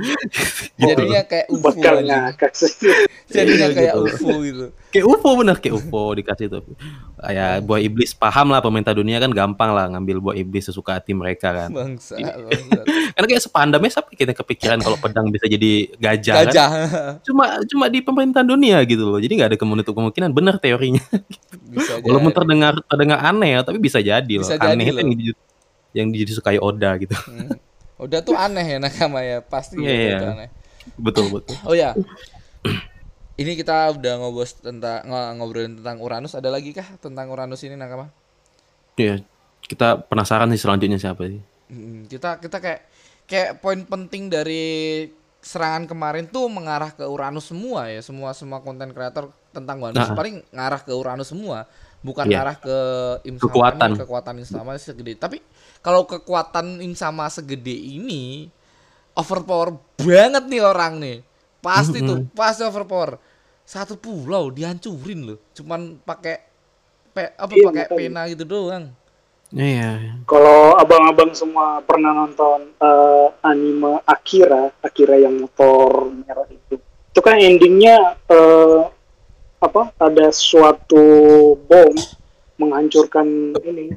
gitu. 0.81 0.97
jadinya 0.97 1.23
kayak 1.29 1.47
UFO. 1.53 1.69
Jadinya 3.27 3.67
Iya, 3.69 3.75
kayak 3.77 3.93
gitu. 3.93 4.01
UFO 4.07 4.35
gitu. 4.41 4.65
Kayak 4.95 5.05
UFO 5.13 5.31
bener 5.37 5.57
kayak 5.61 5.75
UFO 5.77 6.03
dikasih 6.17 6.47
tuh. 6.49 6.63
Ya 7.21 7.61
buah 7.61 7.81
iblis 7.85 8.17
paham 8.17 8.49
lah 8.49 8.65
pemerintah 8.65 8.97
dunia 8.97 9.21
kan 9.21 9.29
gampang 9.29 9.77
lah 9.77 9.93
ngambil 9.93 10.17
buah 10.25 10.37
iblis 10.41 10.73
sesuka 10.73 10.97
hati 10.97 11.13
mereka 11.13 11.53
kan. 11.53 11.69
Bangsa, 11.69 12.17
bangsa. 12.17 12.81
Karena 13.19 13.27
kayak 13.29 13.43
sepandamnya 13.45 13.91
siapa 13.93 14.09
kita 14.17 14.33
kepikiran 14.33 14.79
kalau 14.81 14.97
pedang 14.97 15.29
bisa 15.29 15.45
jadi 15.51 15.91
gajah, 16.01 16.35
kan? 16.35 16.47
Gajah. 16.49 16.69
Cuma 17.27 17.45
cuma 17.69 17.85
di 17.93 18.01
pemerintahan 18.01 18.49
dunia 18.49 18.81
gitu 18.89 19.05
loh. 19.05 19.21
Jadi 19.21 19.33
nggak 19.37 19.49
ada 19.53 19.59
kemungkinan 19.61 19.93
kemungkinan 19.93 20.31
benar 20.33 20.57
teorinya. 20.57 21.05
Bisa 21.69 22.01
Walaupun 22.01 22.33
jadi. 22.33 22.39
terdengar 22.41 22.75
terdengar 22.89 23.19
aneh 23.21 23.59
ya, 23.59 23.61
tapi 23.67 23.79
bisa 23.83 23.99
jadi 24.01 24.33
loh. 24.41 24.49
Bisa 24.49 24.57
aneh 24.57 24.87
jadi 24.89 25.35
itu 25.35 25.35
yang, 25.97 26.13
di- 26.13 26.21
yang 26.21 26.29
disukai 26.29 26.61
Oda 26.61 27.01
gitu. 27.01 27.17
Hmm. 27.17 27.57
Udah 27.97 28.21
tuh 28.21 28.37
aneh 28.37 28.77
ya 28.77 28.79
nakama 28.79 29.25
ya, 29.25 29.41
pasti 29.41 29.81
ya, 29.81 29.89
iya. 29.89 30.19
aneh. 30.29 30.49
betul 31.01 31.33
betul. 31.33 31.57
Oh 31.65 31.73
ya. 31.73 31.97
Ini 33.37 33.53
kita 33.53 33.93
udah 33.93 34.13
ngobrol 34.17 34.49
tentang 34.49 35.05
ngo- 35.05 35.33
ngobrolin 35.37 35.77
tentang 35.77 36.01
Uranus. 36.01 36.33
Ada 36.33 36.49
lagi 36.49 36.73
kah 36.73 36.89
tentang 36.97 37.29
Uranus 37.29 37.61
ini 37.65 37.77
nakama? 37.77 38.09
Iya. 38.97 39.21
Kita 39.61 40.01
penasaran 40.01 40.49
sih 40.53 40.61
selanjutnya 40.61 40.97
siapa 40.97 41.25
sih? 41.25 41.41
Hmm, 41.69 42.05
kita 42.05 42.39
kita 42.39 42.61
kayak 42.61 42.81
kayak 43.27 43.51
poin 43.59 43.83
penting 43.83 44.31
dari 44.31 44.65
serangan 45.43 45.85
kemarin 45.85 46.27
tuh 46.27 46.47
mengarah 46.47 46.91
ke 46.91 47.03
Uranus 47.03 47.51
semua 47.51 47.87
ya 47.87 47.99
semua 48.01 48.31
semua 48.33 48.59
konten 48.59 48.91
kreator 48.91 49.31
tentang 49.51 49.79
One 49.81 49.95
Piece 49.95 50.11
Nah. 50.11 50.17
paling 50.17 50.37
ngarah 50.51 50.81
ke 50.81 50.91
Uranus 50.91 51.29
semua 51.29 51.67
bukan 52.03 52.27
Iya. 52.27 52.39
ngarah 52.41 52.57
ke 52.59 52.77
Kekuatan. 53.37 53.91
kekuatan 53.99 54.35
Im 54.39 54.47
Sama 54.47 54.75
segede 54.75 55.15
tapi 55.15 55.39
kalau 55.87 56.03
kekuatan 56.03 56.83
Im 56.83 56.99
Sama 56.99 57.31
segede 57.31 57.71
ini 57.71 58.51
overpower 59.15 59.79
banget 60.03 60.51
nih 60.51 60.59
orang 60.59 60.99
nih. 60.99 61.17
Pasti 61.63 62.03
tuh 62.03 62.27
pasti 62.35 62.67
overpower. 62.67 63.23
Satu 63.63 63.95
pulau 63.95 64.51
dihancurin 64.51 65.31
loh 65.31 65.39
cuman 65.55 66.03
pakai 66.03 66.43
pe, 67.15 67.39
apa 67.39 67.55
Iya, 67.55 67.67
pakai 67.71 67.87
pena 67.95 68.27
gitu 68.27 68.43
doang. 68.43 68.91
Iya. 69.55 70.19
Kalau 70.27 70.75
abang-abang 70.75 71.31
semua 71.39 71.79
pernah 71.87 72.11
nonton 72.11 72.67
eh, 72.83 73.27
anime 73.47 74.03
Akira, 74.11 74.75
Akira 74.83 75.15
yang 75.15 75.39
motor 75.39 76.11
merah 76.11 76.51
itu, 76.51 76.83
itu 76.83 77.21
kan 77.23 77.39
endingnya 77.39 78.19
eh, 78.27 78.83
apa? 79.63 79.95
Ada 80.03 80.35
suatu 80.35 81.07
bom 81.63 81.95
menghancurkan 82.59 83.55
ini 83.63 83.95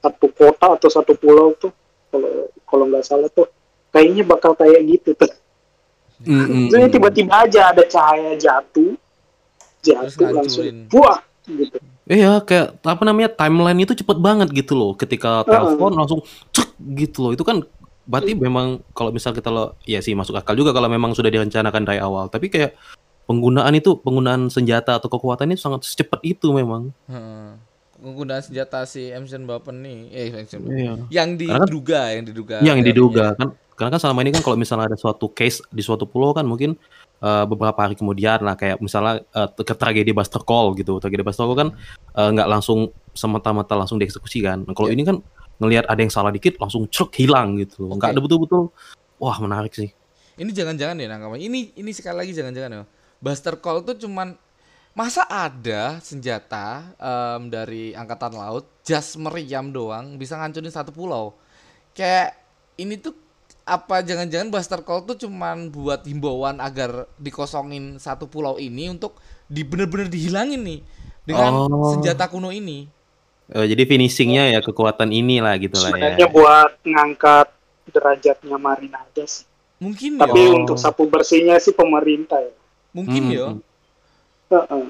satu 0.00 0.26
kota 0.32 0.66
atau 0.76 0.88
satu 0.88 1.12
pulau 1.14 1.52
tuh. 1.56 1.72
Kalau 2.10 2.50
kalau 2.66 2.84
nggak 2.90 3.04
salah 3.06 3.30
tuh, 3.30 3.46
kayaknya 3.94 4.26
bakal 4.26 4.56
kayak 4.56 4.82
gitu 4.88 5.14
tuh. 5.14 5.30
Mm, 6.20 6.36
mm, 6.36 6.66
Jadi 6.68 6.84
mm. 6.84 6.92
tiba-tiba 6.92 7.32
aja 7.32 7.60
ada 7.72 7.84
cahaya 7.88 8.36
jatuh, 8.36 8.92
jatuh 9.80 10.28
langsung, 10.28 10.68
ngancurin. 10.68 10.76
buah 10.92 11.20
gitu. 11.48 11.78
Iya, 12.10 12.42
kayak 12.42 12.82
apa 12.82 13.02
namanya 13.06 13.30
timeline 13.30 13.86
itu 13.86 13.94
cepet 13.94 14.18
banget 14.18 14.50
gitu 14.50 14.74
loh. 14.74 14.92
Ketika 14.98 15.46
telepon 15.46 15.94
langsung 15.94 16.20
cek 16.50 16.74
gitu 16.98 17.18
loh. 17.24 17.30
Itu 17.32 17.46
kan 17.46 17.62
berarti 18.10 18.34
memang 18.34 18.82
kalau 18.90 19.14
misal 19.14 19.30
kita 19.30 19.46
lo 19.54 19.78
ya 19.86 20.02
sih 20.02 20.18
masuk 20.18 20.34
akal 20.34 20.58
juga 20.58 20.74
kalau 20.74 20.90
memang 20.90 21.14
sudah 21.14 21.30
direncanakan 21.30 21.86
dari 21.86 22.02
awal. 22.02 22.26
Tapi 22.26 22.50
kayak 22.50 22.74
penggunaan 23.30 23.70
itu 23.78 24.02
penggunaan 24.02 24.50
senjata 24.50 24.98
atau 24.98 25.06
kekuatan 25.06 25.54
itu 25.54 25.62
sangat 25.62 25.86
secepat 25.86 26.18
itu 26.26 26.50
memang. 26.50 26.90
Heeh. 27.06 27.69
Penggunaan 28.00 28.40
senjata 28.40 28.82
si 28.82 29.08
Ancient 29.08 29.44
Weapon 29.44 29.76
nih, 29.78 29.98
eh. 30.08 30.26
Iya. 30.32 31.06
yang 31.08 31.36
Karena 31.36 31.60
kan- 31.60 31.68
diduga, 31.68 32.00
yang 32.10 32.24
diduga. 32.24 32.56
yang 32.58 32.80
teorinya. 32.80 32.88
diduga 32.88 33.26
kan 33.34 33.48
karena 33.70 33.90
kan 33.90 34.00
selama 34.02 34.20
ini 34.20 34.30
kan 34.30 34.42
kalau 34.42 34.56
misalnya 34.56 34.86
ada 34.86 34.96
suatu 34.96 35.28
case 35.30 35.64
di 35.68 35.80
suatu 35.80 36.04
pulau 36.04 36.32
kan 36.32 36.44
mungkin 36.44 36.76
eh, 37.18 37.44
beberapa 37.44 37.76
hari 37.76 37.92
kemudian 37.94 38.40
lah 38.40 38.52
kayak 38.52 38.76
misalnya 38.78 39.20
eh, 39.26 39.48
ke 39.54 39.72
tragedi 39.72 40.12
Buster 40.12 40.40
Call 40.40 40.72
gitu 40.74 40.96
tragedi 40.96 41.20
Buster 41.20 41.44
Call 41.44 41.56
kan 41.56 41.68
eh, 42.14 42.28
nggak 42.30 42.44
langsung 42.46 42.88
semata-mata 43.12 43.72
langsung 43.74 43.96
dieksekusi 43.96 44.40
kan 44.40 44.64
Nah, 44.64 44.72
kalau 44.72 44.88
Iya. 44.88 44.96
ini 44.96 45.02
kan 45.02 45.16
ngelihat 45.56 45.84
ada 45.86 45.96
yang 45.96 46.08
salah 46.08 46.28
dikit 46.28 46.56
langsung 46.56 46.84
cek 46.86 47.12
hilang 47.16 47.56
gitu 47.56 47.84
nggak 47.86 48.04
Oke. 48.04 48.14
ada 48.16 48.20
betul-betul 48.20 48.62
wah 49.16 49.36
menarik 49.38 49.72
sih 49.72 49.92
Ini 50.36 50.48
jangan-jangan 50.52 50.96
ya 50.96 51.04
nakama. 51.06 51.36
Ini 51.36 51.76
ini 51.76 51.90
sekali 51.92 52.16
lagi 52.16 52.32
jangan-jangan 52.32 52.72
ya. 52.72 52.84
Buster 53.16 53.56
Call 53.56 53.84
tuh 53.84 53.92
cuman 53.96 54.36
masa 54.90 55.22
ada 55.24 56.02
senjata 56.02 56.82
em, 56.98 57.46
dari 57.48 57.94
angkatan 57.94 58.34
laut 58.34 58.66
just 58.82 59.16
meriam 59.16 59.70
doang 59.70 60.18
bisa 60.18 60.34
ngancurin 60.36 60.68
satu 60.68 60.90
pulau. 60.90 61.34
Kayak 61.94 62.36
ini 62.76 62.98
tuh 62.98 63.14
apa 63.62 64.02
jangan-jangan 64.02 64.50
Buster 64.50 64.80
Call 64.82 65.06
tuh 65.06 65.14
cuman 65.14 65.70
buat 65.70 66.02
himbauan 66.02 66.58
agar 66.58 67.06
dikosongin 67.16 68.02
satu 68.02 68.26
pulau 68.26 68.58
ini 68.58 68.90
untuk 68.90 69.14
di 69.46 69.62
bener-bener 69.62 70.10
dihilangin 70.10 70.58
nih 70.58 70.80
dengan 71.22 71.70
Oh. 71.70 71.94
senjata 71.94 72.26
kuno 72.26 72.50
ini. 72.50 72.90
Eh, 73.50 73.66
jadi 73.66 73.82
finishingnya 73.82 74.54
ya 74.54 74.60
kekuatan 74.62 75.10
inilah 75.10 75.54
gitu 75.58 75.78
lah 75.78 75.90
ya 75.90 75.94
Sebenarnya 75.94 76.26
buat 76.30 76.70
ngangkat 76.82 77.46
derajatnya 77.90 78.56
Marina 78.58 79.02
aja 79.02 79.26
sih. 79.26 79.46
Mungkin 79.78 80.18
Tapi 80.18 80.38
ya, 80.38 80.50
Oh. 80.50 80.58
untuk 80.62 80.76
sapu 80.78 81.06
bersihnya 81.06 81.58
sih 81.58 81.72
pemerintah 81.72 82.38
ya. 82.38 82.54
mungkin 82.90 83.22
Hmm, 83.22 83.30
ya. 83.30 83.46
Hmm. 84.50 84.58
Heeh. 84.58 84.84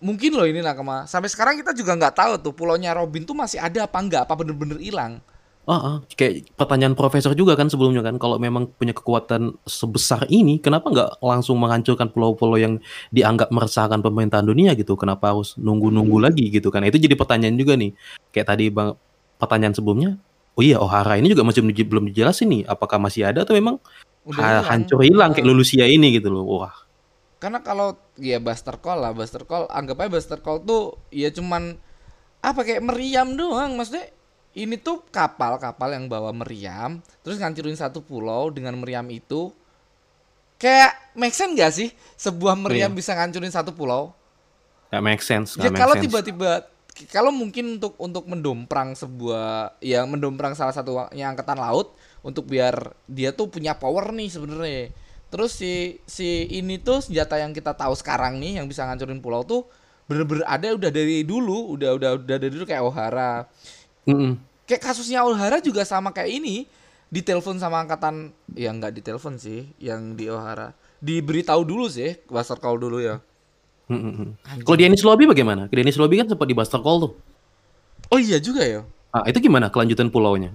Mungkin 0.00 0.32
loh 0.32 0.48
ini 0.48 0.64
nakama. 0.64 1.04
Sampai 1.04 1.28
sekarang 1.28 1.60
kita 1.60 1.76
juga 1.76 1.92
nggak 1.92 2.14
tahu 2.16 2.32
tuh 2.40 2.52
pulaunya 2.56 2.96
Robin 2.96 3.20
tuh 3.24 3.36
masih 3.36 3.60
ada 3.60 3.84
apa 3.84 4.00
enggak, 4.00 4.24
apa 4.24 4.32
bener-bener 4.32 4.80
hilang. 4.80 5.20
Ah, 5.68 5.76
ah. 5.76 5.96
kayak 6.16 6.56
pertanyaan 6.56 6.96
profesor 6.96 7.36
juga 7.36 7.52
kan 7.54 7.68
sebelumnya 7.68 8.00
kan 8.02 8.16
kalau 8.16 8.40
memang 8.40 8.66
punya 8.74 8.90
kekuatan 8.96 9.54
sebesar 9.68 10.24
ini 10.26 10.56
kenapa 10.58 10.88
nggak 10.88 11.10
langsung 11.22 11.60
menghancurkan 11.60 12.10
pulau-pulau 12.10 12.58
yang 12.58 12.82
dianggap 13.14 13.52
meresahkan 13.52 14.00
pemerintahan 14.02 14.42
dunia 14.42 14.74
gitu 14.74 14.98
kenapa 14.98 15.30
harus 15.30 15.54
nunggu-nunggu 15.60 16.16
lagi 16.16 16.48
gitu 16.50 16.72
kan 16.74 16.82
itu 16.82 16.98
jadi 16.98 17.14
pertanyaan 17.14 17.54
juga 17.54 17.78
nih 17.78 17.92
kayak 18.34 18.46
tadi 18.50 18.72
bang 18.72 18.98
pertanyaan 19.38 19.76
sebelumnya 19.76 20.10
oh 20.58 20.62
iya 20.64 20.80
Ohara 20.80 21.20
ini 21.20 21.30
juga 21.30 21.46
masih 21.46 21.62
belum- 21.62 21.86
belum 21.86 22.04
dijelasin 22.10 22.50
nih 22.50 22.62
apakah 22.66 22.98
masih 22.98 23.30
ada 23.30 23.46
atau 23.46 23.54
memang 23.54 23.78
Udah 24.26 24.64
ha- 24.64 24.64
hancur 24.74 25.04
hilang 25.06 25.36
kayak 25.36 25.46
Lulusia 25.46 25.86
ini 25.86 26.18
gitu 26.18 26.34
loh 26.34 26.50
wah 26.50 26.74
Karena 27.40 27.64
kalau 27.64 27.96
ya 28.14 28.36
Buster 28.36 28.76
Call 28.76 29.00
lah, 29.00 29.16
Buster 29.16 29.42
Call 29.42 29.64
anggap 29.66 29.96
aja 29.98 30.10
Buster 30.12 30.38
Call 30.38 30.60
tuh 30.60 31.00
ya 31.08 31.32
cuman 31.32 31.74
apa 32.40 32.60
kayak 32.60 32.84
meriam 32.84 33.32
doang 33.32 33.76
maksudnya 33.76 34.08
ini 34.52 34.76
tuh 34.76 35.04
kapal-kapal 35.08 35.92
yang 35.92 36.08
bawa 36.08 36.32
meriam 36.32 36.96
terus 37.20 37.36
ngancurin 37.36 37.76
satu 37.76 38.00
pulau 38.00 38.48
dengan 38.48 38.72
meriam 38.76 39.04
itu 39.08 39.52
kayak 40.56 40.92
make 41.12 41.32
sense 41.32 41.52
gak 41.52 41.72
sih 41.72 41.88
sebuah 42.16 42.56
meriam 42.56 42.92
Iya. 42.92 42.96
bisa 42.96 43.12
ngancurin 43.12 43.52
satu 43.52 43.72
pulau 43.72 44.12
nggak 44.88 45.04
make 45.04 45.22
sense 45.22 45.54
Ya 45.54 45.68
nggak 45.68 45.72
make 45.72 45.80
kalau 45.80 45.94
sense. 45.96 46.04
tiba-tiba 46.08 46.50
kalau 47.08 47.30
mungkin 47.30 47.78
untuk 47.78 47.94
untuk 47.96 48.24
mendomprang 48.26 48.92
sebuah 48.92 49.78
ya 49.80 50.04
mendomprang 50.04 50.52
salah 50.52 50.74
satu 50.74 51.08
yang 51.12 51.32
angkatan 51.32 51.56
laut 51.56 51.92
untuk 52.20 52.44
biar 52.44 52.92
dia 53.04 53.32
tuh 53.32 53.48
punya 53.48 53.72
power 53.72 54.12
nih 54.12 54.28
sebenarnya. 54.28 54.92
Terus 55.30 55.54
si 55.54 55.72
si 56.04 56.26
ini 56.50 56.76
tuh 56.76 56.98
senjata 57.00 57.38
yang 57.38 57.54
kita 57.54 57.70
tahu 57.72 57.94
sekarang 57.94 58.36
nih 58.36 58.58
yang 58.58 58.66
bisa 58.66 58.82
ngancurin 58.82 59.22
pulau 59.22 59.46
tuh 59.46 59.62
bener-bener 60.10 60.42
ada 60.42 60.74
udah 60.74 60.90
dari 60.90 61.22
dulu, 61.22 61.78
udah 61.78 61.94
udah 61.94 62.10
udah 62.18 62.36
dari 62.36 62.50
dulu 62.50 62.66
kayak 62.66 62.82
Ohara. 62.82 63.46
Mm-mm. 64.04 64.34
Kayak 64.66 64.82
kasusnya 64.84 65.22
Ohara 65.22 65.62
juga 65.62 65.86
sama 65.86 66.10
kayak 66.10 66.30
ini. 66.34 66.66
Ditelepon 67.10 67.58
sama 67.58 67.82
angkatan 67.82 68.30
ya 68.54 68.70
nggak 68.70 68.94
ditelepon 68.94 69.34
sih 69.34 69.66
yang 69.78 70.14
di 70.14 70.30
Ohara. 70.30 70.70
Diberitahu 70.98 71.62
dulu 71.62 71.86
sih, 71.86 72.18
Buster 72.26 72.54
Call 72.54 72.78
dulu 72.78 72.98
ya. 72.98 73.18
Mm-mm. 73.86 74.38
Anjing. 74.46 74.62
kalau 74.62 74.78
Dennis 74.78 75.02
Lobby 75.02 75.26
bagaimana 75.26 75.66
Dennis 75.66 75.98
Lobby 75.98 76.22
kan 76.22 76.30
sempat 76.30 76.46
di 76.46 76.54
Buster 76.54 76.78
Call 76.78 77.02
tuh 77.02 77.12
Oh 78.06 78.22
iya 78.22 78.38
juga 78.38 78.62
ya. 78.62 78.86
ah, 79.10 79.26
itu 79.26 79.42
gimana 79.42 79.66
kelanjutan 79.66 80.06
pulaunya 80.06 80.54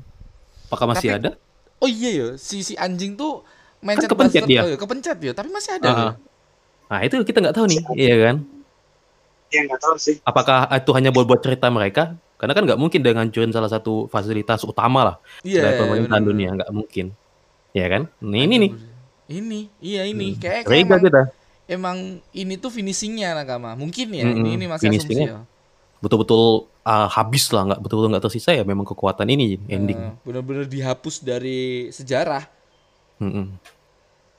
apakah 0.67 0.95
masih 0.95 1.11
Tapi- 1.11 1.19
ada 1.19 1.29
Oh 1.75 1.91
iya 1.91 2.11
ya, 2.15 2.27
si 2.39 2.63
si 2.63 2.79
anjing 2.79 3.19
tuh 3.19 3.43
mencet 3.83 4.09
kepencet 4.09 4.43
dia. 4.45 4.61
oh 4.63 4.69
iya, 4.71 4.77
kepencet 4.77 5.17
ya, 5.19 5.31
tapi 5.35 5.49
masih 5.51 5.71
ada. 5.79 5.87
Ah. 5.87 5.95
ya? 5.95 6.11
Nah 6.85 6.99
itu 7.01 7.15
kita 7.25 7.37
nggak 7.41 7.55
tahu 7.55 7.65
nih, 7.65 7.79
iya 7.97 8.15
kan? 8.29 8.35
Ya 9.49 9.59
nggak 9.65 9.81
tahu 9.81 9.95
sih. 9.97 10.15
Apakah 10.21 10.69
itu 10.73 10.91
hanya 10.93 11.09
buat 11.09 11.25
buat 11.25 11.41
cerita 11.41 11.67
mereka? 11.69 12.13
Karena 12.35 12.51
kan 12.51 12.63
nggak 12.67 12.79
mungkin 12.79 12.99
dengan 12.99 13.25
ngancurin 13.25 13.49
salah 13.49 13.71
satu 13.71 14.11
fasilitas 14.11 14.61
utama 14.67 15.01
lah 15.01 15.15
Iya. 15.41 15.63
dari 15.63 15.73
pemerintahan 15.79 16.19
bener. 16.21 16.29
dunia, 16.35 16.49
nggak 16.59 16.71
mungkin, 16.75 17.05
ya 17.71 17.87
kan? 17.87 18.01
Nih 18.19 18.41
ini 18.43 18.55
nih, 18.59 18.71
Ini, 19.25 19.59
iya 19.81 20.01
ini. 20.05 20.37
Kayak, 20.37 20.69
kayak 20.69 20.69
Rega 20.69 20.85
emang, 20.85 21.01
kita, 21.01 21.21
emang 21.65 21.97
ini 22.29 22.53
tuh 22.59 22.69
finishingnya 22.69 23.33
nakama. 23.33 23.73
Mungkin 23.73 24.13
ya, 24.13 24.21
Mm-mm, 24.21 24.37
ini 24.37 24.49
ini 24.53 24.65
masih 24.69 24.85
asumsi 24.91 25.01
finishingnya. 25.01 25.29
ya. 25.31 25.39
betul-betul 25.97 26.69
ah, 26.85 27.09
habis 27.09 27.49
lah, 27.49 27.65
nggak 27.65 27.79
betul-betul 27.81 28.09
nggak 28.13 28.25
tersisa 28.29 28.53
ya 28.53 28.61
memang 28.61 28.85
kekuatan 28.85 29.25
ini 29.25 29.57
ending. 29.65 29.97
Eh, 29.97 30.13
Bener-bener 30.21 30.69
dihapus 30.69 31.25
dari 31.25 31.89
sejarah. 31.89 32.45
Mm-mm. 33.21 33.45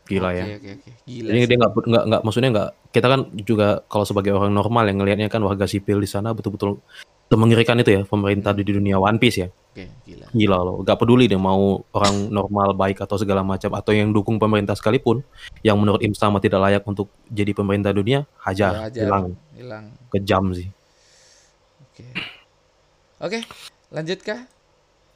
Gila 0.06 0.28
Oke, 0.30 0.38
ya. 0.38 0.44
Oke, 0.56 0.70
oke. 0.78 0.90
Gila. 1.06 1.28
Jadi 1.34 1.40
sih. 1.42 1.48
dia 1.50 1.56
nggak 1.58 1.72
nggak 1.74 2.04
nggak 2.06 2.22
maksudnya 2.22 2.50
nggak 2.54 2.70
kita 2.94 3.06
kan 3.10 3.20
juga 3.42 3.66
kalau 3.90 4.04
sebagai 4.06 4.32
orang 4.36 4.54
normal 4.54 4.84
yang 4.86 5.02
ngelihatnya 5.02 5.28
kan 5.28 5.42
warga 5.42 5.66
sipil 5.66 5.98
di 5.98 6.06
sana 6.06 6.30
betul-betul 6.30 6.78
mengerikan 7.34 7.74
itu 7.82 7.90
ya 7.90 8.02
pemerintah 8.06 8.54
di 8.54 8.62
dunia 8.62 9.02
One 9.02 9.18
Piece 9.18 9.42
ya. 9.42 9.48
Oke, 9.50 9.90
gila. 10.06 10.26
Gila 10.30 10.58
loh, 10.62 10.76
gak 10.86 10.96
peduli 11.02 11.26
deh 11.26 11.36
mau 11.36 11.82
orang 11.90 12.30
normal 12.30 12.72
baik 12.78 13.02
atau 13.02 13.18
segala 13.18 13.42
macam 13.42 13.74
atau 13.74 13.90
yang 13.90 14.14
dukung 14.14 14.38
pemerintah 14.38 14.78
sekalipun 14.78 15.26
yang 15.66 15.76
menurut 15.76 16.00
Im 16.06 16.14
sama 16.14 16.38
tidak 16.38 16.62
layak 16.62 16.82
untuk 16.86 17.10
jadi 17.28 17.50
pemerintah 17.52 17.90
dunia, 17.90 18.24
hajar, 18.40 18.72
Ya, 18.72 18.82
aja. 18.88 19.00
hilang, 19.04 19.24
Hilang. 19.52 19.84
kejam 20.14 20.54
sih. 20.54 20.70
Oke. 21.82 22.06
Oke, 23.20 23.38
lanjut 23.90 24.20
kah? 24.22 24.46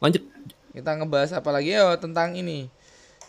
Lanjut, 0.02 0.24
Kita 0.70 0.98
ngebahas 0.98 1.30
apa 1.34 1.50
lagi? 1.54 1.72
Oh, 1.80 1.94
tentang 1.96 2.34
ini. 2.36 2.68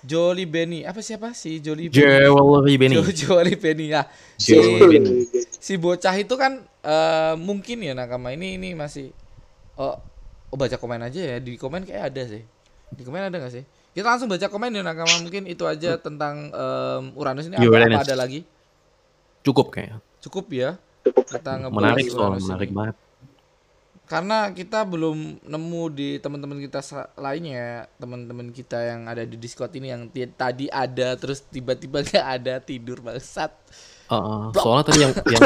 Jolly 0.01 0.45
Benny. 0.45 0.81
Apa 0.81 0.99
siapa 0.99 1.31
sih 1.31 1.59
Jolly 1.59 1.87
Jewelry 1.87 2.75
Benny. 2.75 2.95
Jo- 2.95 3.13
Jolly 3.13 3.53
Benny 3.55 3.89
ya. 3.89 4.05
Si, 4.35 4.53
Jolly 4.53 4.97
Benny. 4.97 5.13
si 5.61 5.73
bocah 5.75 6.15
itu 6.15 6.33
kan 6.33 6.57
eh, 6.81 7.33
mungkin 7.37 7.77
ya 7.79 7.93
nakama 7.93 8.31
ini 8.31 8.57
ini 8.57 8.73
masih 8.73 9.13
oh, 9.77 9.95
oh 10.49 10.57
baca 10.57 10.75
komen 10.75 10.99
aja 10.99 11.21
ya 11.21 11.37
di 11.37 11.53
komen 11.53 11.85
kayak 11.85 12.09
ada 12.09 12.23
sih 12.27 12.41
di 12.91 13.01
komen 13.01 13.29
ada 13.29 13.37
nggak 13.37 13.53
sih 13.53 13.63
kita 13.93 14.03
langsung 14.03 14.25
baca 14.25 14.47
komen 14.47 14.73
ya 14.73 14.81
nakama 14.81 15.21
mungkin 15.21 15.45
itu 15.45 15.63
aja 15.63 15.95
tentang 15.95 16.49
em, 16.49 17.03
Uranus 17.13 17.45
ini 17.45 17.55
apa, 17.55 17.69
apa 17.93 18.03
ada 18.03 18.15
lagi 18.17 18.41
Cukup 19.41 19.69
kayaknya. 19.69 20.01
cukup 20.19 20.45
ya 20.49 20.69
Cukup. 21.01 21.23
kita 21.33 21.51
Menarik 21.69 22.05
soal 22.09 22.37
menarik 22.37 22.69
ini. 22.69 22.77
banget. 22.77 22.95
Karena 24.11 24.51
kita 24.51 24.83
belum 24.83 25.39
nemu 25.39 25.83
di 25.95 26.19
teman-teman 26.19 26.59
kita 26.59 26.83
lainnya 27.15 27.87
teman-teman 27.95 28.51
kita 28.51 28.75
yang 28.75 29.07
ada 29.07 29.23
di 29.23 29.39
Discord 29.39 29.71
ini 29.79 29.87
yang 29.87 30.11
tadi 30.35 30.67
ada 30.67 31.15
terus 31.15 31.39
tiba-tiba 31.47 32.03
gak 32.11 32.43
ada 32.43 32.59
tidur 32.59 32.99
bangsat. 32.99 33.55
Uh, 34.11 34.19
uh, 34.19 34.43
soalnya 34.51 34.91
tadi 34.91 34.99
yang 34.99 35.13
yang 35.15 35.43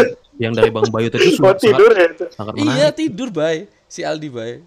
yang 0.49 0.53
dari 0.57 0.73
Bang 0.73 0.89
Bayu 0.89 1.13
tadi 1.13 1.29
Oh 1.37 1.53
sangat, 1.53 1.61
tidur 1.61 1.93
ya 1.93 2.05
itu. 2.09 2.25
sangat 2.33 2.53
Iya 2.57 2.87
tidur 2.89 3.29
bay. 3.29 3.69
Si 3.85 4.01
Aldi 4.01 4.33
bay. 4.33 4.65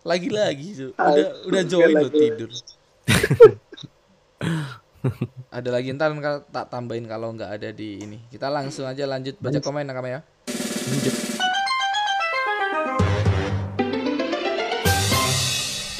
Lagi-lagi 0.00 0.68
Cu. 0.80 0.88
Ah, 0.96 1.12
udah 1.12 1.26
udah 1.44 1.62
join 1.68 1.96
lo 2.00 2.08
tidur. 2.08 2.48
Ada 5.52 5.68
lagi 5.68 5.92
ntar 5.92 6.16
ntar 6.16 6.48
tak 6.48 6.72
tambahin 6.72 7.04
kalau 7.04 7.28
nggak 7.36 7.60
ada 7.60 7.68
di 7.76 8.00
ini. 8.00 8.24
Kita 8.32 8.48
langsung 8.48 8.88
aja 8.88 9.04
lanjut 9.04 9.36
baca 9.36 9.60
komen 9.60 9.84
nakama 9.84 10.08
ya 10.08 10.24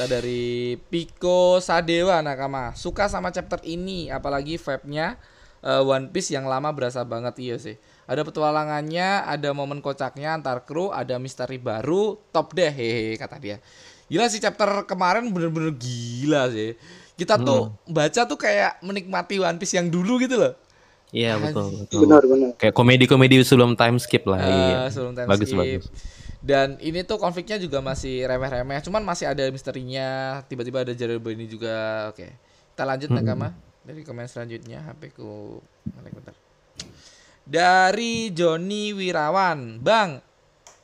kita 0.05 0.21
dari 0.21 0.77
Piko 0.93 1.65
Sadewa 1.65 2.21
nakama 2.21 2.77
suka 2.77 3.09
sama 3.09 3.33
chapter 3.33 3.57
ini 3.65 4.13
apalagi 4.13 4.61
vibe-nya 4.61 5.17
eh, 5.65 5.81
One 5.81 6.13
Piece 6.13 6.29
yang 6.29 6.45
lama 6.45 6.69
berasa 6.77 7.09
banget 7.09 7.41
iya 7.41 7.57
sih 7.57 7.81
ada 8.05 8.21
petualangannya 8.21 9.25
ada 9.25 9.57
momen 9.57 9.81
kocaknya 9.81 10.37
antar 10.37 10.69
kru 10.69 10.93
ada 10.93 11.17
misteri 11.17 11.57
baru 11.57 12.21
top 12.37 12.53
deh 12.53 12.69
hehe 12.69 13.17
kata 13.17 13.41
dia 13.41 13.65
gila 14.13 14.29
sih 14.29 14.45
chapter 14.45 14.85
kemarin 14.85 15.33
bener-bener 15.33 15.73
gila 15.73 16.53
sih 16.53 16.77
kita 17.17 17.41
tuh 17.41 17.73
baca 17.89 18.29
tuh 18.29 18.37
kayak 18.37 18.85
menikmati 18.85 19.41
One 19.41 19.57
Piece 19.57 19.73
yang 19.73 19.89
dulu 19.89 20.21
gitu 20.21 20.37
loh 20.37 20.53
Iya 21.15 21.39
betul 21.39 21.71
betul. 21.79 22.11
Benar 22.11 22.27
benar. 22.27 22.51
Kayak 22.59 22.75
komedi-komedi 22.75 23.39
sebelum 23.47 23.79
time 23.79 24.03
skip 24.03 24.27
lah. 24.27 24.41
Eh, 24.43 24.51
iya. 24.51 24.79
sebelum 24.91 25.15
time 25.15 25.31
bagus 25.31 25.47
skip. 25.47 25.63
bagus. 25.63 25.87
Dan 26.45 26.77
ini 26.85 27.01
tuh 27.09 27.17
konfliknya 27.17 27.57
juga 27.57 27.81
masih 27.81 28.29
remeh-remeh, 28.29 28.85
cuman 28.85 29.01
masih 29.01 29.33
ada 29.33 29.49
misterinya. 29.49 30.41
Tiba-tiba 30.45 30.85
ada 30.85 30.93
Jared 30.93 31.25
ini 31.33 31.49
juga. 31.49 32.13
Oke. 32.13 32.29
Kita 32.77 32.85
lanjut 32.85 33.09
Mm-mm. 33.09 33.25
Nakama 33.25 33.49
dari 33.81 34.05
komen 34.05 34.29
selanjutnya. 34.29 34.85
HP 34.85 35.17
ku 35.17 35.57
Balik 35.89 36.13
bentar. 36.21 36.37
Dari 37.45 38.29
Joni 38.33 38.93
Wirawan, 38.93 39.81
Bang, 39.81 40.21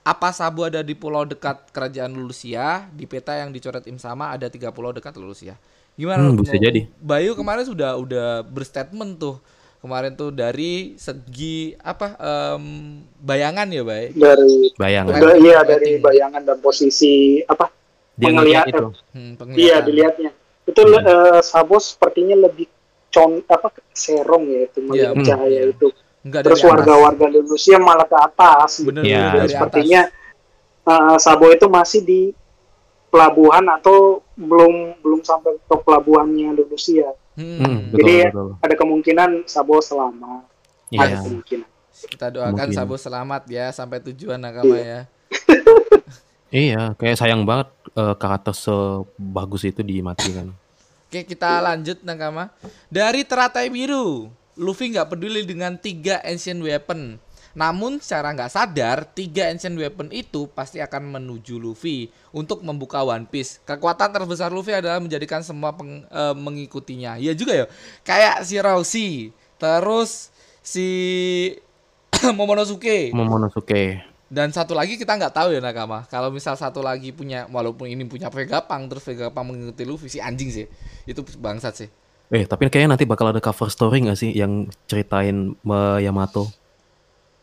apa 0.01 0.29
Sabu 0.33 0.65
ada 0.65 0.81
di 0.81 0.97
pulau 0.97 1.29
dekat 1.29 1.69
kerajaan 1.77 2.13
Lulusia? 2.13 2.89
Di 2.97 3.05
peta 3.05 3.37
yang 3.37 3.53
dicoret 3.53 3.85
Im 3.85 4.01
sama 4.01 4.33
ada 4.33 4.49
tiga 4.49 4.73
pulau 4.73 4.97
dekat 4.97 5.13
Lulusia. 5.21 5.61
Gimana? 5.93 6.25
Hmm, 6.25 6.41
bisa 6.41 6.57
jadi. 6.57 6.89
Bayu 7.01 7.37
kemarin 7.37 7.69
sudah 7.69 8.01
udah 8.01 8.49
berstatement 8.49 9.21
tuh. 9.21 9.37
Kemarin 9.81 10.13
tuh 10.13 10.29
dari 10.29 10.93
segi 10.95 11.73
apa 11.75 12.13
em, 12.15 12.65
bayangan 13.17 13.65
ya, 13.67 13.81
Bay? 13.81 14.13
dari 14.13 14.69
Bayangan. 14.75 15.17
Iya 15.35 15.65
dari 15.65 15.97
bayangan 15.97 16.43
dan 16.45 16.59
posisi 16.59 17.41
apa 17.43 17.73
Dia 18.13 18.29
Pengelihat- 18.29 18.69
ngeliat 18.69 18.77
itu. 18.77 18.87
Hmm, 19.11 19.25
iya 19.25 19.35
penglihatan. 19.35 19.83
dilihatnya 19.83 20.31
itu 20.67 20.81
Hmm. 20.83 21.01
eh, 21.03 21.41
Sabo 21.41 21.77
sepertinya 21.77 22.37
lebih 22.39 22.69
con 23.09 23.41
apa 23.43 23.73
serong 23.91 24.45
ya 24.47 24.61
itu 24.63 24.79
melihat 24.81 25.15
Iya, 25.15 25.25
cahaya 25.25 25.49
iya. 25.59 25.73
itu 25.73 25.89
Enggak 26.21 26.41
terus 26.45 26.61
dari 26.61 26.69
atas. 26.69 26.77
warga-warga 26.77 27.25
Indonesia 27.27 27.77
malah 27.81 28.05
ke 28.05 28.19
atas 28.21 28.71
Bener, 28.79 29.03
Iya. 29.03 29.25
Dan 29.25 29.33
dari 29.35 29.49
sepertinya 29.49 30.01
atas. 30.05 30.15
eh, 30.87 31.17
Sabo 31.19 31.47
itu 31.49 31.67
masih 31.67 32.01
di 32.03 32.21
pelabuhan 33.11 33.67
atau 33.69 34.23
belum 34.35 35.03
belum 35.03 35.21
sampai 35.21 35.59
ke 35.59 35.77
pelabuhannya 35.83 36.55
Indonesia 36.55 37.11
Hmm, 37.31 37.57
Hmm, 37.57 37.77
betul, 37.95 37.99
Jadi, 38.05 38.15
betul. 38.27 38.49
ada 38.61 38.75
kemungkinan 38.75 39.31
Sabo 39.47 39.79
selamat 39.79 40.43
ada 40.91 41.07
Iya. 41.07 41.19
kemungkinan 41.23 41.69
Kita 42.01 42.27
doakan 42.29 42.55
Mungkin. 42.57 42.75
Sabu 42.75 42.95
selamat 42.97 43.43
ya 43.47 43.67
sampai 43.71 43.99
tujuan 44.03 44.41
Nakama 44.41 44.77
ya. 44.77 45.01
Iya, 46.51 46.99
kayak 46.99 47.15
sayang 47.15 47.47
banget 47.47 47.71
eh, 47.95 48.15
karakter 48.19 48.51
sebagus 48.51 49.63
itu 49.63 49.87
dimatikan. 49.87 50.51
Oke, 51.07 51.23
kita 51.23 51.63
lanjut 51.63 52.03
Nakama. 52.03 52.51
Dari 52.91 53.23
teratai 53.23 53.71
biru, 53.71 54.31
Luffy 54.59 54.91
nggak 54.91 55.15
peduli 55.15 55.47
dengan 55.47 55.79
tiga 55.79 56.19
ancient 56.27 56.59
weapon. 56.59 57.23
Namun 57.51 57.99
secara 57.99 58.31
nggak 58.31 58.53
sadar, 58.53 59.03
tiga 59.11 59.51
ancient 59.51 59.75
weapon 59.75 60.11
itu 60.15 60.47
pasti 60.51 60.79
akan 60.79 61.19
menuju 61.19 61.59
Luffy 61.59 62.07
untuk 62.31 62.63
membuka 62.63 63.03
One 63.03 63.27
Piece. 63.27 63.59
Kekuatan 63.67 64.15
terbesar 64.15 64.55
Luffy 64.55 64.71
adalah 64.71 65.03
menjadikan 65.03 65.43
semua 65.43 65.75
peng- 65.75 66.07
eh, 66.07 66.35
mengikutinya. 66.39 67.19
Iya 67.19 67.35
juga 67.35 67.53
ya. 67.55 67.67
Kayak 68.07 68.47
si 68.47 68.55
Rousey, 68.63 69.11
terus 69.59 70.31
si 70.63 70.89
Momonosuke. 72.39 73.11
Momonosuke. 73.11 74.07
Dan 74.31 74.55
satu 74.55 74.79
lagi 74.79 74.95
kita 74.95 75.19
nggak 75.19 75.35
tahu 75.35 75.51
ya 75.51 75.59
Nakama. 75.59 76.07
Kalau 76.07 76.31
misal 76.31 76.55
satu 76.55 76.79
lagi 76.87 77.11
punya, 77.11 77.51
walaupun 77.51 77.91
ini 77.91 78.07
punya 78.07 78.31
Vegapunk, 78.31 78.87
terus 78.87 79.03
Vegapunk 79.03 79.51
mengikuti 79.51 79.83
Luffy, 79.83 80.07
si 80.07 80.23
anjing 80.23 80.55
sih. 80.55 80.67
Itu 81.03 81.27
bangsat 81.43 81.75
sih. 81.75 81.89
Eh, 82.31 82.47
tapi 82.47 82.71
kayaknya 82.71 82.95
nanti 82.95 83.11
bakal 83.11 83.35
ada 83.35 83.43
cover 83.43 83.67
story 83.67 84.07
nggak 84.07 84.15
sih 84.15 84.31
yang 84.31 84.71
ceritain 84.87 85.59
eh, 85.59 85.99
Yamato? 86.07 86.47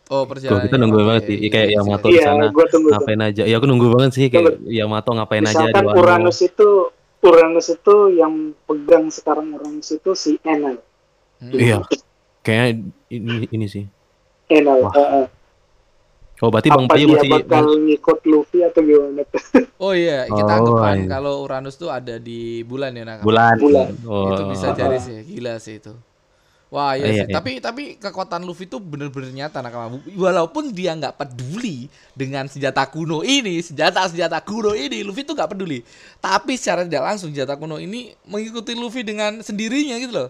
Oh 0.08 0.24
perjalanan. 0.24 0.64
kita 0.64 0.76
nunggu 0.78 1.00
banget 1.04 1.24
sih. 1.26 1.38
Kayak 1.48 1.68
Yamato 1.76 2.08
di 2.08 2.16
iya 2.16 2.26
sana 2.26 2.46
tunggu 2.48 2.64
tuh. 2.66 2.80
ngapain 2.88 3.22
aja. 3.22 3.44
Ya 3.44 3.56
aku 3.60 3.66
nunggu 3.68 3.88
banget 3.92 4.12
sih 4.16 4.26
kayak 4.28 4.64
Yamato 4.64 5.10
ngapain 5.12 5.44
aja 5.44 5.66
di 5.66 5.72
misalkan. 5.76 5.96
Uranus 5.96 6.40
itu 6.40 6.70
Uranus 7.18 7.68
itu 7.68 7.96
yang 8.14 8.34
pegang 8.64 9.06
sekarang 9.10 9.52
Uranus 9.54 9.90
itu 9.92 10.12
si 10.14 10.40
Enel 10.42 10.80
Hmm. 11.38 11.54
Iya. 11.54 11.86
Kayaknya 12.42 12.90
ini 13.14 13.46
ini 13.52 13.66
sih. 13.70 13.86
Enel 14.48 14.82
Wah. 14.82 15.30
Oh, 16.38 16.50
berarti 16.50 16.70
Bang 16.70 16.86
apa 16.86 16.94
Payu 16.94 17.06
dia 17.06 17.14
masih 17.18 17.30
bakal 17.42 17.66
ngikut 17.78 18.20
Luffy 18.26 18.60
atau 18.62 18.82
gimana 18.82 19.26
Oh 19.86 19.90
iya, 19.92 20.26
kita 20.26 20.46
Oh, 20.48 20.58
anggapan 20.62 20.96
iya. 20.98 21.10
kalau 21.10 21.34
Uranus 21.42 21.76
tuh 21.76 21.90
ada 21.90 22.18
di 22.18 22.62
bulan 22.62 22.94
ya 22.94 23.06
Nakama. 23.06 23.26
bulan. 23.26 23.56
Bulan. 23.58 23.90
Oh. 24.06 24.30
Itu 24.30 24.44
bisa 24.50 24.68
jadi 24.72 24.98
sih, 24.98 25.18
gila 25.26 25.58
sih 25.58 25.78
itu. 25.78 25.94
Wah 26.68 27.00
iya, 27.00 27.08
Iya, 27.08 27.24
sih. 27.24 27.26
iya. 27.32 27.36
Tapi 27.40 27.52
tapi 27.64 27.84
kekuatan 27.96 28.44
Luffy 28.44 28.68
itu 28.68 28.76
bener-bener 28.78 29.32
nyata 29.32 29.64
Nakama. 29.64 30.04
Walaupun 30.04 30.76
dia 30.76 30.92
nggak 30.94 31.16
peduli 31.16 31.88
dengan 32.12 32.52
senjata 32.52 32.84
kuno 32.92 33.24
ini, 33.24 33.64
senjata 33.64 34.04
senjata 34.04 34.44
kuno 34.44 34.76
ini, 34.76 35.00
Luffy 35.00 35.24
tuh 35.24 35.32
nggak 35.32 35.56
peduli. 35.56 35.80
Tapi 36.20 36.60
secara 36.60 36.84
tidak 36.84 37.08
langsung 37.08 37.32
senjata 37.32 37.56
kuno 37.56 37.80
ini 37.80 38.12
mengikuti 38.28 38.76
Luffy 38.76 39.08
dengan 39.08 39.40
sendirinya 39.40 39.96
gitu 39.96 40.12
loh. 40.12 40.30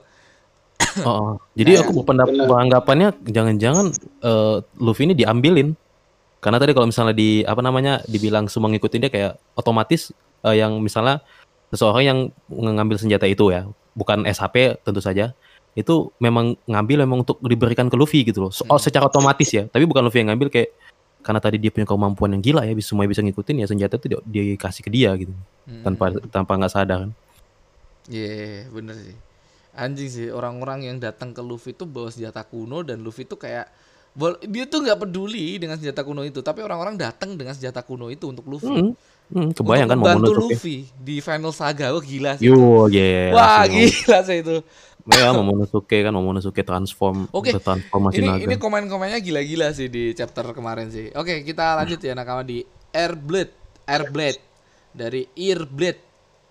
Oh, 1.01 1.09
oh. 1.09 1.31
Jadi 1.53 1.73
Nah, 1.73 1.81
aku 1.81 1.91
berpendapat 2.01 2.37
benar. 2.37 2.47
beranggapannya 2.47 3.07
jangan-jangan 3.25 3.85
eh, 4.21 4.57
Luffy 4.77 5.09
ini 5.09 5.13
diambilin. 5.17 5.73
Karena 6.37 6.61
tadi 6.61 6.71
kalau 6.77 6.85
misalnya 6.85 7.17
di 7.17 7.41
apa 7.41 7.65
namanya 7.65 8.05
dibilang 8.05 8.45
semua 8.45 8.69
ngikutin 8.69 9.01
dia 9.01 9.11
kayak 9.11 9.33
otomatis 9.57 10.13
eh, 10.45 10.61
yang 10.61 10.77
misalnya 10.77 11.25
seseorang 11.73 12.03
yang 12.05 12.19
mengambil 12.47 13.01
senjata 13.01 13.25
itu 13.25 13.49
ya, 13.49 13.65
bukan 13.97 14.21
SHP 14.23 14.77
tentu 14.85 15.01
saja. 15.01 15.33
Itu 15.77 16.09
memang 16.17 16.57
ngambil 16.65 17.05
memang 17.05 17.21
untuk 17.21 17.37
diberikan 17.45 17.85
ke 17.85 17.93
Luffy 17.93 18.25
gitu 18.25 18.49
loh. 18.49 18.51
So- 18.51 18.65
Hmm. 18.65 18.81
secara 18.81 19.05
otomatis 19.05 19.45
ya, 19.53 19.69
tapi 19.69 19.85
bukan 19.85 20.01
Luffy 20.01 20.25
yang 20.25 20.33
ngambil 20.33 20.49
kayak 20.49 20.73
karena 21.21 21.37
tadi 21.37 21.61
dia 21.61 21.69
punya 21.69 21.85
kemampuan 21.85 22.33
yang 22.33 22.41
gila 22.41 22.65
ya, 22.65 22.73
bisa 22.73 22.95
semua 22.95 23.05
bisa 23.05 23.21
ngikutin 23.21 23.61
ya 23.61 23.67
senjata 23.69 24.01
itu 24.01 24.17
dia, 24.17 24.19
dikasih 24.25 24.81
ke 24.81 24.89
dia 24.89 25.13
gitu. 25.13 25.37
Hmm. 25.69 25.85
Tanpa 25.85 26.17
tanpa 26.33 26.51
nggak 26.57 26.73
sadar 26.73 26.97
kan. 27.05 27.11
Iya, 28.09 28.65
bener 28.73 28.95
sih. 28.97 29.15
Anjing 29.77 30.09
sih 30.09 30.27
orang-orang 30.33 30.89
yang 30.89 30.97
datang 30.97 31.37
ke 31.37 31.41
Luffy 31.45 31.77
itu 31.77 31.85
bawa 31.85 32.09
senjata 32.09 32.41
kuno 32.41 32.81
dan 32.81 33.05
Luffy 33.05 33.29
itu 33.29 33.37
kayak 33.37 33.69
dia 34.49 34.65
tuh 34.65 34.81
nggak 34.81 35.05
peduli 35.05 35.61
dengan 35.61 35.77
senjata 35.77 36.01
kuno 36.01 36.25
itu, 36.25 36.41
tapi 36.41 36.65
orang-orang 36.65 36.97
datang 36.97 37.37
dengan 37.37 37.53
senjata 37.53 37.85
kuno 37.85 38.09
itu 38.09 38.25
untuk 38.25 38.49
Luffy. 38.49 38.65
Hmm, 38.65 38.97
hmm, 39.29 39.49
kebayang 39.53 39.85
kan 39.93 39.99
Momonosuke. 40.01 40.57
Luffy 40.57 40.77
di 40.97 41.21
final 41.21 41.53
saga. 41.53 41.93
Wah 41.93 42.01
gila 42.01 42.33
sih. 42.41 42.49
Yo, 42.49 42.89
yeah. 42.89 43.29
Wah, 43.29 43.69
langsung. 43.69 43.77
gila 43.85 44.19
sih 44.25 44.37
itu. 44.41 44.55
Ya, 45.07 45.31
Momonosuke 45.31 46.03
kan 46.03 46.11
Momonosuke 46.11 46.61
transform 46.67 47.31
Oke, 47.31 47.55
bertransformasi 47.55 48.19
Ini 48.19 48.27
naga. 48.27 48.43
ini 48.43 48.55
komen-komennya 48.59 49.19
gila-gila 49.23 49.71
sih 49.71 49.87
di 49.87 50.11
chapter 50.11 50.51
kemarin 50.51 50.91
sih. 50.91 51.15
Oke, 51.15 51.47
kita 51.47 51.79
lanjut 51.79 52.03
ya 52.03 52.11
nakama 52.11 52.43
di 52.43 52.67
Airblade. 52.91 53.55
Airblade 53.87 54.41
dari 54.91 55.23
Earblade. 55.31 56.03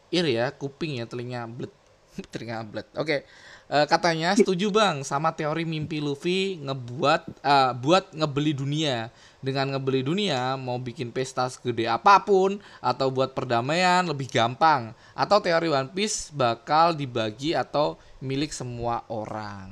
Ear 0.09 0.27
ya, 0.31 0.47
kuping 0.55 1.03
ya, 1.03 1.05
telinga 1.05 1.45
blade. 1.45 1.77
telinga 2.33 2.65
blade. 2.65 2.89
Oke. 2.97 3.29
Eh, 3.67 3.87
katanya 3.91 4.31
setuju 4.39 4.71
Bang 4.71 5.03
sama 5.03 5.35
teori 5.35 5.67
mimpi 5.67 5.99
Luffy 5.99 6.55
ngebuat 6.63 7.23
eh, 7.43 7.73
buat 7.77 8.15
ngebeli 8.15 8.55
dunia. 8.55 9.11
Dengan 9.47 9.71
ngebeli 9.71 10.03
dunia 10.03 10.59
mau 10.59 10.75
bikin 10.77 11.15
pesta 11.15 11.47
segede 11.47 11.87
apa 11.87 12.19
pun 12.19 12.59
atau 12.83 13.07
buat 13.09 13.31
perdamaian 13.31 14.03
lebih 14.03 14.27
gampang 14.27 14.91
atau 15.15 15.39
teori 15.39 15.71
One 15.71 15.87
Piece 15.89 16.35
bakal 16.35 16.93
dibagi 16.93 17.55
atau 17.55 17.95
milik 18.19 18.51
semua 18.51 19.07
orang. 19.07 19.71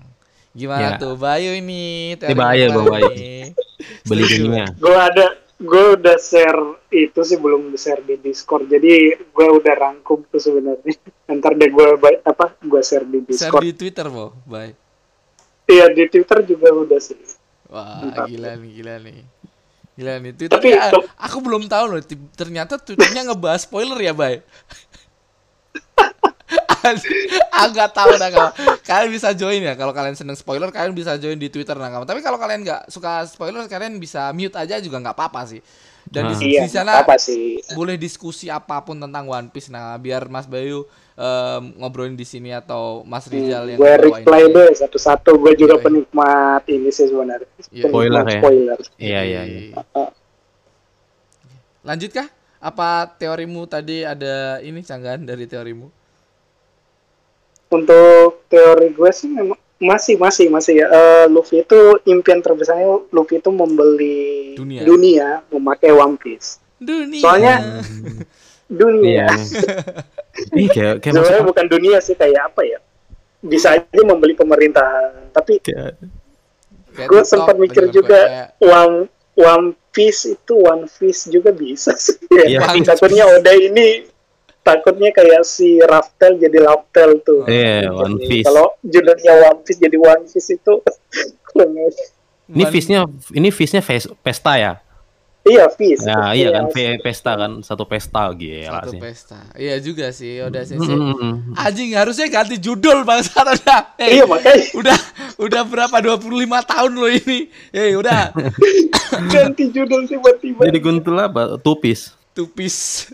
Gimana 0.55 0.95
Ya. 0.95 1.03
tuh 1.03 1.19
Bayu 1.19 1.59
ini? 1.59 2.15
Ini 2.15 2.31
Bayu, 2.33 2.71
Bang 2.71 2.87
Bayu. 2.95 3.11
Beli 4.07 4.25
dunia. 4.31 4.71
gue 4.71 4.95
ada 4.95 5.27
gue 5.55 5.85
udah 5.93 6.15
share 6.17 6.61
itu 6.89 7.21
sih 7.21 7.35
belum 7.35 7.75
share 7.75 7.99
di 8.01 8.15
Discord 8.17 8.67
jadi 8.67 8.93
gue 9.19 9.47
udah 9.53 9.75
rangkum 9.75 10.23
tuh 10.25 10.39
sebenarnya 10.39 10.95
ntar 11.35 11.55
deh 11.55 11.67
gue 11.67 11.87
apa 12.23 12.55
gue 12.61 12.79
share 12.81 13.03
di 13.03 13.19
Share 13.27 13.51
Discord 13.51 13.63
di 13.65 13.73
Twitter, 13.73 14.07
Bo. 14.07 14.39
Bye. 14.45 14.71
iya 15.67 15.91
di 15.91 16.07
Twitter 16.07 16.43
juga 16.45 16.71
udah 16.71 17.01
sih 17.01 17.19
Wah, 17.67 18.07
Mantap. 18.07 18.31
gila 18.31 18.55
nih, 18.55 18.71
gila 18.73 18.95
nih. 19.01 19.19
Gila 19.95 20.19
nih. 20.19 20.33
Twitter 20.35 20.59
Tapi 20.59 20.75
ya, 20.75 20.91
kalau- 20.91 21.07
aku 21.15 21.39
belum 21.39 21.63
tahu 21.67 21.85
loh. 21.87 22.01
Ternyata 22.35 22.77
Twitternya 22.77 23.31
ngebahas 23.31 23.63
spoiler 23.63 23.99
ya, 23.99 24.11
Bay. 24.11 24.43
aku 27.55 27.71
nggak 27.73 27.93
tahu 27.93 28.11
Nakama. 28.17 28.51
Kalian 28.85 29.09
bisa 29.09 29.33
join 29.33 29.63
ya 29.63 29.73
kalau 29.73 29.91
kalian 29.91 30.13
seneng 30.13 30.37
spoiler 30.37 30.69
kalian 30.69 30.93
bisa 30.93 31.17
join 31.17 31.39
di 31.39 31.49
Twitter 31.49 31.75
Nakama. 31.75 32.05
Tapi 32.05 32.21
kalau 32.21 32.37
kalian 32.37 32.61
nggak 32.63 32.91
suka 32.91 33.25
spoiler 33.25 33.65
kalian 33.65 33.97
bisa 33.97 34.29
mute 34.31 34.55
aja 34.55 34.77
juga 34.79 35.01
nggak 35.01 35.17
apa-apa 35.17 35.49
sih. 35.49 35.61
Dan 36.05 36.29
di, 36.29 36.35
Nah. 36.37 36.41
iya 36.45 36.61
di 36.61 36.69
sana 36.69 37.01
apa 37.01 37.17
sih 37.17 37.65
boleh 37.73 37.97
diskusi 37.97 38.53
apa 38.53 38.85
pun 38.85 39.01
tentang 39.01 39.25
One 39.25 39.49
Piece 39.49 39.73
nah 39.73 39.97
biar 39.97 40.29
Mas 40.29 40.45
Bayu 40.45 40.85
em, 41.15 41.63
ngobrolin 41.77 42.13
di 42.13 42.23
sini 42.23 42.51
atau 42.51 43.03
Mas 43.03 43.27
Rizal 43.27 43.69
yang 43.69 43.79
gue 43.79 43.95
reply 44.01 44.43
deh 44.49 44.71
satu-satu 44.75 45.37
gue 45.37 45.53
juga 45.55 45.75
Yoi. 45.77 45.83
penikmat 45.83 46.63
ini 46.67 46.89
sih 46.89 47.07
sebenarnya 47.07 47.47
Iya. 47.69 47.85
Spoiler 47.85 48.25
ya. 48.25 48.33
spoiler 48.37 48.79
Iya, 48.97 49.21
iya, 49.23 49.41
iya. 49.45 49.63
Lanjutkah? 51.83 52.27
Apa 52.59 52.89
teorimu 53.13 53.63
tadi 53.65 54.03
ada 54.03 54.35
ini 54.59 54.81
canggahan 54.81 55.23
dari 55.23 55.45
teorimu? 55.45 55.89
untuk 57.67 58.47
teori 58.47 58.87
gue 58.89 59.11
sih 59.11 59.27
memang 59.27 59.59
masih 59.77 60.15
masih 60.15 60.47
masih 60.47 60.75
ya 60.77 60.87
Eh, 60.87 61.27
Luffy 61.27 61.59
itu 61.59 61.75
impian 62.05 62.39
terbesarnya 62.39 62.87
Luffy 63.11 63.37
itu 63.37 63.51
membeli 63.51 64.55
Dunia. 64.55 65.43
memakai 65.51 65.91
One 65.91 66.15
Piece 66.15 66.63
Dunia. 66.77 67.19
Soalnya- 67.19 67.83
dunia 68.65 69.27
Iya. 69.27 69.29
Ih, 70.53 70.69
kayak 70.69 70.99
kayak 70.99 71.15
masuk 71.15 71.25
sebenarnya 71.25 71.47
bukan 71.47 71.67
dunia 71.69 71.99
sih 71.99 72.15
kayak 72.15 72.51
apa 72.51 72.63
ya 72.63 72.79
bisa 73.39 73.77
aja 73.77 74.01
membeli 74.03 74.33
pemerintahan 74.33 75.31
tapi 75.31 75.61
kayak 75.61 75.95
gue 76.95 77.23
sempat 77.23 77.55
mikir 77.55 77.91
juga 77.91 78.21
kayak- 78.25 78.51
uang 78.63 78.93
One 79.35 79.69
Piece 79.91 80.31
itu 80.31 80.55
One 80.55 80.87
Piece 80.87 81.27
juga 81.27 81.51
bisa 81.51 81.91
sih. 81.95 82.15
Ya, 82.47 82.63
Piece. 82.71 82.87
takutnya 82.87 83.27
Oda 83.27 83.51
ini 83.51 84.07
takutnya 84.63 85.11
kayak 85.11 85.43
si 85.43 85.83
Raftel 85.83 86.39
jadi 86.39 86.59
Laptel 86.63 87.19
tuh. 87.21 87.43
Iya, 87.45 87.91
One 87.91 88.15
Jadi 88.17 88.27
Piece. 88.31 88.47
Kalau 88.47 88.79
judulnya 88.81 89.33
One 89.51 89.61
Piece 89.67 89.81
jadi 89.83 89.97
One 89.99 90.25
Piece 90.31 90.51
itu 90.51 90.73
Ini 92.45 92.63
One- 92.63 92.71
fishnya 92.71 93.01
ini 93.33 93.49
fishnya 93.51 93.81
pesta 94.21 94.53
ya? 94.55 94.84
Iya 95.45 95.65
Piece. 95.69 96.03
Ya 96.03 96.33
iya 96.33 96.49
kan, 96.51 96.65
Iya, 96.67 96.73
fe- 96.73 96.99
pesta 96.99 97.33
kan, 97.35 97.61
satu 97.61 97.85
pesta 97.85 98.33
gila 98.33 98.81
satu 98.81 98.91
sih. 98.91 99.01
pesta. 99.01 99.41
Iya 99.53 99.77
juga 99.79 100.07
sih, 100.11 100.41
Oda 100.41 100.61
Sensei. 100.63 100.91
Mm-mm. 100.91 101.53
Anjing 101.55 101.93
harusnya 101.93 102.27
ganti 102.27 102.57
judul 102.57 103.03
bang 103.03 103.21
udah. 103.21 103.81
Eh, 103.97 104.17
Iya 104.17 104.25
makanya 104.25 104.65
udah 104.73 104.99
udah 105.37 105.63
berapa 105.63 105.97
25 106.17 106.25
tahun 106.65 106.93
lo 106.93 107.07
ini. 107.07 107.39
Eh 107.71 107.93
udah 107.93 108.33
ganti 109.35 109.69
judul 109.69 110.05
tiba-tiba. 110.05 110.65
Jadi 110.65 110.79
guntul 110.79 111.17
apa? 111.17 111.57
Tupis. 111.57 112.13
tupis. 112.33 113.07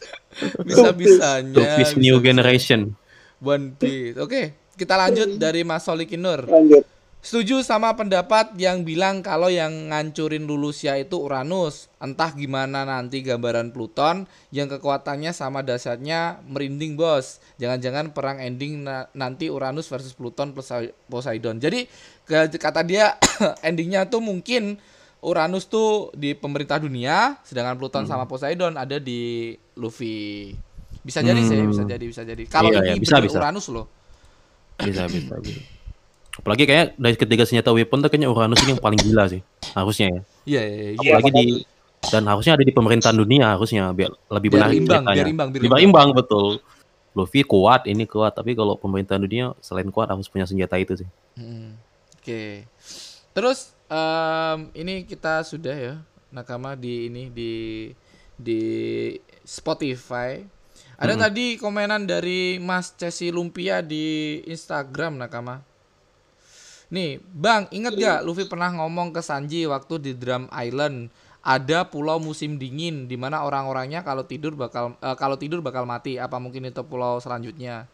Bisa-bisanya. 0.65 1.53
Tupis 1.53 1.93
new 1.95 2.19
generation. 2.19 2.95
One 3.39 3.73
Piece. 3.73 4.17
Oke, 4.17 4.43
kita 4.75 4.97
lanjut 4.97 5.37
dari 5.37 5.61
Mas 5.61 5.83
Solikin 5.83 6.21
Nur. 6.21 6.45
Lanjut. 6.45 6.85
Setuju 7.21 7.61
sama 7.61 7.93
pendapat 7.93 8.57
yang 8.57 8.81
bilang 8.81 9.21
kalau 9.21 9.53
yang 9.53 9.93
ngancurin 9.93 10.49
Lulusia 10.49 10.97
itu 10.97 11.21
Uranus. 11.21 11.93
Entah 12.01 12.33
gimana 12.33 12.89
nanti 12.89 13.21
gambaran 13.21 13.77
Pluton 13.77 14.25
yang 14.49 14.73
kekuatannya 14.73 15.29
sama 15.37 15.61
dasarnya 15.61 16.41
merinding 16.49 16.97
bos. 16.97 17.45
Jangan-jangan 17.61 18.17
perang 18.17 18.41
ending 18.41 18.89
na- 18.89 19.05
nanti 19.13 19.53
Uranus 19.53 19.93
versus 19.93 20.17
Pluton 20.17 20.57
plus 20.57 20.73
Poseidon. 21.13 21.61
Jadi 21.61 21.85
kata 22.57 22.81
dia 22.89 23.21
endingnya 23.69 24.09
tuh 24.09 24.25
mungkin 24.25 24.81
Uranus 25.21 25.69
tuh 25.69 26.09
di 26.17 26.33
pemerintah 26.33 26.81
dunia, 26.81 27.37
sedangkan 27.45 27.77
Pluton 27.77 28.09
sama 28.09 28.25
Poseidon 28.25 28.81
ada 28.81 28.97
di 28.97 29.53
Luffy. 29.77 30.57
Bisa 31.05 31.21
jadi 31.21 31.37
sih, 31.45 31.61
Hmm. 31.61 31.69
bisa 31.69 31.85
jadi, 31.85 32.05
bisa 32.09 32.23
jadi. 32.25 32.43
Kalau 32.49 32.73
Iya, 32.73 32.81
ini 32.81 32.89
iya, 32.89 32.95
bisa, 32.97 33.21
bisa. 33.21 33.37
Uranus 33.37 33.69
loh. 33.69 33.93
Bisa 34.81 35.05
bisa 35.05 35.37
bisa. 35.37 35.61
Apalagi 36.41 36.65
kayak 36.65 36.97
dari 36.97 37.17
ketiga 37.21 37.45
senjata 37.45 37.71
weapon 37.77 38.01
tuh 38.01 38.09
kayaknya 38.09 38.33
Uranus 38.33 38.65
ini 38.65 38.73
yang 38.73 38.83
paling 38.83 38.97
gila 38.97 39.29
sih. 39.29 39.45
Harusnya 39.77 40.07
ya. 40.09 40.21
Iya, 40.49 40.63
iya, 40.65 40.89
iya. 40.97 41.11
Apalagi 41.21 41.31
di 41.37 41.45
dan 42.01 42.25
harusnya 42.25 42.57
ada 42.57 42.65
di 42.65 42.73
pemerintahan 42.73 43.13
dunia 43.13 43.53
harusnya 43.53 43.93
biar 43.93 44.09
lebih 44.33 44.49
Biar 44.57 44.73
menarik 44.73 44.77
imbang, 44.81 45.05
ceritanya. 45.05 45.17
biar 45.21 45.29
imbang, 45.29 45.49
biar 45.53 45.63
Biar 45.69 45.81
imbang, 45.85 46.09
betul. 46.17 46.47
Luffy 47.13 47.43
kuat, 47.45 47.85
ini 47.85 48.09
kuat, 48.09 48.33
tapi 48.39 48.57
kalau 48.57 48.79
pemerintahan 48.81 49.21
dunia 49.21 49.53
selain 49.61 49.93
kuat 49.93 50.09
harus 50.09 50.31
punya 50.31 50.49
senjata 50.49 50.81
itu 50.81 50.97
sih. 50.97 51.09
Hmm, 51.37 51.77
Oke. 52.17 52.65
Terus 53.37 53.77
em, 53.91 54.73
ini 54.73 55.05
kita 55.05 55.45
sudah 55.45 55.77
ya 55.77 55.95
nakama 56.33 56.73
di 56.73 57.13
ini 57.13 57.29
di 57.29 57.53
di 58.41 58.63
Spotify. 59.45 60.41
Ada 61.01 61.17
tadi 61.17 61.57
komenan 61.57 62.05
dari 62.05 62.61
Mas 62.61 62.93
Cesi 62.97 63.33
Lumpia 63.33 63.81
di 63.85 64.41
Instagram 64.49 65.21
nakama. 65.21 65.65
Nih, 66.91 67.23
Bang, 67.31 67.71
inget 67.71 67.95
gak 67.95 68.27
Luffy 68.27 68.51
pernah 68.51 68.71
ngomong 68.75 69.15
ke 69.15 69.23
Sanji 69.23 69.63
waktu 69.65 70.03
di 70.03 70.13
Drum 70.15 70.51
Island 70.51 71.11
ada 71.41 71.87
pulau 71.87 72.19
musim 72.19 72.59
dingin 72.59 73.07
di 73.07 73.17
mana 73.17 73.41
orang-orangnya 73.41 74.03
kalau 74.03 74.27
tidur 74.27 74.53
bakal 74.53 74.99
eh, 74.99 75.17
kalau 75.17 75.39
tidur 75.39 75.63
bakal 75.63 75.87
mati. 75.87 76.19
Apa 76.19 76.37
mungkin 76.37 76.67
itu 76.67 76.83
pulau 76.83 77.17
selanjutnya? 77.17 77.87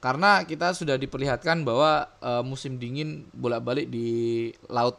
Karena 0.00 0.42
kita 0.42 0.74
sudah 0.74 0.98
diperlihatkan 0.98 1.62
bahwa 1.62 2.10
eh, 2.18 2.42
musim 2.42 2.76
dingin 2.76 3.24
bolak-balik 3.30 3.86
di 3.86 4.50
laut 4.66 4.98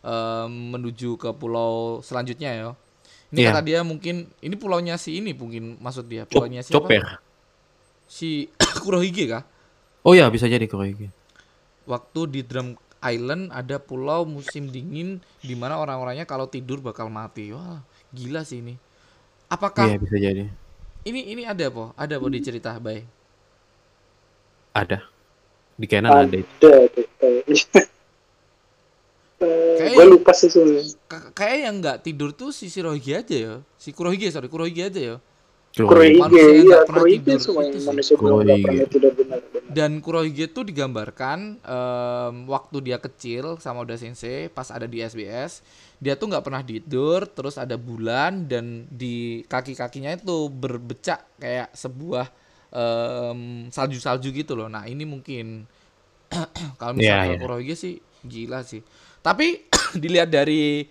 eh, 0.00 0.46
menuju 0.46 1.18
ke 1.18 1.34
pulau 1.34 1.98
selanjutnya 2.00 2.50
ya. 2.54 2.70
Ini 3.32 3.40
Iya. 3.42 3.48
kata 3.50 3.60
dia 3.64 3.80
mungkin 3.82 4.28
ini 4.38 4.54
pulaunya 4.54 4.94
si 4.94 5.16
ini 5.18 5.32
mungkin 5.32 5.80
maksud 5.82 6.06
dia 6.06 6.22
pulaunya 6.22 6.60
siapa? 6.62 6.84
Chopper. 6.86 7.04
Si 8.06 8.46
Kurohige 8.84 9.24
kah? 9.26 9.42
Oh 10.04 10.14
ya 10.14 10.30
bisa 10.30 10.46
jadi 10.46 10.68
Kurohige. 10.70 11.10
waktu 11.82 12.20
di 12.30 12.40
Drum 12.46 12.78
Island 13.02 13.50
ada 13.50 13.76
pulau 13.76 14.22
musim 14.22 14.70
dingin 14.70 15.18
di 15.38 15.52
mana 15.52 15.76
orang-orangnya 15.76 16.22
kalau 16.22 16.46
tidur 16.46 16.78
bakal 16.78 17.10
mati. 17.10 17.50
Wah, 17.50 17.82
gila 18.10 18.46
sih 18.46 18.62
ini. 18.62 18.78
Apakah 19.46 19.84
Iya 19.84 19.98
bisa 19.98 20.16
jadi. 20.16 20.46
ini 21.02 21.20
ini 21.28 21.42
ada 21.42 21.66
po? 21.68 21.90
Ada 21.92 22.16
po 22.16 22.30
di 22.30 22.38
cerita, 22.38 22.78
Bay? 22.78 23.02
Ada. 24.72 25.02
Di 25.74 25.84
Canon 25.84 26.14
ada 26.14 26.36
itu. 26.38 26.48
Ada 26.62 26.86
tuh 26.88 27.06
kayaknya. 27.18 27.56
Eh, 29.42 29.74
Kayak- 29.74 29.94
gue 29.98 30.06
lupa 30.06 30.30
sih 30.30 30.46
sebenarnya. 30.46 30.94
Kayak 31.34 31.58
yang 31.66 31.74
nggak 31.82 31.98
tidur 32.06 32.30
tuh 32.30 32.54
si 32.54 32.70
Shirohige 32.70 33.18
aja 33.18 33.34
ya. 33.34 33.54
Si 33.74 33.90
Kurohige, 33.90 34.30
sorry, 34.30 34.46
Kurohige 34.46 34.86
aja 34.86 35.00
ya. 35.02 35.16
Kurohige, 35.74 36.22
iya, 36.30 36.62
nggak 36.62 36.86
pernah 36.86 37.02
Kurohige 37.02 37.26
tidur, 37.26 37.42
semua 37.42 37.66
yang 37.66 37.82
manusia 37.82 38.14
belum 38.14 38.38
pernah 38.46 38.86
tidur 38.86 39.10
benar-benar. 39.18 39.61
Dan 39.72 40.04
Kurohige 40.04 40.52
tuh 40.52 40.68
digambarkan 40.68 41.58
em, 41.64 42.34
waktu 42.46 42.76
dia 42.84 43.00
kecil 43.00 43.56
sama 43.58 43.82
Oda 43.82 43.96
Sensei 43.96 44.52
pas 44.52 44.68
ada 44.68 44.84
di 44.84 45.00
SBS, 45.00 45.64
dia 45.98 46.14
tuh 46.14 46.28
nggak 46.28 46.44
pernah 46.44 46.62
tidur, 46.62 47.24
terus 47.26 47.56
ada 47.56 47.74
bulan 47.80 48.46
dan 48.46 48.86
di 48.92 49.42
kaki-kakinya 49.48 50.12
itu 50.14 50.52
berbecak 50.52 51.24
kayak 51.40 51.72
sebuah 51.72 52.28
em, 52.70 53.72
salju-salju 53.72 54.28
gitu 54.32 54.52
loh. 54.54 54.68
Nah, 54.68 54.84
ini 54.84 55.08
mungkin 55.08 55.64
kalau 56.80 56.96
misalnya 56.96 57.32
Iya, 57.32 57.36
iya. 57.36 57.40
Kurohige 57.40 57.74
sih 57.76 57.94
gila 58.24 58.62
sih. 58.62 58.80
Tapi 59.20 59.68
dilihat 60.02 60.32
dari 60.32 60.86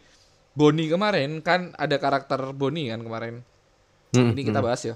Boni 0.51 0.91
kemarin 0.91 1.39
kan 1.39 1.71
ada 1.79 1.95
karakter 1.95 2.51
Boni 2.51 2.91
kan 2.91 2.99
kemarin. 3.01 3.39
Hmm, 4.11 4.35
Ini 4.35 4.41
kita 4.43 4.59
hmm. 4.59 4.67
bahas 4.67 4.81
ya. 4.83 4.95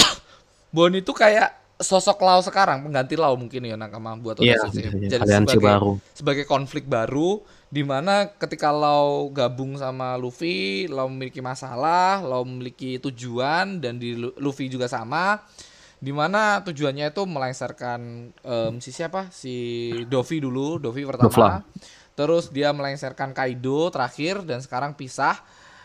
Boni 0.76 1.04
itu 1.04 1.12
kayak 1.12 1.61
sosok 1.82 2.22
Lau 2.22 2.40
sekarang, 2.40 2.86
pengganti 2.86 3.14
Lau 3.14 3.34
mungkin 3.34 3.62
ya 3.62 3.76
Nakama 3.76 4.14
buat 4.16 4.38
Iya, 4.38 4.56
Sensei. 4.62 4.86
bisa 4.88 5.18
jadi. 5.18 5.44
Sebagai, 5.44 5.58
baru. 5.60 5.92
sebagai 6.14 6.44
konflik 6.46 6.86
baru 6.86 7.42
di 7.68 7.82
mana 7.82 8.30
ketika 8.30 8.70
Lau 8.70 9.28
gabung 9.28 9.76
sama 9.76 10.14
Luffy, 10.16 10.86
Lau 10.86 11.10
memiliki 11.10 11.42
masalah, 11.42 12.22
Lau 12.22 12.46
memiliki 12.46 12.96
tujuan 12.98 13.82
dan 13.82 13.98
di 13.98 14.14
Lu- 14.14 14.34
Luffy 14.38 14.70
juga 14.70 14.86
sama. 14.86 15.42
Di 16.02 16.10
mana 16.10 16.58
tujuannya 16.66 17.14
itu 17.14 17.22
melengsarkan 17.22 18.00
em, 18.34 18.72
si 18.78 18.90
siapa? 18.90 19.30
Si 19.30 19.54
Dovi 20.10 20.42
dulu, 20.42 20.82
Dovi 20.82 21.06
pertama. 21.06 21.30
Dofla. 21.30 21.52
Terus 22.12 22.50
dia 22.50 22.74
melengsarkan 22.74 23.30
Kaido 23.30 23.86
terakhir 23.88 24.42
dan 24.42 24.58
sekarang 24.58 24.92
pisah. 24.92 25.38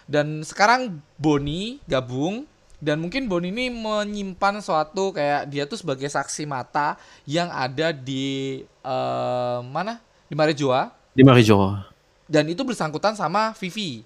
Dan 0.08 0.42
sekarang 0.42 1.04
Boni 1.20 1.84
gabung 1.86 2.48
dan 2.78 3.02
mungkin 3.02 3.26
Boni 3.26 3.50
ini 3.50 3.74
menyimpan 3.74 4.62
suatu 4.62 5.10
kayak 5.10 5.50
dia 5.50 5.66
tuh 5.66 5.82
sebagai 5.82 6.06
saksi 6.06 6.46
mata 6.46 6.94
yang 7.26 7.50
ada 7.50 7.90
di 7.90 8.62
eh, 8.64 9.60
mana? 9.66 9.98
Di 10.28 10.36
Marejoa 10.36 10.92
Di 11.12 11.24
Marijo. 11.26 11.80
dan 12.28 12.44
itu 12.46 12.62
bersangkutan 12.62 13.16
sama 13.16 13.56
Vivi. 13.58 14.04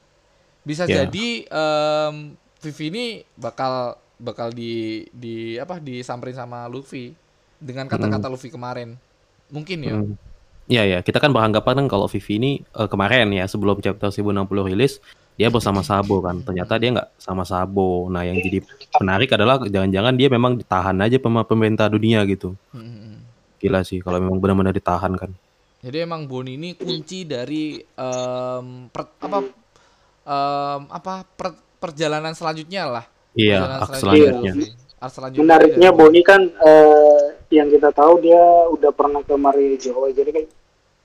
Bisa 0.61 0.85
Ya. 0.85 1.03
jadi 1.03 1.43
em, 1.49 2.37
Vivi 2.61 2.85
ini 2.93 3.05
bakal 3.33 3.97
bakal 4.15 4.53
di 4.53 5.03
di 5.09 5.57
apa 5.57 5.81
disamperin 5.81 6.37
sama 6.37 6.69
Luffy 6.69 7.17
dengan 7.57 7.89
kata-kata 7.89 8.29
Luffy 8.29 8.53
kemarin. 8.53 8.93
Mungkin 9.49 9.79
ya. 9.81 9.97
Hmm. 9.97 10.13
Iya 10.71 10.83
ya, 10.87 10.99
kita 11.03 11.19
kan 11.19 11.35
beranggapan 11.35 11.83
kan 11.83 11.87
kalau 11.91 12.07
Vivi 12.07 12.39
ini 12.39 12.51
eh, 12.63 12.87
kemarin 12.87 13.27
ya 13.35 13.43
sebelum 13.43 13.83
chapter 13.83 14.07
1060 14.07 14.71
rilis 14.71 15.03
dia 15.35 15.51
bersama 15.51 15.83
Sabo 15.83 16.23
kan. 16.23 16.39
Ternyata 16.39 16.79
dia 16.79 16.95
nggak 16.95 17.09
sama 17.19 17.43
Sabo. 17.43 18.07
Nah, 18.07 18.23
yang 18.23 18.39
jadi 18.39 18.63
menarik 19.03 19.35
adalah 19.35 19.59
jangan-jangan 19.67 20.13
dia 20.15 20.31
memang 20.31 20.55
ditahan 20.55 20.95
aja 21.03 21.19
sama 21.19 21.43
pemerintah 21.43 21.91
dunia 21.91 22.23
gitu. 22.23 22.55
Hmm, 22.71 22.79
hmm, 22.87 22.99
hmm. 23.03 23.17
Gila 23.59 23.79
sih 23.83 23.99
kalau 23.99 24.23
memang 24.23 24.39
benar-benar 24.39 24.71
ditahan 24.71 25.11
kan. 25.19 25.35
Jadi 25.81 25.97
emang 25.97 26.29
Boni 26.29 26.55
ini 26.55 26.77
kunci 26.77 27.25
dari 27.25 27.81
em, 27.81 28.65
per- 28.93 29.17
apa 29.17 29.39
em, 30.23 30.81
apa 30.87 31.25
per- 31.25 31.61
perjalanan 31.81 32.31
selanjutnya 32.37 32.85
lah. 32.85 33.05
Iya, 33.33 33.65
Perjalanan 33.65 33.79
arc 33.81 33.91
selanjutnya. 33.97 34.53
Arc 35.01 35.13
selanjutnya 35.17 35.41
Menariknya 35.43 35.89
Boni 35.89 36.21
kan 36.21 36.41
eh, 36.45 37.23
yang 37.49 37.67
kita 37.73 37.89
tahu 37.89 38.21
dia 38.21 38.43
udah 38.77 38.91
pernah 38.93 39.25
ke 39.25 39.33
Marijo. 39.33 40.05
Jadi 40.13 40.29
kan 40.29 40.45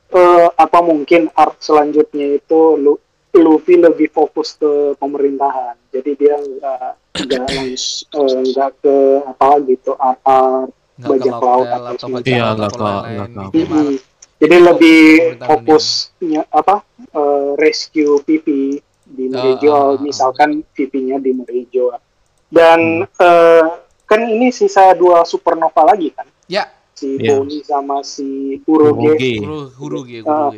eh, 0.09 0.49
apa 0.53 0.79
mungkin 0.81 1.29
arc 1.33 1.59
selanjutnya 1.59 2.37
itu 2.37 2.61
Lu- 2.77 3.03
Luffy 3.37 3.77
lebih 3.77 4.09
fokus 4.09 4.57
ke 4.57 4.97
pemerintahan. 4.97 5.77
Jadi 5.93 6.11
dia 6.17 6.37
nggak 6.37 6.89
nggak 7.17 7.47
eh, 8.17 8.39
nggak 8.47 8.71
ke 8.81 8.97
apa 9.27 9.49
gitu 9.65 9.93
art 9.95 10.21
bajak 10.97 11.37
laut 11.37 11.69
atau 11.69 12.07
Iya, 12.25 12.45
nggak 12.57 12.73
ke- 12.73 12.81
Mm-mm. 13.53 13.89
Jadi 14.37 14.57
lebih 14.61 15.01
pemerintahan 15.17 15.49
fokusnya 15.49 16.43
apa 16.49 16.75
eh, 17.13 17.51
rescue 17.57 18.21
Pipi 18.21 18.81
di 19.07 19.25
Merijo, 19.29 19.71
Ah, 19.71 19.79
ah, 19.79 19.89
ah. 19.93 20.01
misalkan 20.01 20.51
Pipinya 20.73 21.17
di 21.17 21.31
Merijo. 21.33 21.93
Dan 22.49 23.05
eh, 23.05 23.65
kan 24.05 24.21
ini 24.23 24.49
sisa 24.49 24.95
dua 24.95 25.25
supernova 25.25 25.83
lagi 25.85 26.09
kan, 26.11 26.25
Ya, 26.47 26.71
si 26.97 27.21
Iya. 27.21 27.37
Boni 27.37 27.61
sama 27.61 28.01
si 28.01 28.57
Uroge, 28.65 29.13
Oke. 29.13 29.33
Huru 29.39 30.01
Huruge, 30.01 30.19
Ah. 30.25 30.49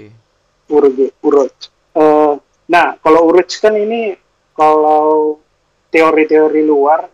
Uroge, 0.69 1.07
Uroge. 1.21 1.67
Eh, 1.93 2.33
nah 2.67 2.95
kalau 2.97 3.27
Uroge 3.27 3.59
kan 3.59 3.75
ini 3.75 4.15
kalau 4.53 5.39
teori-teori 5.89 6.63
luar 6.63 7.11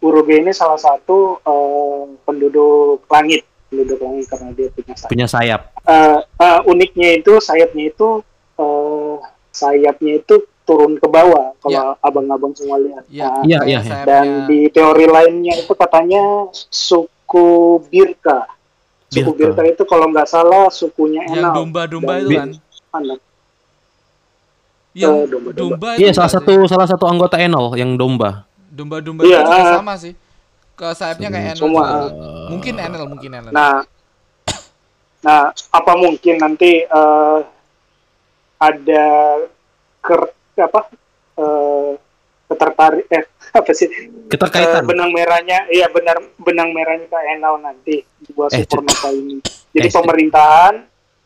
Uruge 0.00 0.38
ini 0.38 0.50
salah 0.50 0.78
satu 0.78 1.36
eh, 1.40 2.02
penduduk 2.22 3.04
langit, 3.06 3.42
penduduk 3.66 3.98
langit 3.98 4.24
karena 4.26 4.48
dia 4.50 4.68
punya 4.70 4.94
sayap. 4.94 5.10
Punya 5.10 5.26
sayap. 5.26 5.60
Eh, 5.82 6.18
eh, 6.22 6.60
uniknya 6.64 7.10
itu 7.16 7.36
sayapnya 7.38 7.84
itu 7.86 8.22
eh, 8.54 9.14
sayapnya 9.50 10.12
itu 10.16 10.34
turun 10.62 10.94
ke 10.94 11.04
bawah 11.04 11.52
kalau 11.58 11.98
abang-abang 11.98 12.54
semua 12.54 12.78
lihat. 12.78 13.02
Iya, 13.10 13.26
Nah, 13.26 13.42
Iya, 13.42 13.58
iya, 13.60 13.60
iya. 13.66 13.78
sayapnya- 13.82 14.06
dan 14.06 14.26
di 14.46 14.60
teori 14.70 15.04
lainnya 15.04 15.54
itu 15.58 15.72
katanya 15.74 16.22
suku 16.70 17.48
Birka. 17.84 18.46
Suku 19.10 19.30
Birka. 19.34 19.58
Birka 19.58 19.62
itu 19.68 19.82
kalau 19.84 20.06
nggak 20.08 20.24
salah 20.24 20.70
sukunya 20.70 21.26
yang 21.26 21.50
Enal. 21.50 21.54
domba-domba 21.56 22.12
Dan 22.14 22.22
itu 22.22 22.30
kan. 22.32 22.48
Mana? 22.90 23.14
Yang 24.90 25.14
Eh, 25.14 25.26
domba-domba. 25.28 25.74
domba 25.74 25.88
itu 25.94 26.00
Iya, 26.02 26.10
salah 26.14 26.30
sih? 26.30 26.36
satu 26.38 26.52
salah 26.66 26.86
satu 26.86 27.04
anggota 27.06 27.36
Enol 27.38 27.74
yang 27.74 27.94
domba. 27.94 28.46
domba-domba 28.70 29.26
Iya, 29.26 29.42
itu 29.42 29.50
juga 29.50 29.62
ah. 29.66 29.76
sama 29.76 29.94
sih. 29.94 30.14
Ke 30.72 30.86
sayapnya 30.94 31.28
kayak 31.28 31.46
Enel 31.52 31.58
Semua, 31.58 31.82
juga. 31.82 31.90
ah. 31.92 32.08
Mungkin 32.48 32.74
Enel, 32.76 33.04
mungkin 33.04 33.30
Enel. 33.32 33.50
Nah, 33.50 33.74
nah 35.20 35.42
apa 35.52 35.92
mungkin 35.94 36.34
nanti 36.38 36.70
eh, 36.82 37.38
ada 38.58 39.04
ker 40.00 40.20
apa 40.56 40.80
eh, 41.36 41.90
ketertarik 42.46 43.06
eh 43.08 43.24
apa 43.50 43.70
sih 43.70 43.90
Keterkaitan. 44.26 44.82
Eh, 44.82 44.86
benang 44.86 45.10
merahnya 45.10 45.66
iya 45.68 45.86
benar 45.86 46.16
benang 46.38 46.70
merahnya 46.70 47.04
ke 47.04 47.18
Enal 47.28 47.58
nanti 47.58 48.06
buat 48.32 48.50
Eh, 48.50 48.62
supernova 48.62 49.08
ini. 49.10 49.42
Jadi 49.70 49.88
eh, 49.88 49.92
pemerintahan 49.92 50.74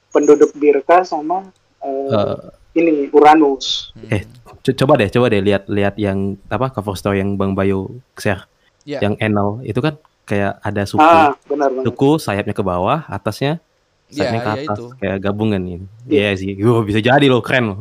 penduduk 0.08 0.50
Birka 0.54 1.02
sama 1.02 1.44
eh, 1.80 2.08
Eh, 2.10 2.36
ini 2.74 3.06
Uranus. 3.10 3.92
eh, 4.08 4.24
co- 4.42 4.74
coba 4.74 4.96
deh, 4.96 5.06
coba 5.06 5.28
deh 5.28 5.38
lihat 5.38 5.68
lihat 5.68 5.94
yang 5.94 6.34
apa 6.48 6.72
cover 6.72 6.96
story 6.96 7.20
yang 7.20 7.36
Bang 7.36 7.52
Bayu 7.52 7.86
share. 8.16 8.48
Iya. 8.82 9.04
Yang 9.04 9.14
Enol 9.20 9.50
itu 9.62 9.78
kan 9.78 9.94
kayak 10.24 10.58
ada 10.58 10.82
suku. 10.82 11.00
Ah, 11.00 11.36
benar 11.44 11.68
benar. 11.70 11.84
Suku 11.84 12.16
sayapnya 12.16 12.52
ke 12.52 12.60
bawah, 12.60 13.04
atasnya 13.06 13.60
sayapnya 14.08 14.40
ke 14.40 14.50
iya 14.50 14.58
atas 14.64 14.78
itu. 14.80 14.84
kayak 14.96 15.18
gabungan 15.20 15.60
ini. 15.60 15.84
Iya. 16.08 16.32
Iya 16.34 16.40
sih. 16.40 16.50
Wah, 16.60 16.80
bisa 16.80 17.00
jadi 17.00 17.26
loh, 17.28 17.44
keren 17.44 17.64
loh. 17.68 17.80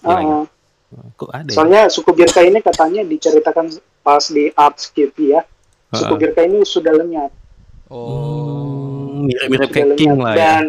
Ah. 0.00 0.46
Kok 0.90 1.30
ada 1.30 1.46
ya? 1.46 1.54
Soalnya 1.54 1.82
suku 1.86 2.10
Birka 2.10 2.42
ini 2.42 2.58
katanya 2.58 3.06
diceritakan 3.06 3.70
pas 4.02 4.24
di 4.26 4.50
Artscape 4.50 5.14
ya. 5.22 5.40
Suku. 5.94 6.14
Birka 6.18 6.42
ini 6.42 6.66
sudah 6.66 6.92
lenyap. 6.94 7.30
Oh. 7.90 8.90
Hmm, 9.20 9.26
Mirip-mirip 9.26 9.68
sudah 9.68 9.74
kayak 9.74 9.88
King 9.98 10.14
lenyap 10.14 10.24
lah 10.24 10.32
ya. 10.34 10.38
dan 10.38 10.64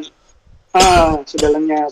ah, 0.78 1.12
sudah 1.26 1.50
lenyap. 1.58 1.92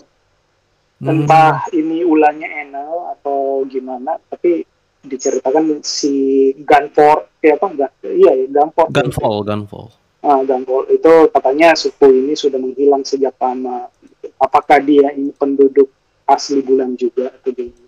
Hmm. 1.00 1.08
Entah 1.10 1.64
ini 1.72 2.04
ulahnya 2.04 2.48
Enel 2.60 2.92
atau 3.18 3.64
gimana, 3.64 4.20
tapi 4.28 4.68
diceritakan 5.00 5.80
si 5.80 6.52
Gunport, 6.60 7.40
ya 7.40 7.56
apa 7.56 7.66
enggak? 7.72 7.92
Iya, 8.04 8.32
ya, 8.36 8.46
Gunport. 8.52 8.88
Gunfall, 8.92 9.38
Gunfall. 9.48 9.88
Ah, 10.20 10.44
Gunport 10.44 10.92
itu 10.92 11.12
katanya 11.32 11.72
suku 11.72 12.06
ini 12.12 12.36
sudah 12.36 12.60
menghilang 12.60 13.00
sejak 13.00 13.32
lama. 13.40 13.88
Apakah 14.36 14.76
dia 14.84 15.08
ini 15.16 15.32
penduduk 15.32 15.88
asli 16.28 16.60
bulan 16.60 16.94
juga 17.00 17.32
atau 17.32 17.50
gimana? 17.50 17.79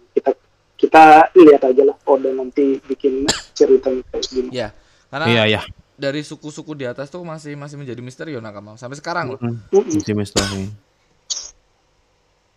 Kita 0.82 1.30
lihat 1.30 1.62
aja 1.62 1.82
lah 1.86 1.96
Oda 2.10 2.34
nanti 2.34 2.82
bikin 2.82 3.22
ceritanya 3.54 4.02
kayak 4.10 4.26
gimana. 4.26 4.50
Iya. 4.50 4.68
Karena 5.06 5.26
Iya, 5.30 5.42
iya. 5.46 5.60
dari 5.94 6.26
suku-suku 6.26 6.74
di 6.74 6.90
atas 6.90 7.06
tuh 7.06 7.22
masih 7.22 7.54
masih 7.54 7.78
menjadi 7.78 8.02
misteri 8.02 8.34
Nakama 8.34 8.74
sampai 8.74 8.98
sekarang 8.98 9.36
loh. 9.36 9.38
Hmm, 9.38 9.62
Mm-mm. 9.70 10.02
Masih 10.02 10.16
misteri. 10.18 10.66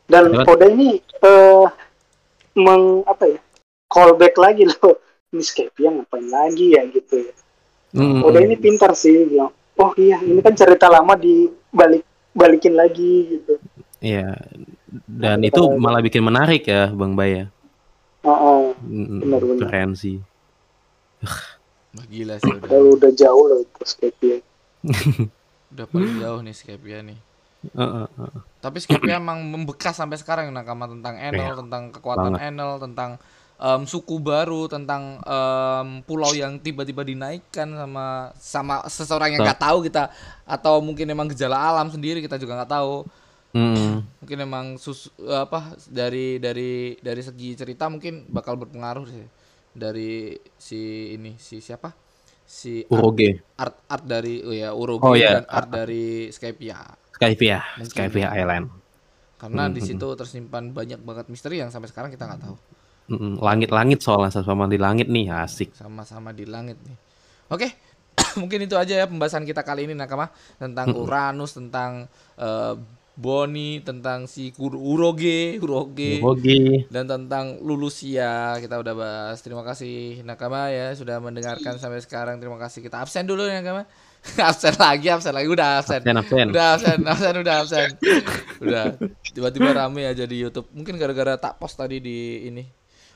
Dan 0.09 0.33
Lewat- 0.33 0.49
Oda 0.49 0.65
ini 0.69 0.97
eh 1.01 1.65
meng 2.57 3.05
apa 3.05 3.29
ya? 3.29 3.39
Callback 3.85 4.35
lagi 4.41 4.65
loh. 4.65 4.97
Ini 5.29 5.43
Skypia 5.45 5.89
ngapain 5.93 6.25
lagi 6.25 6.73
ya 6.73 6.81
gitu 6.89 7.21
ya. 7.21 7.33
Hmm, 7.93 8.25
Oda 8.25 8.41
ini 8.41 8.57
pintar 8.57 8.97
sih 8.97 9.29
bilang, 9.29 9.53
"Oh 9.77 9.91
iya, 9.95 10.17
ini 10.19 10.41
kan 10.41 10.57
cerita 10.57 10.89
lama 10.89 11.13
dibalik 11.13 12.01
balikin 12.33 12.73
lagi 12.73 13.37
gitu." 13.37 13.61
Iya. 14.01 14.33
Dan 15.05 15.41
Nah, 15.41 15.47
itu 15.47 15.61
malah 15.75 15.99
bikin 15.99 16.23
menarik 16.23 16.65
ya, 16.65 16.89
Bang 16.89 17.13
Bay 17.13 17.43
ya. 17.43 17.45
Heeh. 18.25 18.61
Mm, 18.81 19.19
Benar, 19.21 19.41
benar. 19.45 19.67
Keren 19.69 19.91
sih. 19.93 20.17
Wah, 21.95 22.05
gila 22.09 22.35
sih 22.41 22.51
udah. 22.51 22.69
Udah 22.99 23.11
jauh 23.15 23.45
loh 23.47 23.59
itu 23.63 23.81
Skypia. 23.85 24.37
Udah 25.75 25.85
paling 25.91 26.15
jauh 26.21 26.39
nih 26.43 26.55
Skypia 26.55 26.99
nih. 27.03 27.17
Heeh, 27.73 28.07
heeh. 28.07 28.41
Tapi 28.61 28.77
Skypia 28.79 29.17
emang 29.17 29.41
membekas 29.43 29.97
sampai 29.97 30.17
sekarang 30.19 30.51
Nakama 30.51 30.85
tentang 30.85 31.17
Enel, 31.17 31.53
Iya, 31.53 31.59
tentang 31.59 31.83
kekuatan 31.93 32.35
banget. 32.35 32.49
Enel, 32.51 32.71
tentang 32.79 33.09
em, 33.57 33.81
suku 33.87 34.19
baru, 34.21 34.67
tentang 34.69 35.19
em, 35.23 35.87
pulau 36.05 36.31
yang 36.35 36.59
tiba-tiba 36.59 37.01
dinaikkan 37.01 37.67
sama 37.73 38.05
sama 38.37 38.75
seseorang 38.87 39.35
yang 39.35 39.41
nggak 39.43 39.61
tahu 39.63 39.83
kita 39.83 40.11
atau 40.45 40.79
mungkin 40.83 41.09
emang 41.09 41.31
gejala 41.31 41.57
alam 41.57 41.87
sendiri 41.89 42.21
kita 42.21 42.37
juga 42.37 42.59
nggak 42.61 42.71
tahu. 42.71 43.07
Mm, 43.55 44.03
Mungkin 44.23 44.39
emang 44.47 44.65
sus 44.81 45.11
apa 45.21 45.75
dari 45.91 46.39
dari 46.41 46.95
dari 47.03 47.21
segi 47.21 47.53
cerita 47.53 47.85
mungkin 47.93 48.25
bakal 48.31 48.55
berpengaruh 48.57 49.05
sih 49.05 49.25
dari 49.75 50.33
si 50.57 51.13
ini 51.13 51.35
si 51.37 51.59
siapa? 51.61 51.91
Si 52.47 52.81
Uroge. 52.89 53.29
art 53.59 53.75
art 53.91 54.05
dari 54.07 54.41
oh 54.47 54.55
ya 54.55 54.71
Uroge 54.73 55.11
Oh, 55.11 55.15
iya. 55.15 55.31
dan 55.31 55.43
art 55.47 55.69
dari 55.69 56.31
Skypia. 56.31 56.79
Skypia, 57.15 57.59
Mungkin. 57.79 58.07
Skypia 58.11 58.27
Island. 58.41 58.65
Karena 59.41 59.63
Hmm, 59.63 59.73
di 59.75 59.79
hmm, 59.79 59.87
situ 59.87 60.07
tersimpan 60.19 60.63
banyak 60.77 60.99
banget 61.07 61.25
misteri 61.33 61.55
yang 61.61 61.71
sampai 61.73 61.89
sekarang 61.91 62.11
kita 62.13 62.23
nggak 62.27 62.41
tahu. 62.45 62.55
Mm, 63.11 63.37
Langit-langit 63.45 63.99
soalnya 64.05 64.31
sama 64.47 64.65
di 64.73 64.77
langit 64.85 65.07
nih 65.15 65.25
asik. 65.45 65.69
Sama-sama 65.75 66.31
di 66.31 66.47
langit 66.47 66.79
nih. 66.87 66.95
Oke, 67.51 67.67
mungkin 68.41 68.63
itu 68.63 68.75
aja 68.79 69.03
ya 69.03 69.05
pembahasan 69.11 69.43
kita 69.43 69.61
kali 69.67 69.87
ini 69.91 69.93
Nakama 69.93 70.31
tentang. 70.55 70.95
Uranus, 70.95 71.51
tentang 71.59 72.07
eh, 72.39 72.73
Boni, 73.15 73.79
tentang 73.79 74.27
si 74.27 74.51
Uroge, 74.59 75.55
Uroge, 75.63 76.19
Uroge. 76.19 76.83
dan 76.91 77.07
tentang 77.07 77.63
Lulusia 77.63 78.59
kita 78.59 78.75
udah 78.75 78.91
bahas. 78.91 79.39
Terima 79.39 79.63
kasih 79.63 80.19
Nakama 80.27 80.67
ya 80.67 80.91
sudah 80.91 81.23
mendengarkan 81.23 81.79
sampai 81.79 82.03
sekarang. 82.03 82.43
Terima 82.43 82.59
kasih. 82.59 82.83
Kita 82.83 82.99
absen 82.99 83.23
dulu 83.23 83.47
ya 83.47 83.63
Nakama. 83.63 83.87
absen 84.51 84.75
lagi, 84.75 85.07
absen 85.07 85.31
lagi, 85.31 85.47
udah 85.47 85.79
absen. 85.79 86.03
Absen, 86.03 86.17
absen. 86.19 86.47
Udah 86.51 86.67
absen, 86.75 86.97
absen, 87.07 87.33
udah 87.39 87.55
absen. 87.63 87.89
Udah. 88.59 88.85
Tiba-tiba 89.31 89.69
rame 89.71 90.11
aja 90.11 90.27
di 90.27 90.35
YouTube. 90.43 90.67
Mungkin 90.75 90.99
gara-gara 90.99 91.39
tak 91.39 91.55
post 91.55 91.79
tadi 91.79 92.03
di 92.03 92.51
ini. 92.51 92.67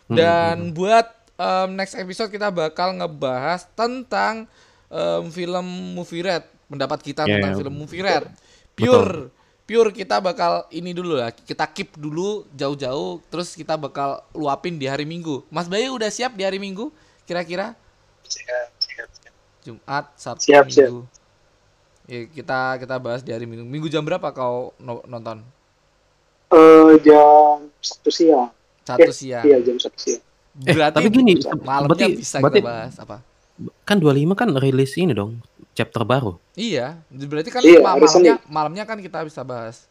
Hmm, 0.08 0.16
Dan 0.16 0.56
buat 0.72 1.12
um, 1.36 1.76
next 1.76 2.00
episode 2.00 2.32
kita 2.32 2.56
bakal 2.56 2.96
ngebahas 2.96 3.68
tentang 3.76 4.48
um, 4.88 5.28
film 5.28 5.98
Movie 5.98 6.24
Red, 6.24 6.48
pendapat 6.72 7.04
kita 7.04 7.28
Yeah, 7.28 7.36
tentang 7.36 7.52
yeah. 7.52 7.60
film 7.60 7.74
Movie 7.76 8.04
Red. 8.06 8.24
Pure 8.80 9.39
pure 9.70 9.94
kita 9.94 10.18
bakal 10.18 10.66
ini 10.70 10.90
dulu 10.90 11.14
lah. 11.14 11.30
Kita 11.30 11.70
keep 11.70 11.94
dulu 11.94 12.50
jauh-jauh 12.52 13.22
terus 13.30 13.54
kita 13.54 13.78
bakal 13.78 14.26
luapin 14.34 14.76
di 14.76 14.90
hari 14.90 15.06
Minggu. 15.06 15.46
Mas 15.48 15.70
Bayu 15.70 15.94
udah 15.94 16.10
siap 16.10 16.34
di 16.34 16.42
hari 16.42 16.58
Minggu? 16.58 16.90
Kira-kira 17.24 17.78
Siap, 18.26 18.70
siap, 18.76 19.10
siap. 19.12 19.34
Jumat, 19.62 20.06
Sabtu, 20.14 20.42
Siap, 20.44 20.66
siap. 20.68 20.90
Minggu. 20.90 21.02
Ya, 22.06 22.20
kita 22.26 22.60
kita 22.78 22.96
bahas 22.98 23.22
di 23.22 23.30
hari 23.30 23.46
Minggu. 23.46 23.62
Minggu 23.62 23.86
jam 23.86 24.02
berapa 24.02 24.26
kau 24.30 24.74
no- 24.78 25.06
nonton? 25.06 25.46
Eh, 26.50 26.98
jam 27.00 27.70
satu 27.78 28.10
siang. 28.10 28.50
Satu 28.82 29.06
Eh, 29.06 29.14
siang. 29.14 29.46
Iya, 29.46 29.62
jam 29.62 29.78
satu 29.78 29.98
siang. 29.98 30.24
Berarti 30.60 30.96
tapi 30.98 31.08
gini, 31.12 31.34
malamnya 31.60 31.86
berarti- 31.88 32.18
bisa 32.18 32.42
berarti- 32.42 32.60
kita 32.60 32.70
bahas 32.74 32.96
apa? 32.98 33.18
Kan 33.84 33.98
25 33.98 34.34
kan 34.34 34.50
rilis 34.52 34.98
ini 34.98 35.14
dong, 35.14 35.38
chapter 35.80 36.04
baru. 36.04 36.36
Iya, 36.54 37.00
berarti 37.08 37.50
kan 37.50 37.64
Iya, 37.64 37.80
malamnya 37.80 38.36
malamnya 38.46 38.84
kan 38.84 39.00
kita 39.00 39.24
bisa 39.24 39.40
bahas. 39.42 39.88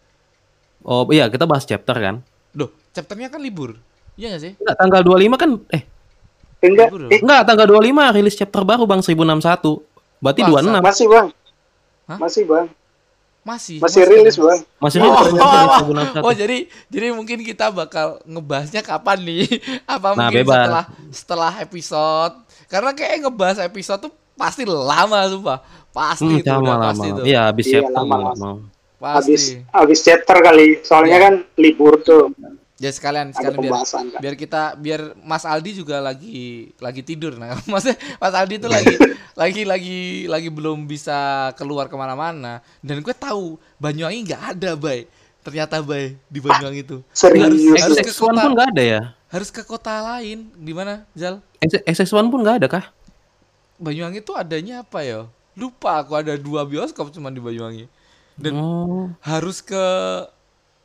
Oh 0.85 1.09
iya, 1.09 1.27
kita 1.27 1.49
bahas 1.49 1.65
chapter 1.65 1.97
kan. 1.97 2.21
Loh, 2.53 2.69
chapternya 2.93 3.33
kan 3.33 3.41
libur. 3.41 3.81
Iya 4.15 4.37
gak 4.37 4.43
sih? 4.45 4.53
Enggak, 4.61 4.77
tanggal 4.77 5.01
25 5.01 5.39
kan 5.39 5.51
eh 5.73 5.83
Enggak, 6.59 6.91
Libur 6.91 7.01
eh, 7.07 7.21
enggak 7.23 7.41
tanggal 7.47 7.67
25 7.71 8.17
rilis 8.19 8.35
chapter 8.35 8.63
baru 8.67 8.83
Bang 8.83 8.99
1061. 8.99 9.79
Berarti 10.19 10.41
Masa? 10.43 10.51
26. 10.83 10.83
masih 10.83 11.07
bang. 11.07 11.27
Hah? 12.05 12.19
Masih 12.19 12.43
bang. 12.45 12.67
Masih. 13.47 13.77
Masih 13.79 14.03
rilis 14.05 14.35
bang. 14.35 14.61
Masih 14.77 14.99
Oh, 14.99 15.07
rilis 15.07 15.39
oh, 15.39 15.47
oh, 15.47 15.87
1061. 16.19 16.27
oh, 16.27 16.35
jadi 16.35 16.59
jadi 16.91 17.07
mungkin 17.15 17.39
kita 17.41 17.71
bakal 17.71 18.19
ngebahasnya 18.27 18.83
kapan 18.83 19.19
nih? 19.23 19.47
Apa 19.87 20.19
Nah, 20.19 20.27
mungkin 20.27 20.43
bebas. 20.43 20.55
setelah 20.59 20.85
setelah 21.15 21.53
episode? 21.63 22.35
Karena 22.67 22.91
kayak 22.91 23.17
ngebahas 23.23 23.59
episode 23.63 24.11
tuh 24.11 24.13
pasti 24.39 24.63
lama 24.65 25.19
sumpah. 25.27 25.59
Pasti 25.91 26.25
Hmm, 26.25 26.39
itu 26.39 26.47
udah 26.47 26.63
lama 26.63 26.85
pasti 26.87 27.03
lama. 27.03 27.13
itu. 27.13 27.23
Iya, 27.27 27.41
habis 27.45 27.65
Iya, 27.67 27.73
chapter 27.75 27.95
lama, 27.99 28.17
lama. 28.17 28.33
mau. 28.39 28.57
Habis 28.99 29.43
Pasti. 29.45 29.55
habis 29.71 29.99
chapter 30.01 30.37
kali. 30.39 30.69
Soalnya 30.81 31.17
Iya. 31.17 31.25
kan 31.27 31.35
libur 31.57 31.95
tuh. 32.01 32.31
Ya 32.79 32.95
sekalian 32.95 33.35
sekalian 33.35 33.59
biar 33.59 33.75
kan. 33.75 34.07
biar 34.23 34.35
kita 34.35 34.63
biar 34.75 35.01
Mas 35.19 35.43
Aldi 35.43 35.75
juga 35.75 35.99
lagi 35.99 36.71
lagi 36.79 37.03
tidur 37.03 37.35
nah 37.35 37.59
maksudnya 37.67 37.99
Mas 38.17 38.31
Aldi 38.31 38.55
itu 38.55 38.69
lagi 38.71 38.95
lagi 39.35 39.63
lagi 39.67 39.99
lagi 40.31 40.47
belum 40.47 40.87
bisa 40.87 41.19
keluar 41.59 41.91
ke 41.91 41.99
mana-mana 41.99 42.63
dan 42.79 43.03
gue 43.03 43.11
tahu 43.11 43.59
Banyuwangi 43.77 44.23
nggak 44.25 44.43
ada 44.55 44.79
bay 44.79 45.11
ternyata 45.43 45.83
bay 45.83 46.15
di 46.25 46.39
Banyuwangi 46.39 46.87
itu 46.87 47.03
Serius. 47.11 47.51
harus 47.83 47.99
XX1 47.99 48.15
pun 48.15 48.51
nggak 48.55 48.69
ada 48.71 48.83
ya? 48.87 49.01
harus 49.27 49.49
ke 49.51 49.63
kota 49.63 49.95
lain 50.15 50.47
di 50.55 50.71
mana 50.71 51.03
Jal 51.13 51.43
SS1 51.85 52.31
pun 52.31 52.39
nggak 52.39 52.63
ada 52.63 52.69
kah? 52.71 52.85
Banyuwangi 53.79 54.21
tuh 54.21 54.35
adanya 54.35 54.83
apa 54.83 55.01
ya? 55.01 55.21
Lupa 55.55 56.03
aku 56.03 56.15
ada 56.15 56.35
dua 56.35 56.63
bioskop 56.63 57.11
cuma 57.11 57.31
di 57.31 57.39
Banyuwangi. 57.39 57.87
Dan 58.39 58.55
Oh, 58.55 59.11
harus 59.19 59.59
ke 59.59 59.83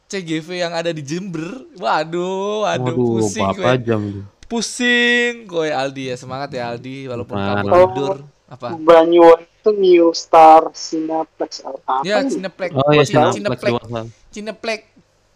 CGV 0.07 0.61
yang 0.61 0.73
ada 0.73 0.89
di 0.89 1.01
Jember. 1.01 1.65
Waduh 1.77 2.65
waduh, 2.65 2.93
waduh, 2.93 2.95
pusing 3.17 3.47
gue 3.51 3.73
jam 3.81 4.01
pusing 4.45 5.33
kowe 5.45 5.65
Aldi. 5.65 6.13
Ya 6.13 6.15
semangat 6.15 6.53
ya 6.53 6.69
Aldi 6.69 7.09
walaupun 7.09 7.33
Semangat. 7.33 7.63
kamu 7.65 7.73
Oh. 7.73 7.87
tidur. 7.89 8.17
Apa? 8.45 8.67
Banyuwangi 8.77 9.49
itu 9.49 9.69
New 9.73 10.07
Star 10.13 10.69
Cineplex. 10.69 11.65
Apa 11.65 12.05
ya? 12.05 12.21
Cineplex. 12.21 12.69
Oh 12.77 12.91
ya, 12.93 13.01
Cineplex. 13.01 13.33
Cineplex 13.33 13.73
Cineplex. 14.29 14.79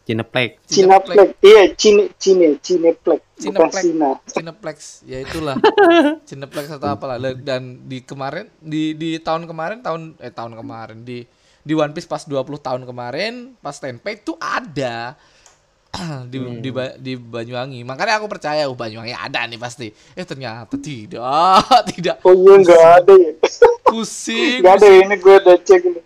Cineplex. 0.07 0.63
Cineplex. 0.71 1.15
Cineplex. 1.19 1.29
Iya 1.43 1.63
Cine 1.75 2.03
Cine 2.15 2.47
Cineplex. 2.63 3.19
Cineplex. 3.35 3.73
Cina 3.83 4.11
Cineplex. 4.23 4.77
Ya 5.03 5.19
itulah. 5.19 5.59
Cineplex 6.27 6.71
atau 6.71 6.95
apalah. 6.95 7.19
Dan 7.35 7.83
di 7.91 7.99
kemarin 7.99 8.47
di 8.63 8.95
di 8.95 9.19
tahun 9.19 9.43
kemarin 9.43 9.83
tahun 9.83 10.15
eh 10.23 10.31
tahun 10.31 10.55
kemarin 10.55 11.03
di 11.03 11.27
di 11.59 11.73
One 11.75 11.91
Piece 11.91 12.07
pas 12.07 12.23
20 12.23 12.39
tahun 12.39 12.81
kemarin 12.87 13.51
pas 13.59 13.75
Tenpei 13.75 14.15
itu 14.15 14.31
ada. 14.39 15.19
Di 16.31 16.37
di, 16.59 16.69
Ba- 16.69 16.99
di 16.99 17.15
Banyuwangi. 17.15 17.81
Makanya 17.81 18.19
aku 18.19 18.27
percaya 18.27 18.67
oh 18.67 18.75
Banyuwangi 18.75 19.15
ada 19.15 19.47
nih 19.47 19.55
pasti. 19.55 19.87
Eh 20.13 20.27
ternyata 20.27 20.75
tidak. 20.77 21.63
Tidak. 21.95 22.21
Oh 22.27 22.35
iya 22.35 22.53
nggak 22.59 22.83
ada 23.01 23.13
ya. 23.15 23.31
Pusing, 23.87 24.61
nggak 24.61 24.83
ada 24.83 24.87
ya, 24.87 24.99
ini 25.07 25.15
gue 25.15 25.35
udah 25.41 25.57
cek 25.63 25.81
ini. 25.87 26.01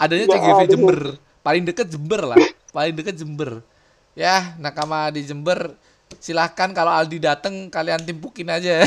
Adanya 0.00 0.24
CGV 0.34 0.56
ada. 0.56 0.72
Jember. 0.72 1.00
Paling 1.44 1.62
deket 1.68 1.86
Jember 1.92 2.32
lah 2.32 2.40
paling 2.76 2.92
deket 2.92 3.16
Jember. 3.16 3.64
Ya 4.12 4.52
nakama 4.60 5.08
di 5.08 5.24
Jember 5.24 5.72
silahkan 6.20 6.68
kalau 6.76 6.92
Aldi 6.92 7.18
dateng 7.18 7.72
kalian 7.72 8.04
timpukin 8.04 8.46
aja 8.46 8.86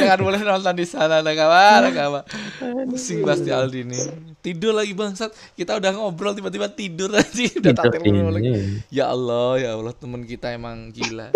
jangan 0.00 0.20
boleh 0.22 0.40
nonton 0.40 0.74
di 0.78 0.86
sana 0.86 1.18
nakama 1.18 1.90
nakama. 1.90 2.20
Pusing 2.86 3.26
pasti 3.26 3.50
Aldi 3.50 3.82
nih. 3.82 4.02
Tidur 4.38 4.70
lagi 4.78 4.94
bangsat. 4.94 5.34
Kita 5.58 5.82
udah 5.82 5.90
ngobrol 5.98 6.38
tiba-tiba 6.38 6.70
tidur 6.70 7.10
aja. 7.10 7.42
Udah 7.58 7.74
tak 7.74 7.98
lagi. 7.98 8.78
ya 8.94 9.10
Allah 9.10 9.58
ya 9.58 9.74
Allah 9.74 9.90
teman 9.98 10.22
kita 10.22 10.54
emang 10.54 10.94
gila. 10.94 11.34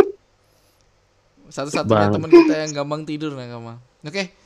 Satu-satunya 1.55 2.15
teman 2.15 2.31
kita 2.31 2.55
yang 2.63 2.71
gampang 2.71 3.03
tidur 3.03 3.35
nakama. 3.35 3.83
Oke 4.07 4.42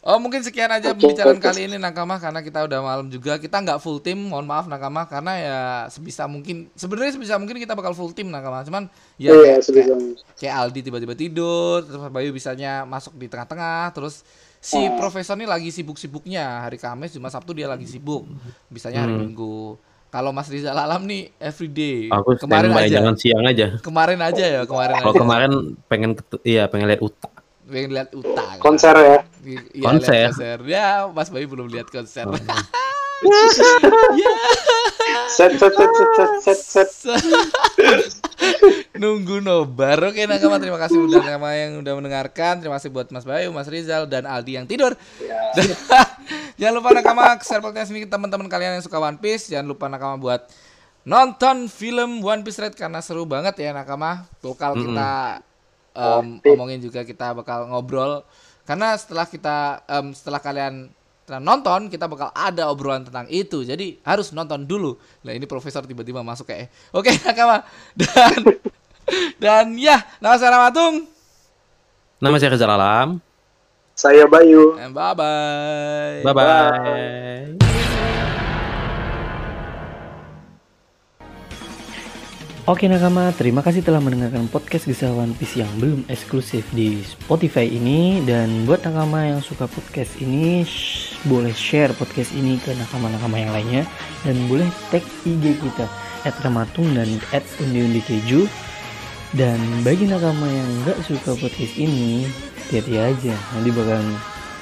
Oh 0.00 0.16
mungkin 0.16 0.40
sekian 0.40 0.66
aja 0.66 0.90
Oke, 0.90 1.04
pembicaraan 1.04 1.36
oke. 1.36 1.44
kali 1.44 1.68
ini 1.68 1.76
Nakama 1.76 2.16
karena 2.16 2.40
kita 2.40 2.64
udah 2.64 2.80
malam 2.80 3.06
juga 3.06 3.36
kita 3.36 3.60
nggak 3.60 3.76
full 3.78 4.00
tim 4.00 4.16
mohon 4.16 4.42
maaf 4.42 4.64
Nakama 4.64 5.04
karena 5.04 5.32
ya 5.36 5.58
sebisa 5.86 6.24
mungkin 6.24 6.72
sebenarnya 6.72 7.14
sebisa 7.14 7.36
mungkin 7.36 7.56
kita 7.56 7.72
bakal 7.72 7.92
full 7.92 8.08
tim 8.10 8.26
Nakama 8.26 8.64
cuman 8.64 8.88
ya 9.16 9.28
iya 9.28 9.60
kayak, 9.60 9.60
sebisa 9.60 9.92
kayak, 9.92 10.16
kayak 10.40 10.54
Aldi 10.56 10.80
tiba-tiba 10.82 11.12
tidur 11.12 11.84
terus 11.84 12.00
Bayu 12.08 12.32
bisanya 12.32 12.82
masuk 12.82 13.12
di 13.14 13.28
tengah-tengah 13.28 13.92
terus 13.92 14.24
si 14.56 14.76
Oh. 14.78 14.96
profesor 14.96 15.36
ini 15.36 15.44
lagi 15.44 15.68
sibuk-sibuknya 15.68 16.64
hari 16.64 16.76
Kamis 16.76 17.12
cuma 17.12 17.28
Sabtu 17.28 17.52
dia 17.52 17.68
lagi 17.68 17.84
sibuk 17.84 18.24
bisanya 18.66 19.04
hari 19.04 19.12
Hmm. 19.12 19.20
Minggu 19.22 19.76
kalau 20.08 20.32
Mas 20.32 20.48
Rizal 20.48 20.74
Alam 20.74 21.04
nih 21.04 21.28
everyday 21.36 22.08
Aku 22.08 22.40
kemarin 22.40 22.72
aja 22.72 22.88
jangan 22.98 23.14
siang 23.14 23.44
aja. 23.44 23.76
kemarin 23.78 24.16
aja 24.18 24.44
ya 24.48 24.62
kemarin 24.64 24.96
Kalau 24.96 25.12
aja 25.12 25.20
kemarin 25.20 25.52
pengen 25.86 26.10
iya 26.42 26.64
pengen 26.66 26.88
lihat 26.88 27.00
utak. 27.00 27.39
Pengen 27.70 27.90
lihat 27.94 28.10
Uta 28.12 28.34
kan. 28.34 28.58
konser 28.58 28.94
ya 28.94 29.18
Iya, 29.40 29.60
Konser. 29.80 30.12
lihat 30.12 30.30
konser 30.34 30.58
ya 30.66 30.86
Mas 31.08 31.30
Bayu 31.30 31.46
belum 31.46 31.70
lihat 31.70 31.88
konser 31.88 32.26
set 35.30 35.52
set 35.54 35.72
set 35.72 35.90
set 35.92 36.32
set 36.40 36.60
set 36.60 36.90
set 36.90 37.12
Nunggu 38.96 39.40
nobar. 39.40 40.00
Oke 40.02 40.24
Nakama 40.24 40.56
terima 40.56 40.76
kasih 40.76 40.96
udah 40.98 41.20
Nakama 41.20 41.52
yang 41.52 41.80
udah 41.80 41.92
mendengarkan. 41.94 42.60
Terima 42.60 42.76
kasih 42.76 42.88
buat 42.88 43.08
Mas 43.08 43.24
Bayu, 43.24 43.48
Mas 43.50 43.68
Rizal 43.68 44.04
dan 44.04 44.24
Aldi 44.24 44.56
yang 44.56 44.66
tidur. 44.66 44.96
Dan 45.52 45.66
jangan 46.60 46.74
lupa 46.76 46.88
Nakama 46.92 47.36
share 47.40 47.60
podcast 47.60 47.92
ini 47.92 48.04
teman-teman 48.04 48.48
kalian 48.48 48.76
yang 48.76 48.84
suka 48.84 48.96
One 48.96 49.16
Piece. 49.16 49.48
Jangan 49.48 49.68
lupa 49.68 49.88
Nakama 49.88 50.16
buat 50.16 50.48
nonton 51.02 51.68
film 51.68 52.20
One 52.20 52.40
Piece 52.40 52.56
Red 52.58 52.72
karena 52.72 53.00
seru 53.00 53.24
banget 53.24 53.56
ya 53.56 53.72
Nakama. 53.72 54.24
Bakal 54.40 54.76
kita 54.78 55.40
em, 55.92 56.38
Oke. 56.38 56.50
omongin 56.54 56.80
juga 56.80 57.02
kita 57.02 57.32
bakal 57.32 57.66
ngobrol. 57.68 58.22
Karena 58.64 58.94
setelah 58.94 59.26
kita 59.26 59.82
em, 59.86 60.14
setelah 60.14 60.38
kalian 60.38 60.88
setelah 61.22 61.42
nonton 61.46 61.86
kita 61.86 62.10
bakal 62.10 62.34
ada 62.34 62.66
obrolan 62.66 63.06
tentang 63.06 63.26
itu. 63.30 63.62
Jadi 63.62 64.02
harus 64.02 64.34
nonton 64.34 64.66
dulu. 64.66 64.98
Nah 65.22 65.30
ini 65.30 65.46
profesor 65.46 65.86
tiba-tiba 65.86 66.22
masuk 66.22 66.50
kayak 66.50 66.70
oke 66.90 67.10
nakama. 67.26 67.62
Dan 67.94 68.40
dan 69.42 69.66
ya 69.74 69.98
nama 70.22 70.38
saya 70.38 70.54
Ramatung 70.54 71.06
Nama 72.20 72.36
saya 72.36 72.50
Rizal 72.52 72.68
Alam. 72.68 73.08
saya 73.96 74.24
Bayu. 74.28 74.76
And 74.80 74.92
bye 74.92 75.14
bye 75.14 76.20
Bye 76.22 76.34
bye. 76.34 77.69
Oke 82.70 82.86
nakama, 82.86 83.34
terima 83.34 83.66
kasih 83.66 83.82
telah 83.82 83.98
mendengarkan 83.98 84.46
podcast 84.46 84.86
Kisah 84.86 85.10
One 85.10 85.34
Piece 85.34 85.58
yang 85.58 85.66
belum 85.82 86.06
eksklusif 86.06 86.62
di 86.70 87.02
Spotify 87.02 87.66
ini. 87.66 88.22
Dan 88.22 88.62
buat 88.62 88.86
nakama 88.86 89.26
yang 89.26 89.42
suka 89.42 89.66
podcast 89.66 90.14
ini, 90.22 90.62
shh, 90.62 91.18
boleh 91.26 91.50
share 91.50 91.90
podcast 91.98 92.30
ini 92.30 92.62
ke 92.62 92.70
nakama-nakama 92.78 93.42
yang 93.42 93.50
lainnya. 93.50 93.82
Dan 94.22 94.46
boleh 94.46 94.70
tag 94.94 95.02
IG 95.26 95.58
kita, 95.58 95.90
at 96.22 96.38
Ramatung 96.46 96.94
dan 96.94 97.10
at 97.34 97.42
Undi-Undi 97.58 98.06
Keju. 98.06 98.46
Dan 99.34 99.58
bagi 99.82 100.06
nakama 100.06 100.46
yang 100.46 100.70
nggak 100.86 101.02
suka 101.10 101.34
podcast 101.42 101.74
ini, 101.74 102.30
hati-hati 102.70 102.94
aja. 103.02 103.34
Nanti 103.50 103.70
bakal 103.74 103.98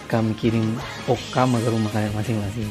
kami 0.08 0.32
kirim 0.32 0.64
okama 1.04 1.60
ke 1.60 1.68
rumah 1.68 1.92
kalian 1.92 2.16
masing-masing 2.16 2.64